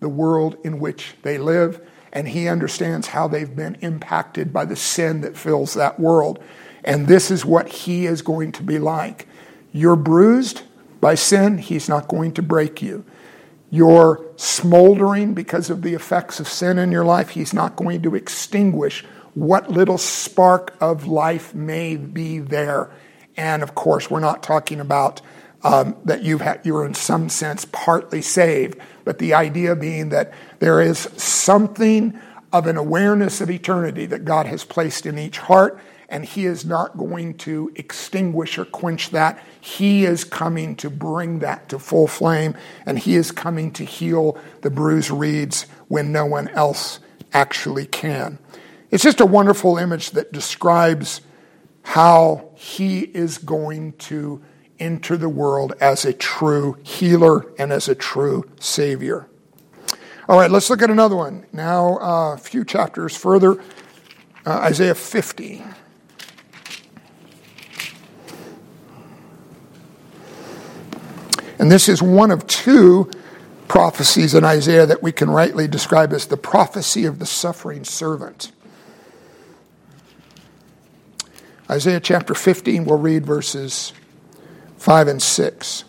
the 0.00 0.08
world 0.08 0.56
in 0.64 0.80
which 0.80 1.14
they 1.22 1.38
live 1.38 1.80
and 2.16 2.28
he 2.28 2.48
understands 2.48 3.08
how 3.08 3.28
they've 3.28 3.54
been 3.54 3.76
impacted 3.82 4.50
by 4.50 4.64
the 4.64 4.74
sin 4.74 5.20
that 5.20 5.36
fills 5.36 5.74
that 5.74 6.00
world. 6.00 6.42
And 6.82 7.06
this 7.06 7.30
is 7.30 7.44
what 7.44 7.68
he 7.68 8.06
is 8.06 8.22
going 8.22 8.52
to 8.52 8.62
be 8.62 8.78
like. 8.78 9.28
You're 9.70 9.96
bruised 9.96 10.62
by 10.98 11.14
sin, 11.14 11.58
he's 11.58 11.90
not 11.90 12.08
going 12.08 12.32
to 12.32 12.42
break 12.42 12.80
you. 12.80 13.04
You're 13.68 14.24
smoldering 14.36 15.34
because 15.34 15.68
of 15.68 15.82
the 15.82 15.92
effects 15.92 16.40
of 16.40 16.48
sin 16.48 16.78
in 16.78 16.90
your 16.90 17.04
life, 17.04 17.28
he's 17.28 17.52
not 17.52 17.76
going 17.76 18.00
to 18.00 18.14
extinguish 18.14 19.04
what 19.34 19.70
little 19.70 19.98
spark 19.98 20.74
of 20.80 21.06
life 21.06 21.54
may 21.54 21.96
be 21.96 22.38
there. 22.38 22.90
And 23.36 23.62
of 23.62 23.74
course, 23.74 24.10
we're 24.10 24.20
not 24.20 24.42
talking 24.42 24.80
about 24.80 25.20
um, 25.62 25.98
that 26.06 26.22
you've 26.22 26.40
had, 26.40 26.64
you're 26.64 26.86
in 26.86 26.94
some 26.94 27.28
sense 27.28 27.66
partly 27.66 28.22
saved, 28.22 28.78
but 29.04 29.18
the 29.18 29.34
idea 29.34 29.76
being 29.76 30.08
that 30.10 30.32
there 30.58 30.80
is 30.80 30.98
something 31.16 32.18
of 32.52 32.66
an 32.66 32.76
awareness 32.76 33.40
of 33.40 33.50
eternity 33.50 34.06
that 34.06 34.24
God 34.24 34.46
has 34.46 34.64
placed 34.64 35.06
in 35.06 35.18
each 35.18 35.38
heart, 35.38 35.78
and 36.08 36.24
He 36.24 36.46
is 36.46 36.64
not 36.64 36.96
going 36.96 37.36
to 37.38 37.72
extinguish 37.74 38.58
or 38.58 38.64
quench 38.64 39.10
that. 39.10 39.42
He 39.60 40.04
is 40.04 40.24
coming 40.24 40.76
to 40.76 40.88
bring 40.88 41.40
that 41.40 41.68
to 41.70 41.78
full 41.78 42.06
flame, 42.06 42.54
and 42.86 42.98
He 42.98 43.16
is 43.16 43.32
coming 43.32 43.72
to 43.72 43.84
heal 43.84 44.38
the 44.62 44.70
bruised 44.70 45.10
reeds 45.10 45.66
when 45.88 46.12
no 46.12 46.24
one 46.24 46.48
else 46.48 47.00
actually 47.32 47.86
can. 47.86 48.38
It's 48.90 49.02
just 49.02 49.20
a 49.20 49.26
wonderful 49.26 49.76
image 49.76 50.12
that 50.12 50.32
describes 50.32 51.20
how 51.82 52.50
He 52.54 53.00
is 53.00 53.38
going 53.38 53.94
to 53.94 54.42
enter 54.78 55.16
the 55.16 55.28
world 55.28 55.72
as 55.80 56.04
a 56.04 56.12
true 56.12 56.76
healer 56.82 57.46
and 57.58 57.72
as 57.72 57.88
a 57.88 57.94
true 57.94 58.48
Savior. 58.60 59.28
All 60.28 60.36
right, 60.36 60.50
let's 60.50 60.68
look 60.70 60.82
at 60.82 60.90
another 60.90 61.14
one. 61.14 61.46
Now, 61.52 61.98
uh, 61.98 62.34
a 62.34 62.36
few 62.36 62.64
chapters 62.64 63.16
further, 63.16 63.60
uh, 64.44 64.50
Isaiah 64.50 64.96
50. 64.96 65.62
And 71.60 71.70
this 71.70 71.88
is 71.88 72.02
one 72.02 72.32
of 72.32 72.44
two 72.48 73.08
prophecies 73.68 74.34
in 74.34 74.42
Isaiah 74.42 74.84
that 74.86 75.00
we 75.00 75.12
can 75.12 75.30
rightly 75.30 75.68
describe 75.68 76.12
as 76.12 76.26
the 76.26 76.36
prophecy 76.36 77.04
of 77.04 77.20
the 77.20 77.26
suffering 77.26 77.84
servant. 77.84 78.50
Isaiah 81.70 82.00
chapter 82.00 82.34
15, 82.34 82.84
we'll 82.84 82.98
read 82.98 83.24
verses 83.24 83.92
5 84.76 85.06
and 85.06 85.22
6. 85.22 85.84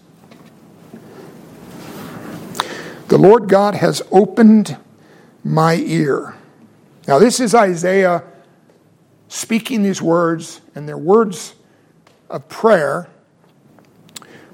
The 3.08 3.18
Lord 3.18 3.48
God 3.48 3.76
has 3.76 4.02
opened 4.12 4.76
my 5.42 5.76
ear. 5.76 6.36
Now, 7.08 7.20
this 7.20 7.40
is 7.40 7.56
Isaiah 7.56 8.22
speaking 9.30 9.82
these 9.82 10.02
words, 10.02 10.60
and 10.76 10.90
they're 10.90 10.98
words 10.98 11.56
of 12.30 12.50
prayer, 12.50 13.08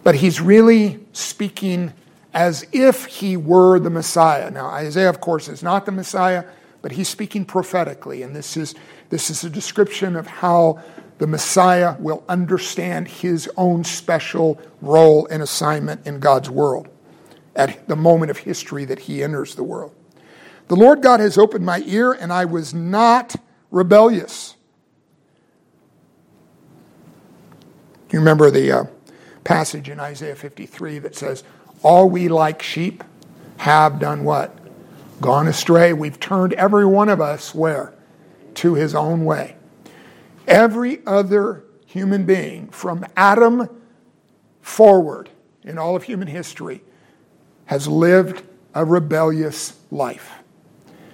but 0.03 0.13
he's 0.13 0.39
really 0.39 1.03
speaking 1.13 1.93
as 2.31 2.67
if 2.71 3.05
he 3.05 3.37
were 3.37 3.79
the 3.79 3.89
Messiah. 3.89 4.51
Now, 4.51 4.67
Isaiah, 4.67 5.09
of 5.09 5.19
course, 5.19 5.47
is 5.47 5.63
not 5.63 5.87
the 5.87 5.91
Messiah, 5.91 6.45
but 6.83 6.91
he's 6.91 7.09
speaking 7.09 7.45
prophetically, 7.45 8.21
and 8.21 8.35
this 8.35 8.55
is, 8.55 8.75
this 9.09 9.31
is 9.31 9.43
a 9.43 9.49
description 9.49 10.15
of 10.15 10.27
how 10.27 10.79
the 11.17 11.25
Messiah 11.25 11.95
will 11.97 12.23
understand 12.29 13.07
his 13.07 13.49
own 13.57 13.83
special 13.83 14.61
role 14.79 15.25
and 15.31 15.41
assignment 15.41 16.05
in 16.05 16.19
God's 16.19 16.51
world 16.51 16.92
at 17.55 17.87
the 17.87 17.95
moment 17.95 18.31
of 18.31 18.39
history 18.39 18.85
that 18.85 18.99
he 18.99 19.23
enters 19.23 19.55
the 19.55 19.63
world. 19.63 19.93
The 20.67 20.75
Lord 20.75 21.01
God 21.01 21.19
has 21.19 21.37
opened 21.37 21.65
my 21.65 21.83
ear, 21.85 22.13
and 22.13 22.31
I 22.31 22.45
was 22.45 22.73
not 22.73 23.35
rebellious. 23.69 24.55
You 28.11 28.19
remember 28.19 28.49
the 28.49 28.71
uh, 28.71 28.83
passage 29.43 29.89
in 29.89 29.99
Isaiah 29.99 30.35
53 30.35 30.99
that 30.99 31.15
says, 31.15 31.43
All 31.81 32.09
we 32.09 32.29
like 32.29 32.61
sheep 32.61 33.03
have 33.57 33.99
done 33.99 34.23
what? 34.23 34.57
Gone 35.19 35.47
astray. 35.47 35.93
We've 35.93 36.19
turned 36.19 36.53
every 36.53 36.85
one 36.85 37.09
of 37.09 37.19
us 37.19 37.53
where? 37.53 37.93
To 38.55 38.75
his 38.75 38.95
own 38.95 39.25
way. 39.25 39.55
Every 40.47 41.01
other 41.05 41.63
human 41.85 42.25
being 42.25 42.69
from 42.69 43.05
Adam 43.15 43.69
forward 44.61 45.29
in 45.63 45.77
all 45.77 45.95
of 45.95 46.03
human 46.03 46.27
history 46.27 46.81
has 47.65 47.87
lived 47.87 48.43
a 48.73 48.85
rebellious 48.85 49.79
life. 49.91 50.31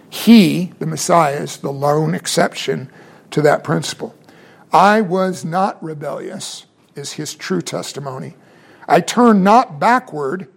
He, 0.09 0.73
the 0.79 0.85
Messiah, 0.85 1.41
is 1.41 1.57
the 1.57 1.71
lone 1.71 2.15
exception 2.15 2.89
to 3.31 3.41
that 3.41 3.63
principle. 3.63 4.15
I 4.71 5.01
was 5.01 5.45
not 5.45 5.81
rebellious, 5.83 6.65
is 6.95 7.13
his 7.13 7.35
true 7.35 7.61
testimony. 7.61 8.35
I 8.87 9.01
turned 9.01 9.43
not 9.43 9.79
backward. 9.79 10.47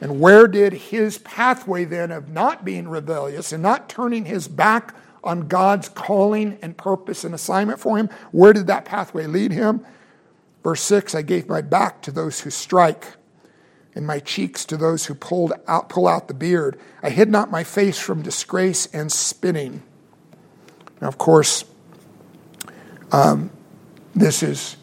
And 0.00 0.20
where 0.20 0.46
did 0.46 0.72
his 0.72 1.18
pathway 1.18 1.84
then 1.84 2.12
of 2.12 2.28
not 2.28 2.64
being 2.64 2.88
rebellious 2.88 3.52
and 3.52 3.62
not 3.62 3.88
turning 3.88 4.26
his 4.26 4.46
back 4.46 4.94
on 5.24 5.48
God's 5.48 5.88
calling 5.88 6.58
and 6.62 6.76
purpose 6.76 7.24
and 7.24 7.34
assignment 7.34 7.80
for 7.80 7.98
him. 7.98 8.08
Where 8.32 8.52
did 8.52 8.66
that 8.68 8.84
pathway 8.84 9.26
lead 9.26 9.52
him? 9.52 9.84
Verse 10.62 10.80
6 10.82 11.14
I 11.14 11.22
gave 11.22 11.48
my 11.48 11.60
back 11.60 12.02
to 12.02 12.10
those 12.10 12.40
who 12.40 12.50
strike, 12.50 13.04
and 13.94 14.06
my 14.06 14.18
cheeks 14.18 14.64
to 14.66 14.76
those 14.76 15.06
who 15.06 15.14
pulled 15.14 15.52
out, 15.66 15.88
pull 15.88 16.06
out 16.06 16.28
the 16.28 16.34
beard. 16.34 16.78
I 17.02 17.10
hid 17.10 17.30
not 17.30 17.50
my 17.50 17.64
face 17.64 17.98
from 17.98 18.22
disgrace 18.22 18.86
and 18.92 19.10
spitting. 19.10 19.82
Now, 21.00 21.08
of 21.08 21.18
course, 21.18 21.64
um, 23.12 23.50
this 24.14 24.42
is 24.42 24.76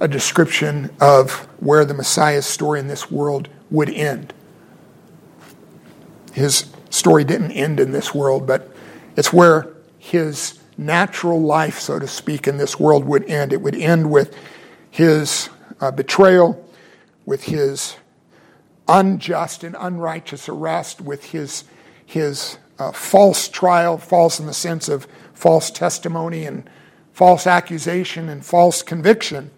a 0.00 0.08
description 0.08 0.90
of 1.00 1.32
where 1.60 1.84
the 1.84 1.94
Messiah's 1.94 2.46
story 2.46 2.80
in 2.80 2.88
this 2.88 3.10
world 3.10 3.48
would 3.70 3.90
end. 3.90 4.34
His 6.32 6.66
story 6.90 7.24
didn't 7.24 7.52
end 7.52 7.80
in 7.80 7.92
this 7.92 8.14
world, 8.14 8.46
but 8.46 8.74
it's 9.16 9.32
where 9.32 9.72
his 9.98 10.58
natural 10.76 11.40
life, 11.40 11.78
so 11.78 11.98
to 11.98 12.08
speak, 12.08 12.48
in 12.48 12.56
this 12.56 12.78
world 12.78 13.04
would 13.04 13.24
end. 13.24 13.52
It 13.52 13.60
would 13.60 13.76
end 13.76 14.10
with 14.10 14.36
his 14.90 15.48
uh, 15.80 15.90
betrayal, 15.92 16.68
with 17.24 17.44
his 17.44 17.96
unjust 18.88 19.64
and 19.64 19.76
unrighteous 19.78 20.48
arrest, 20.48 21.00
with 21.00 21.26
his, 21.26 21.64
his 22.04 22.58
uh, 22.78 22.92
false 22.92 23.48
trial, 23.48 23.98
false 23.98 24.40
in 24.40 24.46
the 24.46 24.54
sense 24.54 24.88
of 24.88 25.06
false 25.32 25.70
testimony 25.70 26.44
and 26.44 26.68
false 27.12 27.46
accusation 27.46 28.28
and 28.28 28.44
false 28.44 28.82
conviction, 28.82 29.50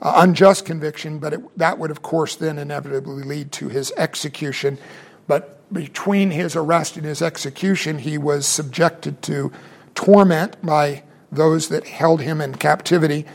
uh, 0.00 0.14
unjust 0.16 0.64
conviction, 0.64 1.18
but 1.18 1.34
it, 1.34 1.58
that 1.58 1.78
would, 1.78 1.90
of 1.90 2.02
course, 2.02 2.34
then 2.36 2.58
inevitably 2.58 3.22
lead 3.22 3.52
to 3.52 3.68
his 3.68 3.92
execution. 3.96 4.78
But 5.26 5.60
between 5.72 6.30
his 6.30 6.56
arrest 6.56 6.96
and 6.96 7.06
his 7.06 7.22
execution, 7.22 7.98
he 7.98 8.18
was 8.18 8.46
subjected 8.46 9.22
to 9.22 9.52
torment 9.94 10.60
by 10.64 11.04
those 11.30 11.68
that 11.68 11.86
held 11.86 12.20
him 12.20 12.40
in 12.40 12.54
captivity. 12.56 13.26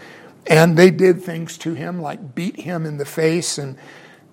And 0.48 0.78
they 0.78 0.92
did 0.92 1.22
things 1.22 1.58
to 1.60 1.74
him 1.74 2.02
like 2.02 2.36
beat 2.36 2.60
him 2.60 2.86
in 2.86 2.98
the 2.98 3.06
face 3.06 3.58
and, 3.58 3.78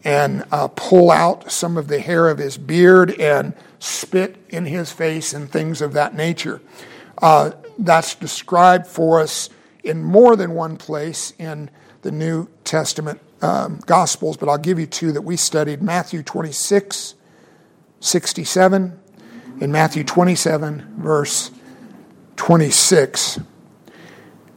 and 0.04 0.44
uh, 0.50 0.68
pull 0.68 1.10
out 1.10 1.50
some 1.50 1.76
of 1.76 1.88
the 1.88 2.00
hair 2.00 2.28
of 2.28 2.38
his 2.38 2.58
beard 2.58 3.12
and 3.20 3.54
spit 3.78 4.36
in 4.48 4.66
his 4.66 4.90
face 4.90 5.32
and 5.32 5.50
things 5.50 5.80
of 5.80 5.92
that 5.92 6.14
nature. 6.14 6.60
Uh, 7.20 7.52
that's 7.78 8.14
described 8.14 8.86
for 8.86 9.20
us 9.20 9.48
in 9.84 10.02
more 10.02 10.36
than 10.36 10.52
one 10.52 10.76
place 10.76 11.32
in 11.38 11.70
the 12.02 12.10
New 12.10 12.48
Testament 12.64 13.20
um, 13.40 13.80
Gospels, 13.86 14.36
but 14.36 14.48
I'll 14.48 14.58
give 14.58 14.78
you 14.78 14.86
two 14.86 15.12
that 15.12 15.22
we 15.22 15.36
studied 15.36 15.82
Matthew 15.82 16.22
26 16.22 17.14
67, 18.02 18.98
and 19.60 19.72
Matthew 19.72 20.02
27, 20.02 20.96
verse 20.98 21.52
26. 22.34 23.38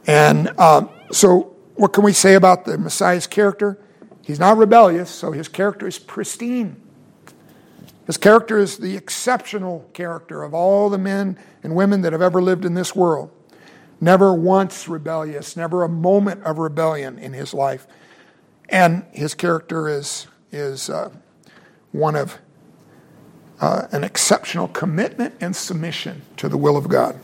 And 0.08 0.48
um, 0.58 0.90
so, 1.12 1.54
what 1.76 1.92
can 1.92 2.02
we 2.02 2.12
say 2.12 2.34
about 2.34 2.64
the 2.64 2.76
Messiah's 2.76 3.28
character? 3.28 3.78
He's 4.26 4.40
not 4.40 4.56
rebellious, 4.56 5.08
so 5.08 5.30
his 5.30 5.46
character 5.46 5.86
is 5.86 6.00
pristine. 6.00 6.74
His 8.08 8.16
character 8.16 8.58
is 8.58 8.76
the 8.76 8.96
exceptional 8.96 9.88
character 9.92 10.42
of 10.42 10.52
all 10.52 10.90
the 10.90 10.98
men 10.98 11.38
and 11.62 11.76
women 11.76 12.00
that 12.00 12.12
have 12.12 12.20
ever 12.20 12.42
lived 12.42 12.64
in 12.64 12.74
this 12.74 12.92
world. 12.92 13.30
Never 14.00 14.34
once 14.34 14.88
rebellious, 14.88 15.56
never 15.56 15.84
a 15.84 15.88
moment 15.88 16.42
of 16.42 16.58
rebellion 16.58 17.20
in 17.20 17.34
his 17.34 17.54
life. 17.54 17.86
And 18.68 19.04
his 19.12 19.32
character 19.32 19.88
is, 19.88 20.26
is 20.50 20.90
uh, 20.90 21.10
one 21.92 22.16
of 22.16 22.38
uh, 23.60 23.86
an 23.92 24.02
exceptional 24.02 24.66
commitment 24.66 25.36
and 25.40 25.54
submission 25.54 26.22
to 26.38 26.48
the 26.48 26.58
will 26.58 26.76
of 26.76 26.88
God. 26.88 27.16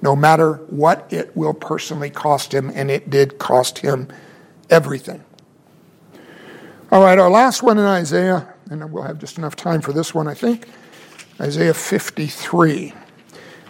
No 0.00 0.14
matter 0.14 0.54
what 0.68 1.12
it 1.12 1.36
will 1.36 1.54
personally 1.54 2.10
cost 2.10 2.54
him, 2.54 2.70
and 2.72 2.88
it 2.88 3.10
did 3.10 3.40
cost 3.40 3.78
him 3.78 4.06
everything. 4.70 5.24
All 6.92 7.02
right, 7.02 7.18
our 7.18 7.30
last 7.30 7.64
one 7.64 7.78
in 7.78 7.84
Isaiah 7.84 8.54
and 8.70 8.92
we'll 8.92 9.02
have 9.02 9.18
just 9.18 9.38
enough 9.38 9.56
time 9.56 9.80
for 9.80 9.92
this 9.92 10.14
one, 10.14 10.28
I 10.28 10.34
think. 10.34 10.68
Isaiah 11.40 11.74
53. 11.74 12.92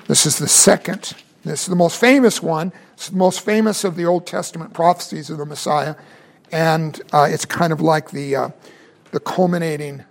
This 0.07 0.27
is 0.27 0.39
the 0.39 0.49
second. 0.49 1.14
This 1.45 1.62
is 1.62 1.67
the 1.67 1.77
most 1.77 1.99
famous 1.99 2.43
one. 2.43 2.73
It's 2.95 3.09
the 3.09 3.17
most 3.17 3.41
famous 3.41 3.85
of 3.85 3.97
the 3.97 4.05
Old 4.05 4.27
Testament 4.27 4.73
prophecies 4.73 5.31
of 5.31 5.39
the 5.39 5.47
Messiah, 5.47 5.97
and 6.51 7.01
uh, 7.12 7.29
it's 7.31 7.45
kind 7.45 7.73
of 7.73 7.81
like 7.81 8.11
the 8.11 8.37
uh, 8.37 8.49
the 9.11 9.21
culminating 9.21 10.05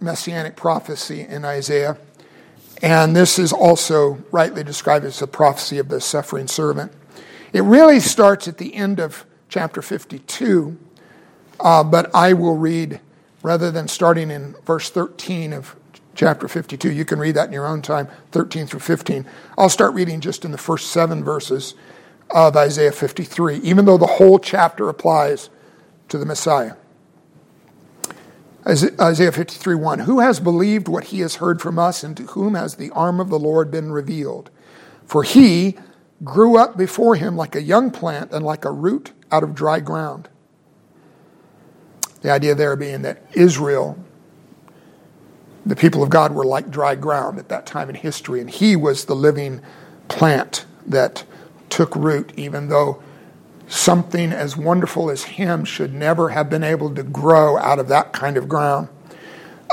messianic 0.00 0.56
prophecy 0.56 1.22
in 1.22 1.44
Isaiah. 1.44 1.96
And 2.82 3.16
this 3.16 3.38
is 3.38 3.52
also 3.52 4.18
rightly 4.30 4.62
described 4.62 5.04
as 5.04 5.18
the 5.18 5.26
prophecy 5.26 5.78
of 5.78 5.88
the 5.88 6.00
suffering 6.00 6.46
servant. 6.46 6.92
It 7.52 7.62
really 7.62 8.00
starts 8.00 8.46
at 8.46 8.58
the 8.58 8.74
end 8.74 9.00
of 9.00 9.26
chapter 9.48 9.82
52, 9.82 10.78
uh, 11.60 11.84
but 11.84 12.14
I 12.14 12.32
will 12.32 12.56
read 12.56 13.00
rather 13.42 13.70
than 13.70 13.88
starting 13.88 14.30
in 14.30 14.54
verse 14.64 14.90
13 14.90 15.52
of 15.52 15.76
chapter 16.14 16.48
52. 16.48 16.92
You 16.92 17.04
can 17.04 17.18
read 17.18 17.36
that 17.36 17.46
in 17.46 17.52
your 17.52 17.66
own 17.66 17.82
time, 17.82 18.08
13 18.32 18.66
through 18.66 18.80
15. 18.80 19.24
I'll 19.56 19.68
start 19.68 19.94
reading 19.94 20.20
just 20.20 20.44
in 20.44 20.50
the 20.50 20.58
first 20.58 20.90
seven 20.90 21.22
verses 21.22 21.74
of 22.30 22.56
Isaiah 22.56 22.92
53, 22.92 23.58
even 23.58 23.84
though 23.84 23.98
the 23.98 24.06
whole 24.06 24.38
chapter 24.38 24.88
applies 24.88 25.48
to 26.08 26.18
the 26.18 26.26
Messiah. 26.26 26.74
Isaiah 28.66 29.32
53 29.32 29.74
1 29.76 30.00
Who 30.00 30.20
has 30.20 30.40
believed 30.40 30.88
what 30.88 31.04
he 31.04 31.20
has 31.20 31.36
heard 31.36 31.62
from 31.62 31.78
us, 31.78 32.02
and 32.02 32.16
to 32.16 32.24
whom 32.24 32.54
has 32.54 32.74
the 32.74 32.90
arm 32.90 33.18
of 33.18 33.30
the 33.30 33.38
Lord 33.38 33.70
been 33.70 33.92
revealed? 33.92 34.50
For 35.06 35.22
he 35.22 35.76
grew 36.22 36.58
up 36.58 36.76
before 36.76 37.14
him 37.14 37.36
like 37.36 37.54
a 37.54 37.62
young 37.62 37.90
plant 37.90 38.32
and 38.32 38.44
like 38.44 38.64
a 38.64 38.72
root 38.72 39.12
out 39.30 39.42
of 39.42 39.54
dry 39.54 39.80
ground. 39.80 40.28
The 42.22 42.30
idea 42.30 42.54
there 42.54 42.76
being 42.76 43.02
that 43.02 43.22
Israel, 43.32 43.96
the 45.64 45.76
people 45.76 46.02
of 46.02 46.10
God, 46.10 46.32
were 46.32 46.44
like 46.44 46.70
dry 46.70 46.94
ground 46.94 47.38
at 47.38 47.48
that 47.48 47.66
time 47.66 47.88
in 47.88 47.94
history, 47.94 48.40
and 48.40 48.50
he 48.50 48.74
was 48.76 49.04
the 49.04 49.14
living 49.14 49.60
plant 50.08 50.66
that 50.86 51.24
took 51.68 51.94
root, 51.94 52.32
even 52.36 52.68
though 52.68 53.02
something 53.68 54.32
as 54.32 54.56
wonderful 54.56 55.10
as 55.10 55.24
him 55.24 55.64
should 55.64 55.92
never 55.92 56.30
have 56.30 56.48
been 56.48 56.64
able 56.64 56.94
to 56.94 57.02
grow 57.02 57.58
out 57.58 57.78
of 57.78 57.88
that 57.88 58.12
kind 58.12 58.36
of 58.36 58.48
ground. 58.48 58.88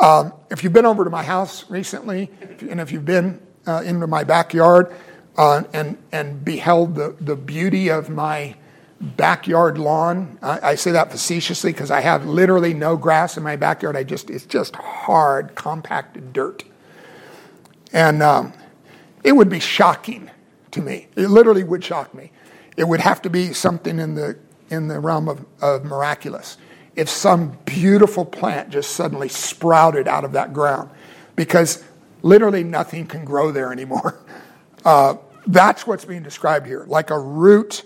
Um, 0.01 0.33
if 0.51 0.63
you've 0.63 0.73
been 0.73 0.85
over 0.85 1.03
to 1.05 1.09
my 1.09 1.23
house 1.23 1.69
recently, 1.69 2.29
and 2.69 2.81
if 2.81 2.91
you've 2.91 3.05
been 3.05 3.41
uh, 3.65 3.81
into 3.85 4.07
my 4.07 4.23
backyard 4.23 4.93
uh, 5.37 5.63
and, 5.73 5.97
and 6.11 6.43
beheld 6.43 6.95
the, 6.95 7.15
the 7.19 7.35
beauty 7.35 7.89
of 7.89 8.09
my 8.09 8.55
backyard 9.05 9.77
lawn. 9.77 10.37
I, 10.41 10.71
I 10.71 10.75
say 10.75 10.91
that 10.91 11.11
facetiously 11.11 11.71
because 11.71 11.91
I 11.91 12.01
have 12.01 12.25
literally 12.25 12.73
no 12.73 12.97
grass 12.97 13.37
in 13.37 13.43
my 13.43 13.55
backyard. 13.55 13.95
I 13.95 14.03
just 14.03 14.29
it's 14.29 14.45
just 14.45 14.75
hard, 14.75 15.55
compacted 15.55 16.33
dirt, 16.33 16.63
and 17.93 18.21
um, 18.21 18.53
it 19.23 19.33
would 19.33 19.49
be 19.49 19.59
shocking 19.59 20.29
to 20.71 20.81
me. 20.81 21.07
It 21.15 21.29
literally 21.29 21.63
would 21.63 21.83
shock 21.83 22.13
me. 22.13 22.31
It 22.77 22.87
would 22.87 22.99
have 22.99 23.21
to 23.23 23.29
be 23.29 23.53
something 23.53 23.99
in 23.99 24.15
the 24.15 24.37
in 24.69 24.87
the 24.87 24.99
realm 24.99 25.29
of, 25.29 25.45
of 25.61 25.85
miraculous 25.85 26.57
if 26.95 27.09
some 27.09 27.57
beautiful 27.65 28.23
plant 28.23 28.69
just 28.69 28.91
suddenly 28.91 29.27
sprouted 29.27 30.07
out 30.07 30.23
of 30.23 30.31
that 30.31 30.53
ground, 30.53 30.89
because 31.35 31.83
literally 32.21 32.63
nothing 32.63 33.05
can 33.05 33.25
grow 33.25 33.51
there 33.51 33.71
anymore. 33.71 34.21
Uh, 34.83 35.17
that's 35.47 35.87
what's 35.87 36.05
being 36.05 36.21
described 36.21 36.67
here, 36.67 36.85
like 36.87 37.09
a 37.09 37.17
root 37.17 37.83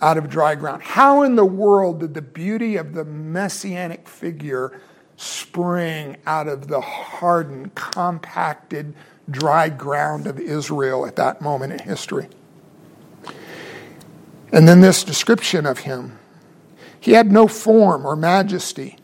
out 0.00 0.16
of 0.16 0.28
dry 0.28 0.54
ground. 0.54 0.82
How 0.82 1.22
in 1.22 1.36
the 1.36 1.44
world 1.44 2.00
did 2.00 2.14
the 2.14 2.22
beauty 2.22 2.76
of 2.76 2.94
the 2.94 3.04
messianic 3.04 4.08
figure 4.08 4.80
spring 5.16 6.16
out 6.26 6.48
of 6.48 6.68
the 6.68 6.80
hardened, 6.80 7.74
compacted, 7.74 8.94
dry 9.30 9.68
ground 9.68 10.26
of 10.26 10.40
Israel 10.40 11.06
at 11.06 11.16
that 11.16 11.42
moment 11.42 11.72
in 11.72 11.78
history? 11.80 12.28
And 14.52 14.66
then 14.66 14.80
this 14.80 15.04
description 15.04 15.66
of 15.66 15.80
him. 15.80 16.18
He 16.98 17.12
had 17.12 17.30
no 17.30 17.46
form 17.46 18.04
or 18.04 18.16
majesty 18.16 18.96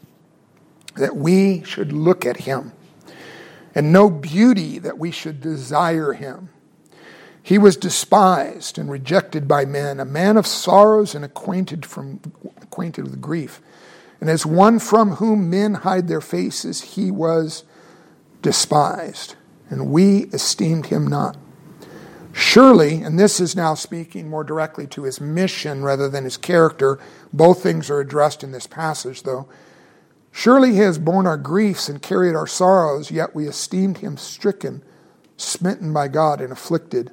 that 0.96 1.16
we 1.16 1.62
should 1.62 1.92
look 1.92 2.26
at 2.26 2.38
him, 2.38 2.72
and 3.74 3.92
no 3.92 4.10
beauty 4.10 4.78
that 4.78 4.98
we 4.98 5.10
should 5.10 5.40
desire 5.40 6.14
him. 6.14 6.48
He 7.46 7.58
was 7.58 7.76
despised 7.76 8.76
and 8.76 8.90
rejected 8.90 9.46
by 9.46 9.66
men, 9.66 10.00
a 10.00 10.04
man 10.04 10.36
of 10.36 10.48
sorrows 10.48 11.14
and 11.14 11.24
acquainted, 11.24 11.86
from, 11.86 12.18
acquainted 12.60 13.04
with 13.04 13.20
grief. 13.20 13.60
And 14.20 14.28
as 14.28 14.44
one 14.44 14.80
from 14.80 15.12
whom 15.12 15.48
men 15.48 15.74
hide 15.74 16.08
their 16.08 16.20
faces, 16.20 16.80
he 16.96 17.12
was 17.12 17.62
despised, 18.42 19.36
and 19.70 19.92
we 19.92 20.24
esteemed 20.32 20.86
him 20.86 21.06
not. 21.06 21.36
Surely, 22.32 22.96
and 22.96 23.16
this 23.16 23.38
is 23.38 23.54
now 23.54 23.74
speaking 23.74 24.28
more 24.28 24.42
directly 24.42 24.88
to 24.88 25.04
his 25.04 25.20
mission 25.20 25.84
rather 25.84 26.08
than 26.08 26.24
his 26.24 26.36
character, 26.36 26.98
both 27.32 27.62
things 27.62 27.88
are 27.90 28.00
addressed 28.00 28.42
in 28.42 28.50
this 28.50 28.66
passage, 28.66 29.22
though. 29.22 29.48
Surely 30.32 30.72
he 30.72 30.78
has 30.78 30.98
borne 30.98 31.28
our 31.28 31.36
griefs 31.38 31.88
and 31.88 32.02
carried 32.02 32.34
our 32.34 32.48
sorrows, 32.48 33.12
yet 33.12 33.36
we 33.36 33.46
esteemed 33.46 33.98
him 33.98 34.16
stricken, 34.16 34.82
smitten 35.36 35.92
by 35.92 36.08
God, 36.08 36.40
and 36.40 36.52
afflicted. 36.52 37.12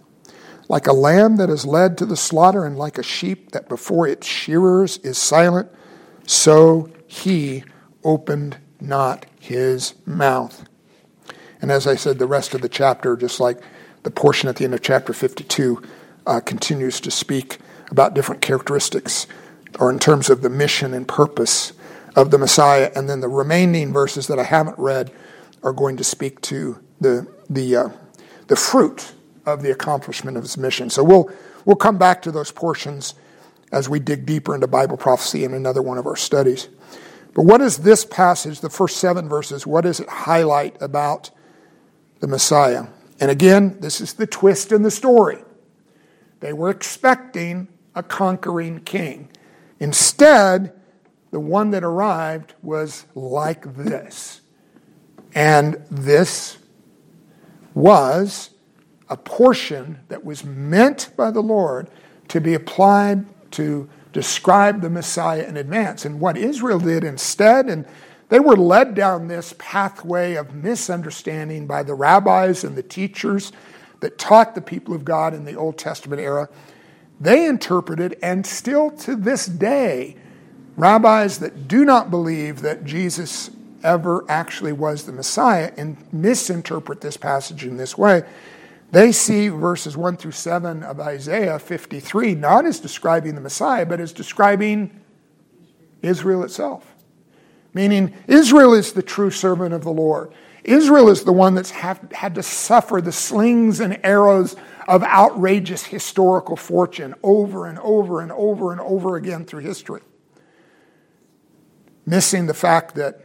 Like 0.71 0.87
a 0.87 0.93
lamb 0.93 1.35
that 1.35 1.49
is 1.49 1.65
led 1.65 1.97
to 1.97 2.05
the 2.05 2.15
slaughter, 2.15 2.63
and 2.63 2.77
like 2.77 2.97
a 2.97 3.03
sheep 3.03 3.51
that 3.51 3.67
before 3.67 4.07
its 4.07 4.25
shearers 4.25 4.99
is 4.99 5.17
silent, 5.17 5.69
so 6.25 6.89
he 7.05 7.65
opened 8.05 8.57
not 8.79 9.25
his 9.37 9.95
mouth. 10.05 10.63
And 11.61 11.73
as 11.73 11.87
I 11.87 11.95
said, 11.95 12.19
the 12.19 12.25
rest 12.25 12.53
of 12.53 12.61
the 12.61 12.69
chapter, 12.69 13.17
just 13.17 13.41
like 13.41 13.61
the 14.03 14.11
portion 14.11 14.47
at 14.47 14.55
the 14.55 14.63
end 14.63 14.73
of 14.73 14.81
chapter 14.81 15.11
52, 15.11 15.81
uh, 16.25 16.39
continues 16.39 17.01
to 17.01 17.11
speak 17.11 17.57
about 17.89 18.13
different 18.13 18.41
characteristics 18.41 19.27
or 19.77 19.89
in 19.89 19.99
terms 19.99 20.29
of 20.29 20.41
the 20.41 20.49
mission 20.49 20.93
and 20.93 21.05
purpose 21.05 21.73
of 22.15 22.31
the 22.31 22.37
Messiah. 22.37 22.93
And 22.95 23.09
then 23.09 23.19
the 23.19 23.27
remaining 23.27 23.91
verses 23.91 24.27
that 24.27 24.39
I 24.39 24.43
haven't 24.43 24.79
read 24.79 25.11
are 25.63 25.73
going 25.73 25.97
to 25.97 26.05
speak 26.05 26.39
to 26.43 26.81
the, 27.01 27.27
the, 27.49 27.75
uh, 27.75 27.89
the 28.47 28.55
fruit 28.55 29.15
of 29.45 29.61
the 29.61 29.71
accomplishment 29.71 30.37
of 30.37 30.43
his 30.43 30.57
mission. 30.57 30.89
So 30.89 31.03
we'll, 31.03 31.29
we'll 31.65 31.75
come 31.75 31.97
back 31.97 32.21
to 32.23 32.31
those 32.31 32.51
portions 32.51 33.15
as 33.71 33.87
we 33.87 33.99
dig 33.99 34.25
deeper 34.25 34.53
into 34.53 34.67
Bible 34.67 34.97
prophecy 34.97 35.43
in 35.43 35.53
another 35.53 35.81
one 35.81 35.97
of 35.97 36.05
our 36.05 36.15
studies. 36.15 36.67
But 37.33 37.43
what 37.43 37.61
is 37.61 37.77
this 37.77 38.03
passage, 38.03 38.59
the 38.59 38.69
first 38.69 38.97
seven 38.97 39.29
verses, 39.29 39.65
what 39.65 39.81
does 39.81 39.99
it 39.99 40.09
highlight 40.09 40.81
about 40.81 41.31
the 42.19 42.27
Messiah? 42.27 42.87
And 43.19 43.31
again, 43.31 43.77
this 43.79 44.01
is 44.01 44.13
the 44.13 44.27
twist 44.27 44.71
in 44.71 44.81
the 44.81 44.91
story. 44.91 45.43
They 46.41 46.53
were 46.53 46.69
expecting 46.69 47.67
a 47.95 48.03
conquering 48.03 48.81
king. 48.81 49.29
Instead, 49.79 50.73
the 51.31 51.39
one 51.39 51.71
that 51.71 51.83
arrived 51.83 52.53
was 52.61 53.05
like 53.15 53.75
this 53.75 54.41
And 55.33 55.83
this 55.89 56.57
was 57.73 58.49
a 59.11 59.17
portion 59.17 59.99
that 60.07 60.23
was 60.23 60.45
meant 60.45 61.11
by 61.17 61.29
the 61.29 61.41
Lord 61.41 61.89
to 62.29 62.39
be 62.39 62.53
applied 62.53 63.25
to 63.51 63.87
describe 64.13 64.81
the 64.81 64.89
Messiah 64.89 65.43
in 65.43 65.57
advance. 65.57 66.05
And 66.05 66.21
what 66.21 66.37
Israel 66.37 66.79
did 66.79 67.03
instead, 67.03 67.67
and 67.67 67.85
they 68.29 68.39
were 68.39 68.55
led 68.55 68.95
down 68.95 69.27
this 69.27 69.53
pathway 69.57 70.35
of 70.35 70.55
misunderstanding 70.55 71.67
by 71.67 71.83
the 71.83 71.93
rabbis 71.93 72.63
and 72.63 72.75
the 72.75 72.83
teachers 72.83 73.51
that 73.99 74.17
taught 74.17 74.55
the 74.55 74.61
people 74.61 74.95
of 74.95 75.03
God 75.03 75.33
in 75.33 75.43
the 75.43 75.55
Old 75.55 75.77
Testament 75.77 76.21
era. 76.21 76.47
They 77.19 77.45
interpreted, 77.45 78.17
and 78.23 78.47
still 78.47 78.91
to 78.91 79.17
this 79.17 79.45
day, 79.45 80.15
rabbis 80.77 81.39
that 81.39 81.67
do 81.67 81.83
not 81.83 82.09
believe 82.09 82.61
that 82.61 82.85
Jesus 82.85 83.51
ever 83.83 84.23
actually 84.29 84.71
was 84.71 85.03
the 85.03 85.11
Messiah 85.11 85.73
and 85.75 85.97
misinterpret 86.13 87.01
this 87.01 87.17
passage 87.17 87.65
in 87.65 87.75
this 87.75 87.97
way. 87.97 88.23
They 88.91 89.13
see 89.13 89.47
verses 89.47 89.95
1 89.95 90.17
through 90.17 90.31
7 90.31 90.83
of 90.83 90.99
Isaiah 90.99 91.59
53 91.59 92.35
not 92.35 92.65
as 92.65 92.79
describing 92.79 93.35
the 93.35 93.41
Messiah, 93.41 93.85
but 93.85 94.01
as 94.01 94.11
describing 94.11 94.99
Israel 96.01 96.43
itself. 96.43 96.93
Meaning, 97.73 98.13
Israel 98.27 98.73
is 98.73 98.91
the 98.91 99.01
true 99.01 99.31
servant 99.31 99.73
of 99.73 99.83
the 99.83 99.91
Lord. 99.91 100.33
Israel 100.65 101.09
is 101.09 101.23
the 101.23 101.31
one 101.31 101.55
that's 101.55 101.71
have, 101.71 102.11
had 102.11 102.35
to 102.35 102.43
suffer 102.43 102.99
the 102.99 103.13
slings 103.13 103.79
and 103.79 103.97
arrows 104.03 104.57
of 104.87 105.03
outrageous 105.03 105.85
historical 105.85 106.57
fortune 106.57 107.15
over 107.23 107.65
and 107.67 107.79
over 107.79 108.19
and 108.19 108.31
over 108.33 108.73
and 108.73 108.81
over 108.81 109.15
again 109.15 109.45
through 109.45 109.61
history. 109.61 110.01
Missing 112.05 112.47
the 112.47 112.53
fact 112.53 112.95
that 112.95 113.21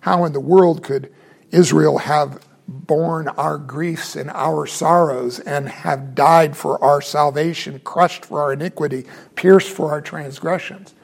how 0.00 0.24
in 0.24 0.32
the 0.32 0.40
world 0.40 0.82
could 0.82 1.12
Israel 1.50 1.98
have 1.98 2.44
borne 2.70 3.26
our 3.26 3.58
griefs 3.58 4.14
and 4.14 4.30
our 4.30 4.64
sorrows 4.64 5.40
and 5.40 5.68
have 5.68 6.14
died 6.14 6.56
for 6.56 6.82
our 6.82 7.02
salvation, 7.02 7.80
crushed 7.80 8.24
for 8.24 8.40
our 8.40 8.52
iniquity, 8.52 9.04
pierced 9.34 9.70
for 9.70 9.90
our 9.90 10.00
transgressions? 10.00 10.94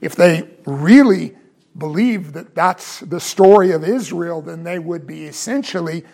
If 0.00 0.14
they 0.14 0.48
really 0.64 1.34
believe 1.76 2.32
that 2.34 2.54
that's 2.54 3.00
the 3.00 3.18
story 3.18 3.72
of 3.72 3.82
Israel, 3.82 4.40
then 4.40 4.62
they 4.62 4.78
would 4.78 5.04
be 5.06 5.24
essentially 5.24 6.04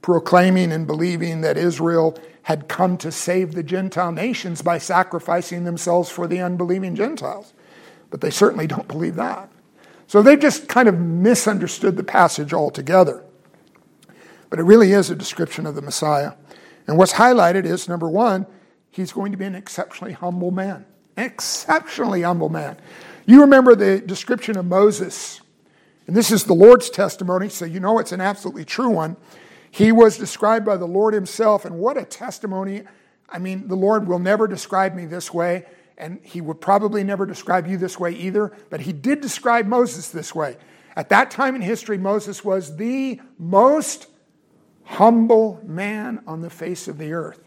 proclaiming 0.00 0.72
and 0.72 0.86
believing 0.86 1.42
that 1.42 1.58
Israel 1.58 2.18
had 2.42 2.68
come 2.68 2.96
to 2.96 3.12
save 3.12 3.52
the 3.52 3.62
Gentile 3.62 4.12
nations 4.12 4.62
by 4.62 4.78
sacrificing 4.78 5.64
themselves 5.64 6.08
for 6.08 6.26
the 6.26 6.40
unbelieving 6.40 6.96
Gentiles. 6.96 7.52
But 8.08 8.22
they 8.22 8.30
certainly 8.30 8.66
don't 8.66 8.88
believe 8.88 9.16
that. 9.16 9.50
So 10.06 10.22
they've 10.22 10.40
just 10.40 10.66
kind 10.66 10.88
of 10.88 10.98
misunderstood 10.98 11.96
the 11.98 12.02
passage 12.02 12.54
altogether. 12.54 13.22
But 14.50 14.58
it 14.58 14.64
really 14.64 14.92
is 14.92 15.10
a 15.10 15.14
description 15.14 15.66
of 15.66 15.74
the 15.74 15.82
Messiah. 15.82 16.32
And 16.86 16.98
what's 16.98 17.14
highlighted 17.14 17.64
is 17.64 17.88
number 17.88 18.08
one, 18.08 18.46
he's 18.90 19.12
going 19.12 19.32
to 19.32 19.38
be 19.38 19.44
an 19.44 19.54
exceptionally 19.54 20.12
humble 20.12 20.50
man. 20.50 20.84
Exceptionally 21.16 22.22
humble 22.22 22.48
man. 22.48 22.76
You 23.26 23.42
remember 23.42 23.74
the 23.74 24.00
description 24.00 24.56
of 24.58 24.66
Moses, 24.66 25.40
and 26.06 26.16
this 26.16 26.32
is 26.32 26.44
the 26.44 26.54
Lord's 26.54 26.90
testimony, 26.90 27.48
so 27.48 27.64
you 27.64 27.78
know 27.78 27.98
it's 27.98 28.12
an 28.12 28.20
absolutely 28.20 28.64
true 28.64 28.90
one. 28.90 29.16
He 29.70 29.92
was 29.92 30.18
described 30.18 30.66
by 30.66 30.76
the 30.76 30.86
Lord 30.86 31.14
himself, 31.14 31.64
and 31.64 31.78
what 31.78 31.96
a 31.96 32.04
testimony. 32.04 32.82
I 33.28 33.38
mean, 33.38 33.68
the 33.68 33.76
Lord 33.76 34.08
will 34.08 34.18
never 34.18 34.48
describe 34.48 34.94
me 34.94 35.06
this 35.06 35.32
way 35.32 35.64
and 36.00 36.18
he 36.22 36.40
would 36.40 36.60
probably 36.60 37.04
never 37.04 37.26
describe 37.26 37.66
you 37.66 37.76
this 37.76 38.00
way 38.00 38.12
either, 38.12 38.52
but 38.70 38.80
he 38.80 38.92
did 38.92 39.20
describe 39.20 39.66
Moses 39.66 40.08
this 40.08 40.34
way. 40.34 40.56
At 40.96 41.10
that 41.10 41.30
time 41.30 41.54
in 41.54 41.60
history, 41.60 41.98
Moses 41.98 42.42
was 42.44 42.76
the 42.76 43.20
most 43.38 44.06
humble 44.90 45.60
man 45.64 46.20
on 46.26 46.40
the 46.40 46.50
face 46.50 46.88
of 46.88 46.98
the 46.98 47.12
earth. 47.12 47.40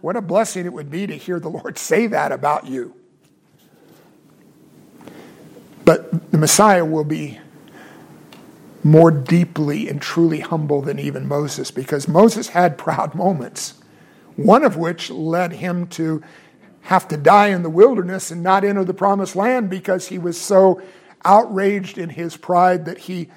What 0.00 0.16
a 0.16 0.20
blessing 0.20 0.66
it 0.66 0.72
would 0.72 0.90
be 0.90 1.06
to 1.06 1.16
hear 1.16 1.38
the 1.40 1.48
Lord 1.48 1.78
say 1.90 2.06
that 2.08 2.32
about 2.32 2.66
you. 2.66 2.94
But 5.84 6.30
the 6.32 6.38
Messiah 6.38 6.84
will 6.84 7.04
be 7.04 7.38
more 8.84 9.10
deeply 9.10 9.88
and 9.88 10.00
truly 10.00 10.40
humble 10.40 10.82
than 10.82 10.98
even 10.98 11.26
Moses 11.26 11.70
because 11.70 12.06
Moses 12.06 12.48
had 12.48 12.76
proud 12.76 13.14
moments, 13.14 13.74
one 14.36 14.64
of 14.64 14.76
which 14.76 15.10
led 15.10 15.52
him 15.52 15.86
to 15.88 16.22
have 16.82 17.08
to 17.08 17.16
die 17.16 17.48
in 17.48 17.62
the 17.62 17.70
wilderness 17.70 18.30
and 18.30 18.42
not 18.42 18.64
enter 18.64 18.84
the 18.84 18.94
promised 18.94 19.36
land 19.36 19.70
because 19.70 20.08
he 20.08 20.18
was 20.18 20.38
so 20.40 20.80
outraged 21.24 21.98
in 21.98 22.10
his 22.10 22.36
pride 22.36 22.84
that 22.86 22.98
he, 22.98 23.28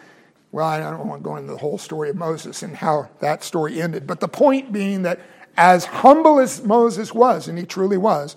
well, 0.52 0.68
I 0.68 0.80
don't 0.80 1.08
want 1.08 1.24
to 1.24 1.28
go 1.28 1.38
into 1.38 1.54
the 1.54 1.58
whole 1.58 1.78
story 1.78 2.10
of 2.10 2.16
Moses 2.18 2.62
and 2.62 2.76
how 2.76 3.10
that 3.20 3.44
story 3.44 3.82
ended. 3.82 4.06
But 4.06 4.20
the 4.20 4.28
point 4.28 4.74
being 4.74 5.04
that 5.04 5.20
as 5.56 5.86
humble 5.86 6.40
as 6.40 6.64
Moses 6.64 7.14
was, 7.14 7.48
and 7.48 7.58
he 7.58 7.66
truly 7.66 7.98
was, 7.98 8.36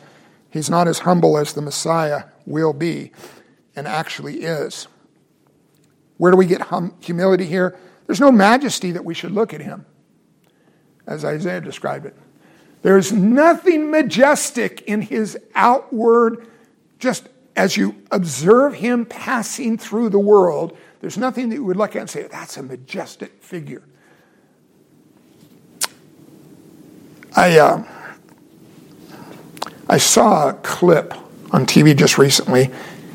he's 0.50 0.70
not 0.70 0.86
as 0.86 1.00
humble 1.00 1.36
as 1.36 1.52
the 1.52 1.62
Messiah 1.62 2.24
will 2.46 2.72
be 2.72 3.10
and 3.74 3.88
actually 3.88 4.42
is. 4.42 4.86
Where 6.16 6.30
do 6.30 6.36
we 6.36 6.46
get 6.46 6.60
hum- 6.62 6.94
humility 7.00 7.46
here? 7.46 7.76
There's 8.06 8.20
no 8.20 8.30
majesty 8.30 8.92
that 8.92 9.04
we 9.04 9.14
should 9.14 9.32
look 9.32 9.52
at 9.52 9.60
him, 9.60 9.86
as 11.06 11.24
Isaiah 11.24 11.60
described 11.60 12.06
it. 12.06 12.16
There's 12.82 13.12
nothing 13.12 13.90
majestic 13.90 14.82
in 14.82 15.00
his 15.00 15.38
outward, 15.54 16.46
just 16.98 17.28
as 17.56 17.76
you 17.76 17.96
observe 18.10 18.74
him 18.74 19.06
passing 19.06 19.78
through 19.78 20.10
the 20.10 20.18
world, 20.18 20.76
there's 21.04 21.18
nothing 21.18 21.50
that 21.50 21.56
you 21.56 21.64
would 21.64 21.76
look 21.76 21.94
at 21.96 22.00
and 22.00 22.08
say, 22.08 22.22
that's 22.22 22.56
a 22.56 22.62
majestic 22.62 23.42
figure. 23.42 23.82
I, 27.36 27.58
uh, 27.58 27.84
I 29.86 29.98
saw 29.98 30.48
a 30.48 30.54
clip 30.54 31.12
on 31.52 31.66
TV 31.66 31.94
just 31.94 32.16
recently, 32.16 32.70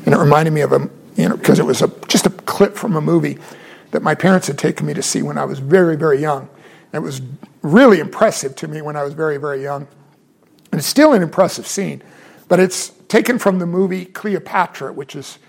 and 0.06 0.14
it 0.14 0.18
reminded 0.18 0.52
me 0.52 0.60
of 0.60 0.70
a, 0.70 0.88
you 1.16 1.28
know, 1.28 1.36
because 1.36 1.58
it 1.58 1.66
was 1.66 1.82
a, 1.82 1.88
just 2.06 2.26
a 2.26 2.30
clip 2.30 2.76
from 2.76 2.94
a 2.94 3.00
movie 3.00 3.38
that 3.90 4.04
my 4.04 4.14
parents 4.14 4.46
had 4.46 4.56
taken 4.56 4.86
me 4.86 4.94
to 4.94 5.02
see 5.02 5.22
when 5.22 5.36
I 5.36 5.44
was 5.44 5.58
very, 5.58 5.96
very 5.96 6.20
young. 6.20 6.48
It 6.92 7.00
was 7.00 7.20
really 7.62 7.98
impressive 7.98 8.54
to 8.54 8.68
me 8.68 8.82
when 8.82 8.94
I 8.94 9.02
was 9.02 9.14
very, 9.14 9.36
very 9.36 9.64
young. 9.64 9.88
And 10.70 10.78
it's 10.78 10.86
still 10.86 11.12
an 11.12 11.24
impressive 11.24 11.66
scene, 11.66 12.04
but 12.46 12.60
it's 12.60 12.90
taken 13.08 13.40
from 13.40 13.58
the 13.58 13.66
movie 13.66 14.04
Cleopatra, 14.04 14.92
which 14.92 15.16
is 15.16 15.40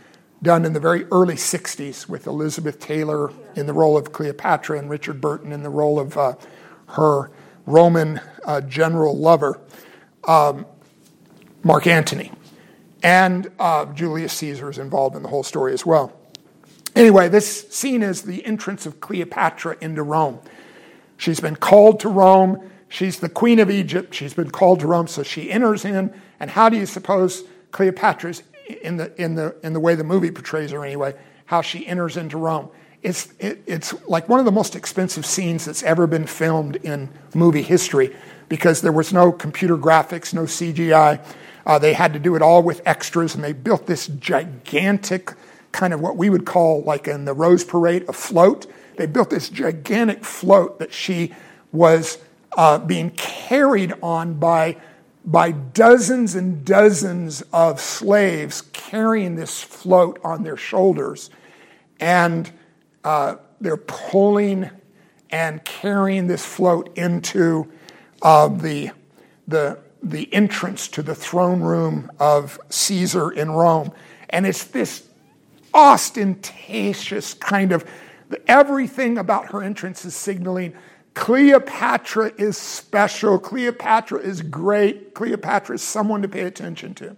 done 0.44 0.66
in 0.66 0.74
the 0.74 0.80
very 0.80 1.06
early 1.06 1.36
60s 1.36 2.10
with 2.10 2.26
Elizabeth 2.26 2.80
Taylor 2.80 3.32
in 3.56 3.68
the 3.68 3.74
role 3.74 3.98
of 3.98 4.12
Cleopatra 4.12 4.80
and 4.80 4.90
Richard 4.90 5.22
Burton 5.22 5.52
in 5.52 5.62
the 5.62 5.70
role 5.70 6.00
of 6.00 6.18
uh, 6.18 6.34
her 6.90 7.32
Roman 7.66 8.20
uh, 8.46 8.62
general 8.62 9.18
lover, 9.18 9.60
um, 10.28 10.66
Mark 11.64 11.86
Antony. 11.86 12.32
And 13.04 13.52
uh, 13.60 13.86
Julius 13.94 14.34
Caesar 14.34 14.70
is 14.70 14.78
involved 14.78 15.16
in 15.16 15.24
the 15.24 15.30
whole 15.30 15.44
story 15.44 15.74
as 15.74 15.86
well. 15.86 16.14
Anyway, 16.96 17.30
this 17.30 17.70
scene 17.70 18.04
is 18.04 18.24
the 18.24 18.46
entrance 18.46 18.86
of 18.86 19.00
Cleopatra 19.00 19.78
into 19.80 20.04
Rome. 20.04 20.40
She's 21.18 21.40
been 21.40 21.56
called 21.56 22.00
to 22.02 22.10
Rome. 22.10 22.70
She's 22.90 23.20
the 23.20 23.30
queen 23.30 23.60
of 23.60 23.70
Egypt. 23.70 24.14
She's 24.14 24.34
been 24.34 24.52
called 24.52 24.82
to 24.82 24.88
Rome, 24.88 25.08
so 25.08 25.24
she 25.24 25.52
enters 25.52 25.86
in. 25.86 26.14
And 26.40 26.50
how 26.50 26.68
do 26.68 26.78
you 26.78 26.86
suppose 26.86 27.44
Cleopatra's 27.72 28.44
in 28.68 28.98
the 28.98 29.22
in 29.22 29.36
the 29.36 29.56
in 29.64 29.74
the 29.74 29.80
way 29.80 29.96
the 29.96 30.04
movie 30.04 30.32
portrays 30.32 30.72
her 30.72 30.84
anyway? 30.86 31.16
How 31.46 31.62
she 31.62 31.86
enters 31.86 32.18
into 32.18 32.38
Rome? 32.38 32.70
It's 33.02 33.34
it, 33.40 33.64
it's 33.66 33.94
like 34.08 34.30
one 34.30 34.40
of 34.40 34.46
the 34.46 34.52
most 34.52 34.76
expensive 34.76 35.26
scenes 35.26 35.66
that's 35.66 35.84
ever 35.84 36.08
been 36.08 36.28
filmed 36.28 36.78
in 36.78 37.10
movie 37.34 37.64
history 37.64 38.16
because 38.50 38.82
there 38.82 38.92
was 38.92 39.14
no 39.14 39.32
computer 39.32 39.78
graphics, 39.78 40.34
no 40.34 40.44
CGI. 40.44 41.24
Uh, 41.66 41.80
they 41.80 41.94
had 41.94 42.14
to 42.14 42.20
do 42.20 42.36
it 42.36 42.42
all 42.42 42.64
with 42.64 42.82
extras, 42.86 43.36
and 43.36 43.44
they 43.44 43.54
built 43.54 43.86
this 43.86 44.08
gigantic 44.08 45.34
kind 45.72 45.94
of 45.94 46.02
what 46.02 46.18
we 46.18 46.30
would 46.30 46.46
call, 46.46 46.82
like 46.84 47.08
in 47.08 47.26
the 47.26 47.34
Rose 47.34 47.64
Parade, 47.64 48.04
a 48.10 48.14
float 48.14 48.66
they 49.02 49.06
built 49.06 49.30
this 49.30 49.50
gigantic 49.50 50.24
float 50.24 50.80
that 50.80 50.94
she 50.94 51.34
was 51.72 52.18
uh, 52.56 52.78
being 52.78 53.10
carried 53.12 53.94
on 54.04 54.36
by, 54.36 54.78
by 55.24 55.52
dozens 55.52 56.36
and 56.36 56.66
dozens 56.66 57.42
of 57.54 57.80
slaves 57.80 58.62
carrying 58.74 59.36
this 59.36 59.62
float 59.62 60.20
on 60.24 60.44
their 60.44 60.58
shoulders. 60.58 61.30
And 62.00 62.52
uh, 63.04 63.36
they're 63.60 63.78
pulling 63.78 64.70
and 65.30 65.64
carrying 65.64 66.28
this 66.28 66.46
float 66.46 66.98
into 66.98 67.72
uh, 68.22 68.48
the, 68.48 68.92
the, 69.48 69.80
the 70.04 70.34
entrance 70.34 70.88
to 70.90 71.04
the 71.04 71.16
throne 71.16 71.62
room 71.62 72.12
of 72.20 72.60
Caesar 72.70 73.32
in 73.32 73.52
Rome. 73.52 73.92
And 74.30 74.46
it's 74.46 74.64
this 74.66 75.08
ostentatious 75.74 77.34
kind 77.34 77.72
of 77.72 77.86
Everything 78.48 79.18
about 79.18 79.52
her 79.52 79.62
entrance 79.62 80.06
is 80.06 80.16
signaling 80.16 80.74
Cleopatra 81.14 82.34
is 82.38 82.58
special. 82.58 83.38
Cleopatra 83.38 84.20
is 84.20 84.42
great. 84.42 85.14
Cleopatra 85.14 85.76
is 85.76 85.82
someone 85.84 86.22
to 86.22 86.28
pay 86.28 86.44
attention 86.44 86.94
to. 86.96 87.16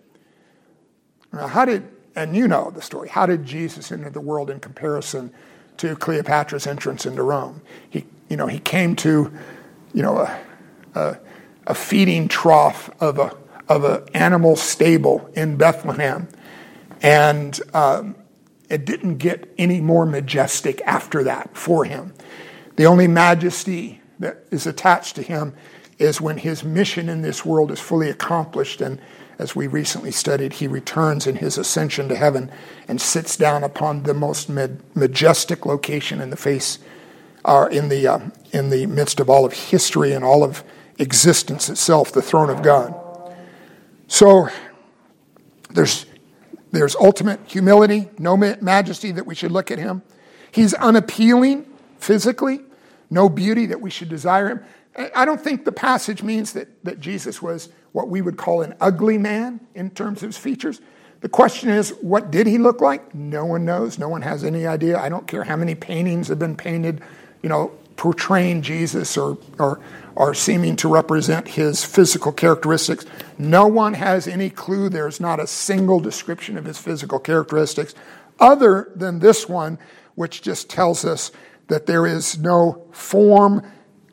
Now, 1.32 1.48
how 1.48 1.66
did, 1.66 1.88
and 2.16 2.36
you 2.36 2.48
know 2.48 2.72
the 2.72 2.82
story, 2.82 3.10
how 3.10 3.26
did 3.26 3.46
Jesus 3.46 3.92
enter 3.92 4.10
the 4.10 4.22
world 4.22 4.50
in 4.50 4.60
comparison 4.60 5.34
to 5.78 5.96
Cleopatra's 5.96 6.68
entrance 6.68 7.06
into 7.06 7.24
Rome. 7.24 7.62
He, 7.90 8.06
you 8.30 8.38
know, 8.38 8.48
he 8.48 8.60
came 8.60 8.96
to, 8.98 9.32
you 9.94 10.02
know, 10.02 10.20
a, 10.20 10.40
a, 10.96 11.20
a 11.68 11.76
feeding 11.76 12.28
trough 12.28 12.90
of 13.02 13.20
a 13.20 13.36
of 13.70 13.86
an 13.86 14.04
animal 14.14 14.58
stable 14.58 15.30
in 15.36 15.56
Bethlehem, 15.56 16.28
and 17.02 17.60
um, 17.74 18.16
it 18.70 18.86
didn't 18.86 19.18
get 19.18 19.54
any 19.58 19.80
more 19.80 20.06
majestic 20.06 20.82
after 20.86 21.24
that 21.24 21.56
for 21.56 21.86
him. 21.86 22.14
The 22.76 22.86
only 22.86 23.08
majesty 23.08 24.02
that 24.20 24.46
is 24.52 24.66
attached 24.66 25.16
to 25.16 25.22
him 25.22 25.54
is 26.00 26.20
when 26.20 26.38
his 26.38 26.64
mission 26.64 27.10
in 27.10 27.22
this 27.22 27.46
world 27.46 27.72
is 27.72 27.80
fully 27.80 28.10
accomplished 28.10 28.82
and 28.82 29.00
as 29.40 29.56
we 29.56 29.68
recently 29.68 30.12
studied, 30.12 30.54
he 30.54 30.68
returns 30.68 31.26
in 31.26 31.38
his 31.38 31.58
ascension 31.58 32.08
to 32.10 32.16
heaven 32.16 32.52
and 32.88 33.02
sits 33.02 33.36
down 33.36 33.64
upon 33.64 34.04
the 34.04 34.14
most 34.14 34.50
majestic 34.50 35.66
location 35.66 36.22
in 36.22 36.30
the 36.30 36.38
face, 36.38 36.80
or 37.44 37.68
uh, 37.68 37.70
in 37.70 37.90
the 37.90 38.08
uh, 38.08 38.20
in 38.52 38.70
the 38.70 38.86
midst 38.86 39.20
of 39.20 39.30
all 39.30 39.44
of 39.44 39.54
history 39.54 40.14
and 40.14 40.24
all 40.24 40.44
of 40.44 40.64
existence 41.00 41.68
itself, 41.68 42.12
the 42.12 42.22
throne 42.22 42.50
of 42.50 42.62
God. 42.62 42.94
So 44.08 44.50
there's 45.72 46.06
there's 46.72 46.96
ultimate 46.96 47.40
humility, 47.46 48.10
no 48.20 48.38
majesty 48.38 49.12
that 49.12 49.26
we 49.26 49.36
should 49.36 49.52
look 49.52 49.72
at 49.72 49.80
him. 49.80 50.04
He's 50.52 50.74
unappealing 50.76 51.66
physically, 52.04 52.62
no 53.10 53.30
beauty 53.30 53.68
that 53.68 53.82
we 53.82 53.90
should 53.90 54.10
desire 54.10 54.50
him. 54.50 54.64
I 55.16 55.26
don't 55.26 55.42
think 55.42 55.66
the 55.66 55.72
passage 55.72 56.22
means 56.22 56.54
that, 56.54 56.84
that 56.84 57.00
Jesus 57.00 57.42
was 57.42 57.70
what 57.94 58.10
we 58.10 58.22
would 58.22 58.38
call 58.38 58.62
an 58.62 58.76
ugly 58.80 59.18
man 59.18 59.60
in 59.74 59.90
terms 59.90 60.22
of 60.22 60.30
his 60.30 60.38
features. 60.38 60.82
The 61.22 61.30
question 61.30 61.70
is, 61.70 61.92
what 62.02 62.32
did 62.32 62.48
he 62.48 62.58
look 62.58 62.82
like? 62.82 63.16
No 63.16 63.46
one 63.46 63.66
knows. 63.66 63.98
No 63.98 64.10
one 64.10 64.22
has 64.22 64.44
any 64.44 64.68
idea. 64.68 65.00
I 65.00 65.10
don't 65.10 65.26
care 65.26 65.44
how 65.44 65.56
many 65.56 65.74
paintings 65.74 66.28
have 66.28 66.38
been 66.38 66.56
painted, 66.56 67.02
you 67.42 67.50
know, 67.50 67.72
portraying 67.96 68.62
Jesus 68.62 69.18
or, 69.18 69.38
or, 69.58 69.80
or 70.16 70.34
seeming 70.34 70.76
to 70.78 70.90
represent 70.90 71.48
his 71.48 71.86
physical 71.86 72.32
characteristics. 72.32 73.06
No 73.38 73.68
one 73.68 73.94
has 73.94 74.28
any 74.28 74.50
clue. 74.50 74.90
There's 74.90 75.20
not 75.20 75.40
a 75.40 75.48
single 75.48 76.00
description 76.00 76.58
of 76.58 76.66
his 76.66 76.78
physical 76.78 77.20
characteristics 77.20 77.96
other 78.40 78.92
than 78.96 79.20
this 79.20 79.48
one, 79.48 79.80
which 80.16 80.42
just 80.42 80.70
tells 80.70 81.06
us 81.06 81.32
that 81.68 81.86
there 81.86 82.06
is 82.06 82.38
no 82.38 82.86
form 82.92 83.66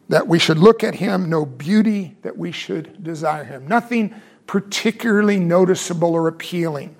that 0.08 0.26
we 0.26 0.38
should 0.38 0.58
look 0.58 0.82
at 0.82 0.96
him, 0.96 1.30
no 1.30 1.46
beauty 1.46 2.16
that 2.22 2.36
we 2.36 2.50
should 2.50 3.02
desire 3.02 3.44
him. 3.44 3.66
Nothing 3.68 4.14
particularly 4.46 5.38
noticeable 5.38 6.14
or 6.14 6.26
appealing. 6.26 6.96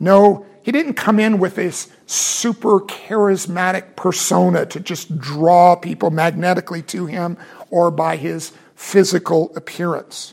No, 0.00 0.46
he 0.62 0.72
didn't 0.72 0.94
come 0.94 1.20
in 1.20 1.38
with 1.38 1.56
this 1.56 1.90
super 2.06 2.80
charismatic 2.80 3.96
persona 3.96 4.64
to 4.66 4.80
just 4.80 5.18
draw 5.18 5.76
people 5.76 6.10
magnetically 6.10 6.80
to 6.82 7.04
him 7.04 7.36
or 7.68 7.90
by 7.90 8.16
his 8.16 8.52
physical 8.74 9.54
appearance. 9.56 10.32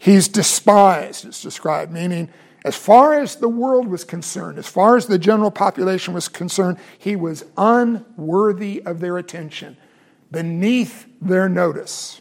He's 0.00 0.26
despised, 0.26 1.24
it's 1.24 1.42
described, 1.42 1.92
meaning 1.92 2.28
as 2.68 2.76
far 2.76 3.18
as 3.18 3.36
the 3.36 3.48
world 3.48 3.88
was 3.88 4.04
concerned, 4.04 4.58
as 4.58 4.68
far 4.68 4.96
as 4.98 5.06
the 5.06 5.18
general 5.18 5.50
population 5.50 6.12
was 6.12 6.28
concerned, 6.28 6.76
he 6.98 7.16
was 7.16 7.42
unworthy 7.56 8.82
of 8.84 9.00
their 9.00 9.16
attention 9.16 9.74
beneath 10.30 11.06
their 11.22 11.48
notice, 11.48 12.20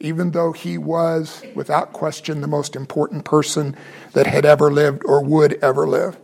even 0.00 0.30
though 0.30 0.52
he 0.52 0.78
was, 0.78 1.42
without 1.54 1.92
question, 1.92 2.40
the 2.40 2.46
most 2.46 2.74
important 2.74 3.26
person 3.26 3.76
that 4.14 4.26
had 4.26 4.46
ever 4.46 4.72
lived 4.72 5.02
or 5.04 5.22
would 5.22 5.52
ever 5.62 5.86
live. 5.86 6.16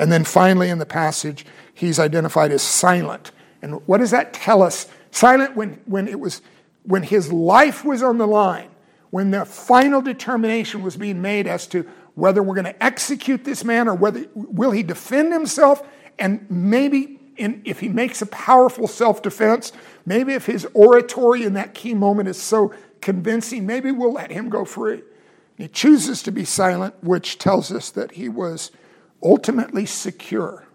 And 0.00 0.10
then 0.10 0.24
finally, 0.24 0.68
in 0.68 0.78
the 0.78 0.84
passage, 0.84 1.46
he's 1.72 2.00
identified 2.00 2.50
as 2.50 2.62
silent. 2.62 3.30
And 3.62 3.86
what 3.86 3.98
does 3.98 4.10
that 4.10 4.32
tell 4.32 4.60
us? 4.60 4.88
Silent 5.12 5.54
when, 5.54 5.80
when 5.86 6.08
it 6.08 6.18
was 6.18 6.42
when 6.82 7.04
his 7.04 7.32
life 7.32 7.84
was 7.84 8.02
on 8.02 8.18
the 8.18 8.26
line, 8.26 8.70
when 9.10 9.30
the 9.30 9.44
final 9.44 10.02
determination 10.02 10.82
was 10.82 10.96
being 10.96 11.22
made 11.22 11.46
as 11.46 11.68
to 11.68 11.88
whether 12.14 12.42
we're 12.42 12.54
going 12.54 12.64
to 12.64 12.82
execute 12.84 13.44
this 13.44 13.64
man 13.64 13.88
or 13.88 13.94
whether 13.94 14.26
will 14.34 14.70
he 14.70 14.82
defend 14.82 15.32
himself 15.32 15.86
and 16.18 16.46
maybe 16.48 17.18
in, 17.36 17.60
if 17.64 17.80
he 17.80 17.88
makes 17.88 18.22
a 18.22 18.26
powerful 18.26 18.86
self-defense 18.86 19.72
Maybe 20.06 20.34
if 20.34 20.46
his 20.46 20.66
oratory 20.74 21.44
in 21.44 21.54
that 21.54 21.74
key 21.74 21.94
moment 21.94 22.28
is 22.28 22.40
so 22.40 22.74
convincing, 23.00 23.66
maybe 23.66 23.90
we'll 23.90 24.12
let 24.12 24.30
him 24.30 24.48
go 24.48 24.64
free. 24.64 25.02
He 25.56 25.68
chooses 25.68 26.22
to 26.24 26.32
be 26.32 26.44
silent, 26.44 26.94
which 27.02 27.38
tells 27.38 27.72
us 27.72 27.90
that 27.90 28.12
he 28.12 28.28
was 28.28 28.70
ultimately 29.22 29.86
secure 29.86 30.66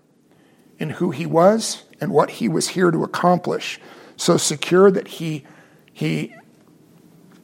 in 0.79 0.91
who 0.91 1.11
he 1.11 1.25
was 1.25 1.83
and 2.01 2.11
what 2.11 2.31
he 2.31 2.47
was 2.47 2.69
here 2.69 2.89
to 2.89 3.03
accomplish. 3.03 3.79
So 4.15 4.37
secure 4.37 4.89
that 4.89 5.07
he, 5.07 5.45
he 5.93 6.33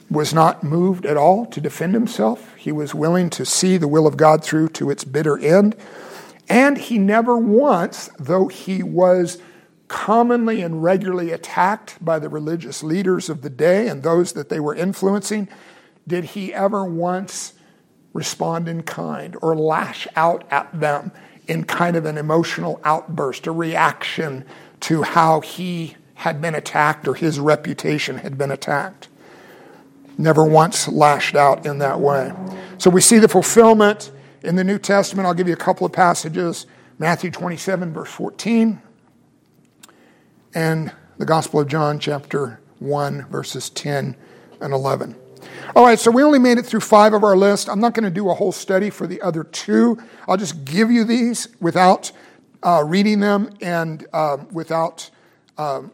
was 0.09 0.33
not 0.33 0.63
moved 0.63 1.05
at 1.05 1.17
all 1.17 1.45
to 1.47 1.61
defend 1.61 1.93
himself. 1.93 2.54
He 2.65 2.71
was 2.71 2.95
willing 2.95 3.29
to 3.29 3.45
see 3.45 3.77
the 3.77 3.87
will 3.87 4.07
of 4.07 4.17
God 4.17 4.43
through 4.43 4.69
to 4.69 4.89
its 4.89 5.03
bitter 5.03 5.37
end. 5.37 5.75
And 6.49 6.79
he 6.79 6.97
never 6.97 7.37
once, 7.37 8.09
though 8.17 8.47
he 8.47 8.81
was 8.81 9.37
commonly 9.87 10.63
and 10.63 10.81
regularly 10.81 11.29
attacked 11.29 12.03
by 12.03 12.17
the 12.17 12.27
religious 12.27 12.81
leaders 12.81 13.29
of 13.29 13.43
the 13.43 13.51
day 13.51 13.87
and 13.87 14.01
those 14.01 14.33
that 14.33 14.49
they 14.49 14.59
were 14.59 14.73
influencing, 14.73 15.47
did 16.07 16.23
he 16.23 16.55
ever 16.55 16.83
once 16.83 17.53
respond 18.13 18.67
in 18.67 18.81
kind 18.81 19.37
or 19.43 19.55
lash 19.55 20.07
out 20.15 20.43
at 20.49 20.79
them 20.79 21.11
in 21.45 21.65
kind 21.65 21.95
of 21.95 22.07
an 22.07 22.17
emotional 22.17 22.81
outburst, 22.83 23.45
a 23.45 23.51
reaction 23.51 24.43
to 24.79 25.03
how 25.03 25.39
he 25.39 25.97
had 26.15 26.41
been 26.41 26.55
attacked 26.55 27.07
or 27.07 27.13
his 27.13 27.39
reputation 27.39 28.17
had 28.17 28.39
been 28.39 28.49
attacked? 28.49 29.07
Never 30.17 30.43
once 30.43 30.87
lashed 30.87 31.35
out 31.35 31.65
in 31.65 31.79
that 31.79 31.99
way. 31.99 32.31
So 32.77 32.89
we 32.89 33.01
see 33.01 33.19
the 33.19 33.27
fulfillment 33.27 34.11
in 34.43 34.55
the 34.55 34.63
New 34.63 34.79
Testament. 34.79 35.27
I'll 35.27 35.33
give 35.33 35.47
you 35.47 35.53
a 35.53 35.57
couple 35.57 35.85
of 35.85 35.91
passages. 35.91 36.65
Matthew 36.97 37.31
27, 37.31 37.93
verse 37.93 38.11
14 38.11 38.81
and 40.55 40.91
the 41.17 41.25
Gospel 41.25 41.59
of 41.59 41.67
John, 41.67 41.99
chapter 41.99 42.59
1, 42.79 43.27
verses 43.27 43.69
10 43.69 44.15
and 44.61 44.73
11. 44.73 45.15
All 45.75 45.83
right, 45.85 45.99
so 45.99 46.09
we 46.09 46.23
only 46.23 46.39
made 46.39 46.57
it 46.57 46.65
through 46.65 46.79
five 46.79 47.13
of 47.13 47.23
our 47.23 47.35
list. 47.35 47.69
I'm 47.69 47.81
not 47.81 47.93
going 47.93 48.05
to 48.05 48.09
do 48.09 48.29
a 48.29 48.33
whole 48.33 48.53
study 48.53 48.89
for 48.89 49.05
the 49.05 49.21
other 49.21 49.43
two. 49.43 50.01
I'll 50.27 50.37
just 50.37 50.65
give 50.65 50.89
you 50.89 51.03
these 51.03 51.49
without 51.59 52.11
uh, 52.63 52.83
reading 52.85 53.19
them 53.19 53.51
and 53.61 54.07
uh, 54.13 54.37
without 54.51 55.09
um, 55.57 55.91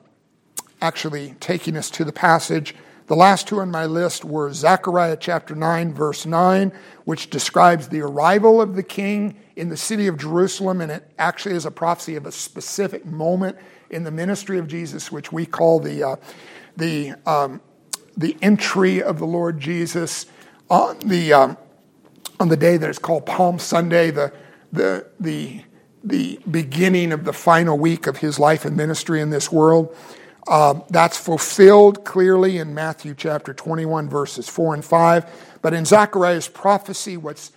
actually 0.81 1.35
taking 1.39 1.75
us 1.75 1.89
to 1.91 2.03
the 2.05 2.13
passage. 2.13 2.75
The 3.11 3.17
last 3.17 3.45
two 3.45 3.59
on 3.59 3.69
my 3.69 3.87
list 3.87 4.23
were 4.23 4.53
Zechariah 4.53 5.17
chapter 5.19 5.53
9, 5.53 5.93
verse 5.93 6.25
9, 6.25 6.71
which 7.03 7.29
describes 7.29 7.89
the 7.89 7.99
arrival 7.99 8.61
of 8.61 8.77
the 8.77 8.83
king 8.83 9.35
in 9.57 9.67
the 9.67 9.75
city 9.75 10.07
of 10.07 10.17
Jerusalem, 10.17 10.79
and 10.79 10.89
it 10.89 11.11
actually 11.19 11.55
is 11.55 11.65
a 11.65 11.71
prophecy 11.71 12.15
of 12.15 12.25
a 12.25 12.31
specific 12.31 13.05
moment 13.05 13.57
in 13.89 14.05
the 14.05 14.11
ministry 14.11 14.59
of 14.59 14.69
Jesus, 14.69 15.11
which 15.11 15.29
we 15.29 15.45
call 15.45 15.81
the, 15.81 16.01
uh, 16.01 16.15
the, 16.77 17.15
um, 17.25 17.59
the 18.15 18.37
entry 18.41 19.03
of 19.03 19.19
the 19.19 19.27
Lord 19.27 19.59
Jesus 19.59 20.25
on 20.69 20.97
the, 20.99 21.33
um, 21.33 21.57
on 22.39 22.47
the 22.47 22.55
day 22.55 22.77
that 22.77 22.89
is 22.89 22.97
called 22.97 23.25
Palm 23.25 23.59
Sunday, 23.59 24.11
the, 24.11 24.31
the, 24.71 25.05
the, 25.19 25.65
the 26.01 26.39
beginning 26.49 27.11
of 27.11 27.25
the 27.25 27.33
final 27.33 27.77
week 27.77 28.07
of 28.07 28.19
his 28.19 28.39
life 28.39 28.63
and 28.63 28.77
ministry 28.77 29.19
in 29.19 29.31
this 29.31 29.51
world. 29.51 29.93
Uh, 30.47 30.79
that's 30.89 31.17
fulfilled 31.17 32.03
clearly 32.03 32.57
in 32.57 32.73
Matthew 32.73 33.13
chapter 33.15 33.53
21, 33.53 34.09
verses 34.09 34.49
4 34.49 34.73
and 34.75 34.85
5. 34.85 35.59
But 35.61 35.73
in 35.73 35.85
Zechariah's 35.85 36.47
prophecy, 36.47 37.15
what's 37.17 37.51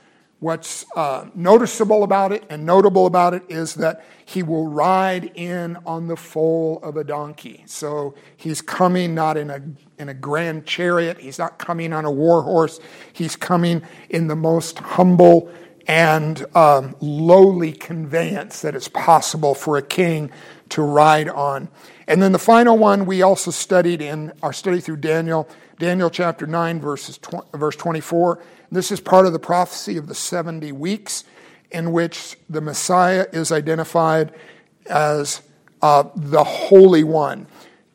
What's 0.45 0.85
uh, 0.95 1.25
noticeable 1.35 2.03
about 2.03 2.31
it 2.31 2.45
and 2.51 2.67
notable 2.67 3.07
about 3.07 3.33
it 3.33 3.45
is 3.49 3.77
that 3.77 4.05
he 4.27 4.43
will 4.43 4.69
ride 4.69 5.33
in 5.35 5.79
on 5.87 6.07
the 6.07 6.17
foal 6.17 6.81
of 6.83 6.99
a 6.99 7.03
donkey. 7.05 7.65
So 7.67 8.15
he's 8.37 8.61
coming 8.61 9.15
not 9.15 9.39
in 9.39 9.49
a, 9.49 9.63
in 9.99 10.11
a 10.11 10.13
grand 10.13 10.67
chariot, 10.67 11.17
he's 11.19 11.39
not 11.39 11.59
coming 11.59 11.95
on 11.95 12.05
a 12.05 12.11
war 12.11 12.43
horse, 12.43 12.79
he's 13.15 13.37
coming 13.37 13.85
in 14.11 14.27
the 14.27 14.37
most 14.37 14.79
humble 14.81 15.51
and 15.87 16.45
um, 16.55 16.95
lowly 17.01 17.73
conveyance 17.73 18.61
that 18.61 18.75
is 18.75 18.89
possible 18.89 19.55
for 19.55 19.79
a 19.79 19.83
king 19.83 20.31
to 20.69 20.83
ride 20.83 21.31
on. 21.31 21.71
And 22.07 22.23
then 22.23 22.33
the 22.33 22.39
final 22.39 22.77
one 22.77 23.07
we 23.07 23.23
also 23.23 23.51
studied 23.51 24.03
in 24.03 24.33
our 24.43 24.53
study 24.53 24.81
through 24.81 24.99
Daniel, 24.99 25.49
Daniel 25.79 26.11
chapter 26.11 26.47
9, 26.47 26.81
verses 26.81 27.19
verse 27.55 27.77
24. 27.77 28.41
This 28.71 28.91
is 28.91 29.01
part 29.01 29.27
of 29.27 29.33
the 29.33 29.39
prophecy 29.39 29.97
of 29.97 30.07
the 30.07 30.15
70 30.15 30.73
weeks 30.73 31.25
in 31.71 31.93
which 31.93 32.37
the 32.49 32.61
Messiah 32.61 33.27
is 33.33 33.51
identified 33.51 34.33
as 34.87 35.43
uh, 35.83 36.05
the 36.15 36.45
Holy 36.45 37.05
One. 37.05 37.47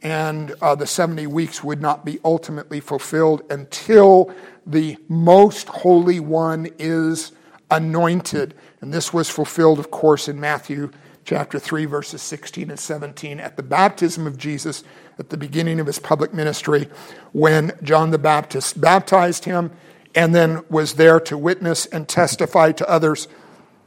And 0.01 0.53
uh, 0.61 0.75
the 0.75 0.87
70 0.87 1.27
weeks 1.27 1.63
would 1.63 1.81
not 1.81 2.05
be 2.05 2.19
ultimately 2.23 2.79
fulfilled 2.79 3.43
until 3.49 4.33
the 4.65 4.97
most 5.07 5.67
Holy 5.67 6.19
One 6.19 6.69
is 6.79 7.31
anointed. 7.69 8.53
And 8.81 8.93
this 8.93 9.13
was 9.13 9.29
fulfilled, 9.29 9.79
of 9.79 9.91
course, 9.91 10.27
in 10.27 10.39
Matthew 10.39 10.91
chapter 11.29 11.59
3, 11.59 11.85
verses 11.85 12.23
16 12.23 12.71
and 12.71 12.79
17, 12.79 13.39
at 13.39 13.55
the 13.55 13.61
baptism 13.61 14.25
of 14.25 14.35
Jesus, 14.35 14.83
at 15.19 15.29
the 15.29 15.37
beginning 15.37 15.79
of 15.79 15.85
his 15.85 15.99
public 15.99 16.33
ministry, 16.33 16.89
when 17.33 17.71
John 17.83 18.09
the 18.09 18.17
Baptist 18.17 18.81
baptized 18.81 19.45
him 19.45 19.69
and 20.15 20.33
then 20.33 20.63
was 20.71 20.95
there 20.95 21.19
to 21.19 21.37
witness 21.37 21.85
and 21.85 22.09
testify 22.09 22.71
to 22.71 22.89
others 22.89 23.27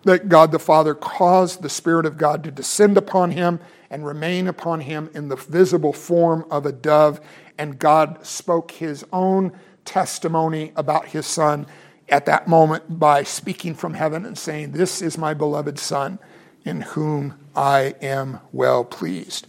that 0.05 0.29
God 0.29 0.53
the 0.53 0.61
Father 0.61 0.95
caused 0.95 1.63
the 1.63 1.69
Spirit 1.69 2.07
of 2.07 2.17
God 2.17 2.45
to 2.45 2.53
descend 2.53 2.97
upon 2.97 3.33
him 3.33 3.59
and 3.91 4.07
remain 4.07 4.47
upon 4.47 4.79
him 4.79 5.11
in 5.13 5.27
the 5.27 5.35
visible 5.35 5.93
form 5.93 6.47
of 6.49 6.65
a 6.65 6.71
dove. 6.71 7.21
And 7.59 7.77
God 7.77 8.25
spoke 8.25 8.71
his 8.71 9.05
own 9.13 9.51
testimony 9.85 10.71
about 10.77 11.09
his 11.09 11.27
Son 11.27 11.67
at 12.09 12.25
that 12.27 12.47
moment 12.47 13.01
by 13.01 13.25
speaking 13.25 13.75
from 13.75 13.95
heaven 13.95 14.25
and 14.25 14.39
saying, 14.39 14.71
This 14.71 15.03
is 15.03 15.19
my 15.19 15.35
beloved 15.35 15.81
Son 15.81 16.21
in 16.65 16.81
whom 16.83 17.39
I 17.55 17.95
am 18.01 18.41
well 18.53 18.85
pleased. 18.85 19.47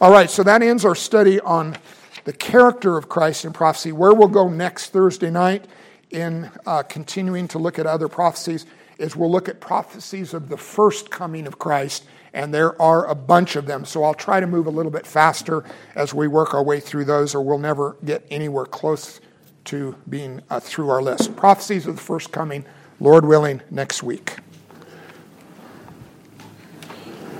All 0.00 0.10
right, 0.10 0.30
so 0.30 0.42
that 0.42 0.62
ends 0.62 0.84
our 0.84 0.94
study 0.94 1.40
on 1.40 1.76
the 2.24 2.32
character 2.32 2.96
of 2.96 3.08
Christ 3.08 3.44
in 3.44 3.52
prophecy. 3.52 3.92
Where 3.92 4.14
we'll 4.14 4.28
go 4.28 4.48
next 4.48 4.92
Thursday 4.92 5.30
night 5.30 5.66
in 6.10 6.50
uh, 6.66 6.82
continuing 6.82 7.48
to 7.48 7.58
look 7.58 7.78
at 7.78 7.86
other 7.86 8.08
prophecies 8.08 8.66
is 8.98 9.16
we'll 9.16 9.30
look 9.30 9.48
at 9.48 9.60
prophecies 9.60 10.34
of 10.34 10.48
the 10.48 10.56
first 10.56 11.10
coming 11.10 11.46
of 11.46 11.58
Christ, 11.58 12.04
and 12.34 12.52
there 12.52 12.80
are 12.80 13.06
a 13.06 13.14
bunch 13.14 13.56
of 13.56 13.66
them. 13.66 13.84
So 13.84 14.04
I'll 14.04 14.14
try 14.14 14.40
to 14.40 14.46
move 14.46 14.66
a 14.66 14.70
little 14.70 14.92
bit 14.92 15.06
faster 15.06 15.64
as 15.94 16.12
we 16.12 16.28
work 16.28 16.52
our 16.54 16.62
way 16.62 16.80
through 16.80 17.06
those, 17.06 17.34
or 17.34 17.42
we'll 17.42 17.58
never 17.58 17.96
get 18.04 18.26
anywhere 18.30 18.66
close 18.66 19.20
to 19.64 19.96
being 20.08 20.42
uh, 20.50 20.60
through 20.60 20.90
our 20.90 21.02
list. 21.02 21.34
Prophecies 21.36 21.86
of 21.86 21.96
the 21.96 22.02
first 22.02 22.30
coming, 22.30 22.64
Lord 22.98 23.24
willing, 23.24 23.62
next 23.70 24.02
week. 24.02 24.36